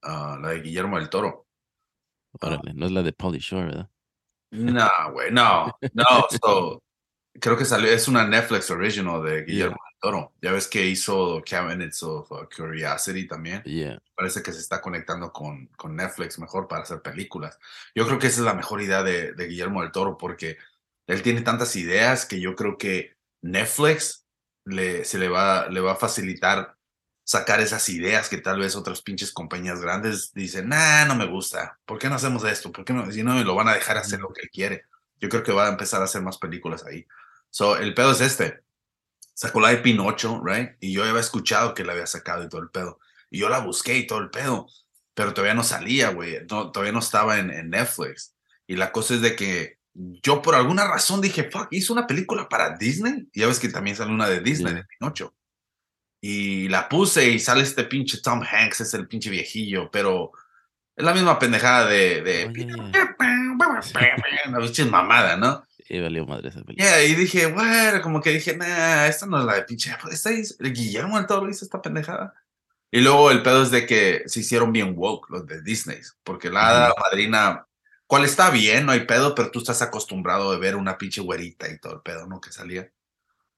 Ah, 0.03 0.39
la 0.41 0.51
de 0.51 0.61
Guillermo 0.61 0.99
del 0.99 1.11
Toro. 1.11 1.47
Ah. 2.41 2.61
No 2.75 2.87
es 2.87 2.93
la 2.93 3.03
de 3.03 3.13
Pauly 3.13 3.39
Shore, 3.39 3.67
¿verdad? 3.67 3.91
No, 4.53 5.13
güey, 5.13 5.31
no. 5.31 5.77
No, 5.93 6.05
so, 6.43 6.83
creo 7.39 7.57
que 7.57 7.65
salió, 7.65 7.91
es 7.91 8.09
una 8.09 8.27
Netflix 8.27 8.71
original 8.71 9.23
de 9.23 9.45
Guillermo 9.45 9.77
del 9.77 9.99
Toro. 10.01 10.33
Ya 10.41 10.53
ves 10.53 10.67
que 10.69 10.87
hizo 10.87 11.43
Cabinets 11.49 12.03
of 12.03 12.31
uh, 12.33 12.49
Curiosity 12.55 13.27
también. 13.27 13.63
Yeah. 13.65 14.01
parece 14.15 14.43
que 14.43 14.53
se 14.53 14.61
está 14.61 14.81
conectando 14.81 15.33
con, 15.33 15.67
con 15.77 15.97
Netflix 15.97 16.39
mejor 16.39 16.69
para 16.69 16.83
hacer 16.83 17.01
películas. 17.01 17.59
Yo 17.95 18.07
creo 18.07 18.19
que 18.19 18.27
esa 18.27 18.41
es 18.41 18.45
la 18.45 18.55
mejor 18.55 18.83
idea 18.83 19.03
de, 19.03 19.33
de 19.33 19.47
Guillermo 19.47 19.83
del 19.83 19.93
Toro 19.93 20.19
porque 20.19 20.59
él 21.07 21.23
tiene 21.23 21.43
tantas 21.43 21.75
ideas 21.77 22.27
que 22.27 22.41
yo 22.41 22.55
creo 22.55 22.77
que 22.77 23.17
Netflix 23.43 24.27
le, 24.67 25.05
se 25.05 25.19
le 25.19 25.29
va, 25.29 25.69
le 25.69 25.81
va 25.81 25.93
a 25.93 25.97
facilitar 25.97 26.77
sacar 27.31 27.61
esas 27.61 27.89
ideas 27.91 28.29
que 28.29 28.39
tal 28.39 28.59
vez 28.59 28.75
otras 28.75 29.03
pinches 29.03 29.31
compañías 29.31 29.81
grandes 29.81 30.33
dicen, 30.35 30.69
nah, 30.69 31.05
no 31.05 31.15
me 31.15 31.27
gusta, 31.27 31.79
¿por 31.85 31.97
qué 31.97 32.09
no 32.09 32.17
hacemos 32.17 32.43
esto? 32.43 32.73
¿Por 32.73 32.85
qué 32.85 32.93
no? 32.93 33.09
Si 33.13 33.23
no, 33.23 33.41
lo 33.45 33.55
van 33.55 33.69
a 33.69 33.75
dejar 33.75 33.99
hacer 33.99 34.19
lo 34.19 34.33
que 34.33 34.41
él 34.41 34.51
quiere. 34.51 34.87
Yo 35.21 35.29
creo 35.29 35.45
que 35.45 35.53
va 35.53 35.67
a 35.67 35.71
empezar 35.71 36.01
a 36.01 36.07
hacer 36.07 36.23
más 36.23 36.39
películas 36.39 36.85
ahí. 36.85 37.07
So, 37.49 37.77
el 37.77 37.95
pedo 37.95 38.11
es 38.11 38.21
este. 38.21 38.65
Sacó 39.33 39.61
la 39.61 39.69
de 39.69 39.77
Pinocho, 39.77 40.43
right? 40.45 40.71
Y 40.81 40.93
yo 40.93 41.05
había 41.05 41.21
escuchado 41.21 41.73
que 41.73 41.85
la 41.85 41.93
había 41.93 42.09
sacado 42.09 42.43
y 42.43 42.49
todo 42.49 42.63
el 42.63 42.71
pedo. 42.71 42.99
Y 43.31 43.39
yo 43.39 43.49
la 43.49 43.61
busqué 43.61 43.97
y 43.97 44.09
todo 44.09 44.19
el 44.19 44.31
pedo, 44.31 44.67
pero 45.15 45.33
todavía 45.33 45.55
no 45.55 45.63
salía, 45.63 46.11
güey. 46.11 46.45
No, 46.51 46.73
todavía 46.73 46.93
no 46.93 46.99
estaba 46.99 47.39
en, 47.39 47.53
en 47.53 47.71
Netflix. 47.71 48.35
Y 48.67 48.75
la 48.75 48.91
cosa 48.91 49.15
es 49.15 49.21
de 49.21 49.37
que 49.37 49.79
yo 49.95 50.43
por 50.43 50.57
alguna 50.57 50.85
razón 50.85 51.21
dije, 51.21 51.49
fuck, 51.49 51.69
hizo 51.71 51.93
una 51.93 52.09
película 52.09 52.49
para 52.49 52.77
Disney. 52.77 53.29
Y 53.33 53.39
ya 53.39 53.47
ves 53.47 53.61
que 53.61 53.69
también 53.69 53.95
sale 53.95 54.11
una 54.11 54.29
de 54.29 54.41
Disney, 54.41 54.75
de 54.75 54.83
Pinocho. 54.83 55.33
Y 56.21 56.69
la 56.69 56.89
puse 56.89 57.31
y 57.31 57.39
sale 57.39 57.63
este 57.63 57.85
pinche 57.85 58.21
Tom 58.21 58.43
Hanks, 58.43 58.83
es 58.83 58.95
el 58.95 59.09
pinche 59.09 59.31
viejillo, 59.31 59.91
pero 59.91 60.33
es 60.95 61.05
la 61.05 61.15
misma 61.15 61.39
pendejada 61.39 61.87
de... 61.87 62.23
de 62.23 62.47
Una 64.47 64.61
pinche 64.61 64.85
mamada, 64.85 65.37
¿no? 65.37 65.65
Y 65.89 65.99
valió 65.99 66.25
madre 66.25 66.51
esa 66.51 66.63
película. 66.63 66.89
Yeah, 66.89 67.05
y 67.05 67.15
dije, 67.17 67.47
bueno, 67.47 68.01
como 68.01 68.21
que 68.21 68.31
dije, 68.31 68.57
nah, 68.57 69.07
esta 69.07 69.27
no 69.27 69.41
es 69.41 69.45
la 69.45 69.55
de 69.55 69.63
pinche. 69.63 69.97
Esta 70.11 70.31
es, 70.31 70.57
Guillermo 70.59 71.17
del 71.17 71.27
Toro 71.27 71.49
hizo 71.51 71.65
esta 71.65 71.83
pendejada. 71.83 72.33
Y 72.93 73.01
luego 73.01 73.31
el 73.31 73.43
pedo 73.43 73.63
es 73.63 73.71
de 73.71 73.87
que 73.87 74.23
se 74.27 74.41
hicieron 74.41 74.73
bien 74.73 74.95
woke 74.97 75.31
los 75.31 75.47
de 75.47 75.63
Disney, 75.63 75.99
porque 76.23 76.51
la 76.51 76.69
hada 76.69 76.95
madrina, 77.01 77.67
cual 78.07 78.25
está 78.25 78.51
bien, 78.51 78.87
no 78.87 78.93
hay 78.93 79.01
pedo, 79.01 79.35
pero 79.35 79.51
tú 79.51 79.61
estás 79.61 79.81
acostumbrado 79.83 80.53
a 80.53 80.59
ver 80.59 80.77
una 80.77 80.99
pinche 80.99 81.21
güerita 81.21 81.69
y 81.69 81.79
todo 81.79 81.95
el 81.95 82.03
pedo, 82.03 82.27
¿no? 82.27 82.41
Que 82.41 82.53
salía. 82.53 82.89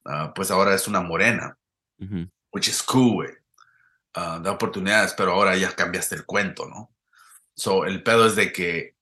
Ah, 0.05 0.33
pues 0.35 0.51
ahora 0.51 0.75
es 0.75 0.89
una 0.89 1.01
morena, 1.01 1.57
Ujú. 1.99 2.29
Which 2.53 2.69
is 2.69 2.83
cool, 2.83 3.15
güey. 3.15 3.31
Ah, 4.15 4.39
da 4.43 4.53
oportunidades, 4.53 5.15
pero 5.15 5.33
ahora 5.33 5.57
ya 5.57 5.75
cambiaste 5.75 6.15
el 6.15 6.25
cuento, 6.27 6.67
¿no? 6.69 6.93
So, 7.55 7.85
el 7.87 8.03
pedo 8.03 8.27
es 8.27 8.37
de 8.37 8.53
que 8.53 8.95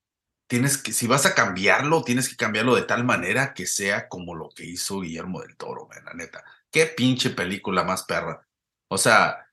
tienes 0.47 0.79
que, 0.79 0.93
si 0.93 1.07
vas 1.07 1.27
a 1.27 1.35
cambiarlo, 1.35 2.03
tienes 2.03 2.29
que 2.29 2.37
cambiarlo 2.37 2.75
de 2.75 2.83
tal 2.83 3.05
manera 3.05 3.55
que 3.55 3.67
sea 3.67 4.09
como 4.09 4.35
lo 4.35 4.49
que 4.51 4.65
hizo 4.65 5.01
Guillermo 5.01 5.41
del 5.43 5.57
Toro, 5.57 5.87
man, 5.89 6.05
la 6.05 6.15
neta. 6.15 6.45
Qué 6.71 6.87
pinche 6.87 7.31
película 7.31 7.85
más 7.85 8.05
perra. 8.05 8.47
O 8.89 8.99
sea, 8.99 9.47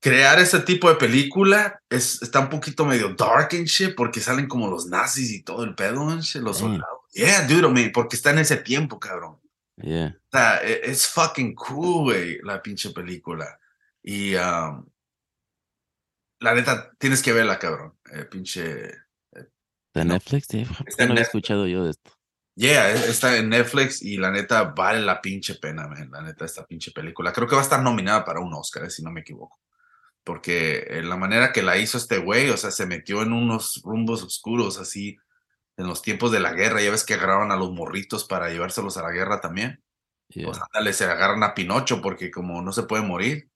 crear 0.00 0.38
ese 0.40 0.60
tipo 0.60 0.88
de 0.88 0.96
película 0.96 1.80
es, 1.88 2.22
está 2.22 2.40
un 2.40 2.48
poquito 2.48 2.84
medio 2.84 3.10
dark 3.14 3.50
and 3.52 3.66
shit, 3.66 3.94
porque 3.94 4.20
salen 4.20 4.48
como 4.48 4.68
los 4.68 4.86
nazis 4.86 5.30
y 5.30 5.42
todo 5.42 5.64
el 5.64 5.74
pedo, 5.74 6.18
shit, 6.20 6.42
los 6.42 6.58
Mm. 6.58 6.64
soldados. 6.64 6.98
Yeah, 7.12 7.46
dude, 7.46 7.68
man, 7.68 7.90
porque 7.92 8.16
está 8.16 8.30
en 8.30 8.38
ese 8.38 8.56
tiempo, 8.56 8.98
cabrón. 8.98 9.38
Yeah. 9.82 10.16
O 10.32 10.36
sea, 10.36 10.62
e- 10.62 10.80
es 10.90 11.06
fucking 11.08 11.54
cool, 11.54 12.04
güey, 12.04 12.38
la 12.42 12.62
pinche 12.62 12.90
película. 12.90 13.58
Y 14.02 14.34
um, 14.36 14.86
la 16.40 16.54
neta, 16.54 16.92
tienes 16.98 17.22
que 17.22 17.32
verla, 17.32 17.58
cabrón. 17.58 17.94
Eh, 18.12 18.24
pinche. 18.24 18.62
¿De 19.94 20.04
No. 20.04 20.14
Netflix? 20.14 20.46
Sí, 20.50 20.60
Está 20.62 20.74
¿Por 20.74 20.88
en 20.88 20.96
qué 20.96 21.06
no 21.06 21.12
había 21.12 21.22
escuchado 21.22 21.66
yo 21.66 21.84
de 21.84 21.90
esto? 21.90 22.10
Yeah, 22.54 22.90
está 22.92 23.36
en 23.38 23.48
Netflix 23.48 24.02
y 24.02 24.16
la 24.18 24.30
neta 24.30 24.64
vale 24.64 25.00
la 25.00 25.20
pinche 25.20 25.54
pena, 25.54 25.86
man. 25.88 26.10
La 26.10 26.22
neta, 26.22 26.44
esta 26.44 26.66
pinche 26.66 26.90
película. 26.92 27.32
Creo 27.32 27.46
que 27.46 27.54
va 27.54 27.62
a 27.62 27.64
estar 27.64 27.82
nominada 27.82 28.24
para 28.24 28.40
un 28.40 28.52
Oscar, 28.54 28.84
eh, 28.84 28.90
si 28.90 29.02
no 29.02 29.10
me 29.10 29.20
equivoco. 29.20 29.58
Porque 30.24 30.86
eh, 30.88 31.02
la 31.02 31.16
manera 31.16 31.52
que 31.52 31.62
la 31.62 31.78
hizo 31.78 31.98
este 31.98 32.18
güey, 32.18 32.50
o 32.50 32.56
sea, 32.56 32.70
se 32.70 32.86
metió 32.86 33.22
en 33.22 33.32
unos 33.32 33.80
rumbos 33.84 34.22
oscuros 34.22 34.78
así 34.78 35.16
en 35.76 35.86
los 35.86 36.02
tiempos 36.02 36.32
de 36.32 36.40
la 36.40 36.52
guerra. 36.52 36.82
Ya 36.82 36.90
ves 36.90 37.04
que 37.04 37.14
agarraban 37.14 37.52
a 37.52 37.56
los 37.56 37.72
morritos 37.72 38.24
para 38.24 38.50
llevárselos 38.50 38.96
a 38.96 39.02
la 39.02 39.10
guerra 39.10 39.40
también. 39.40 39.82
Yeah. 40.28 40.46
Pues 40.46 40.58
ándale, 40.60 40.92
se 40.92 41.04
agarran 41.04 41.42
a 41.42 41.54
Pinocho 41.54 42.00
porque 42.00 42.30
como 42.30 42.62
no 42.62 42.72
se 42.72 42.84
puede 42.84 43.02
morir, 43.02 43.51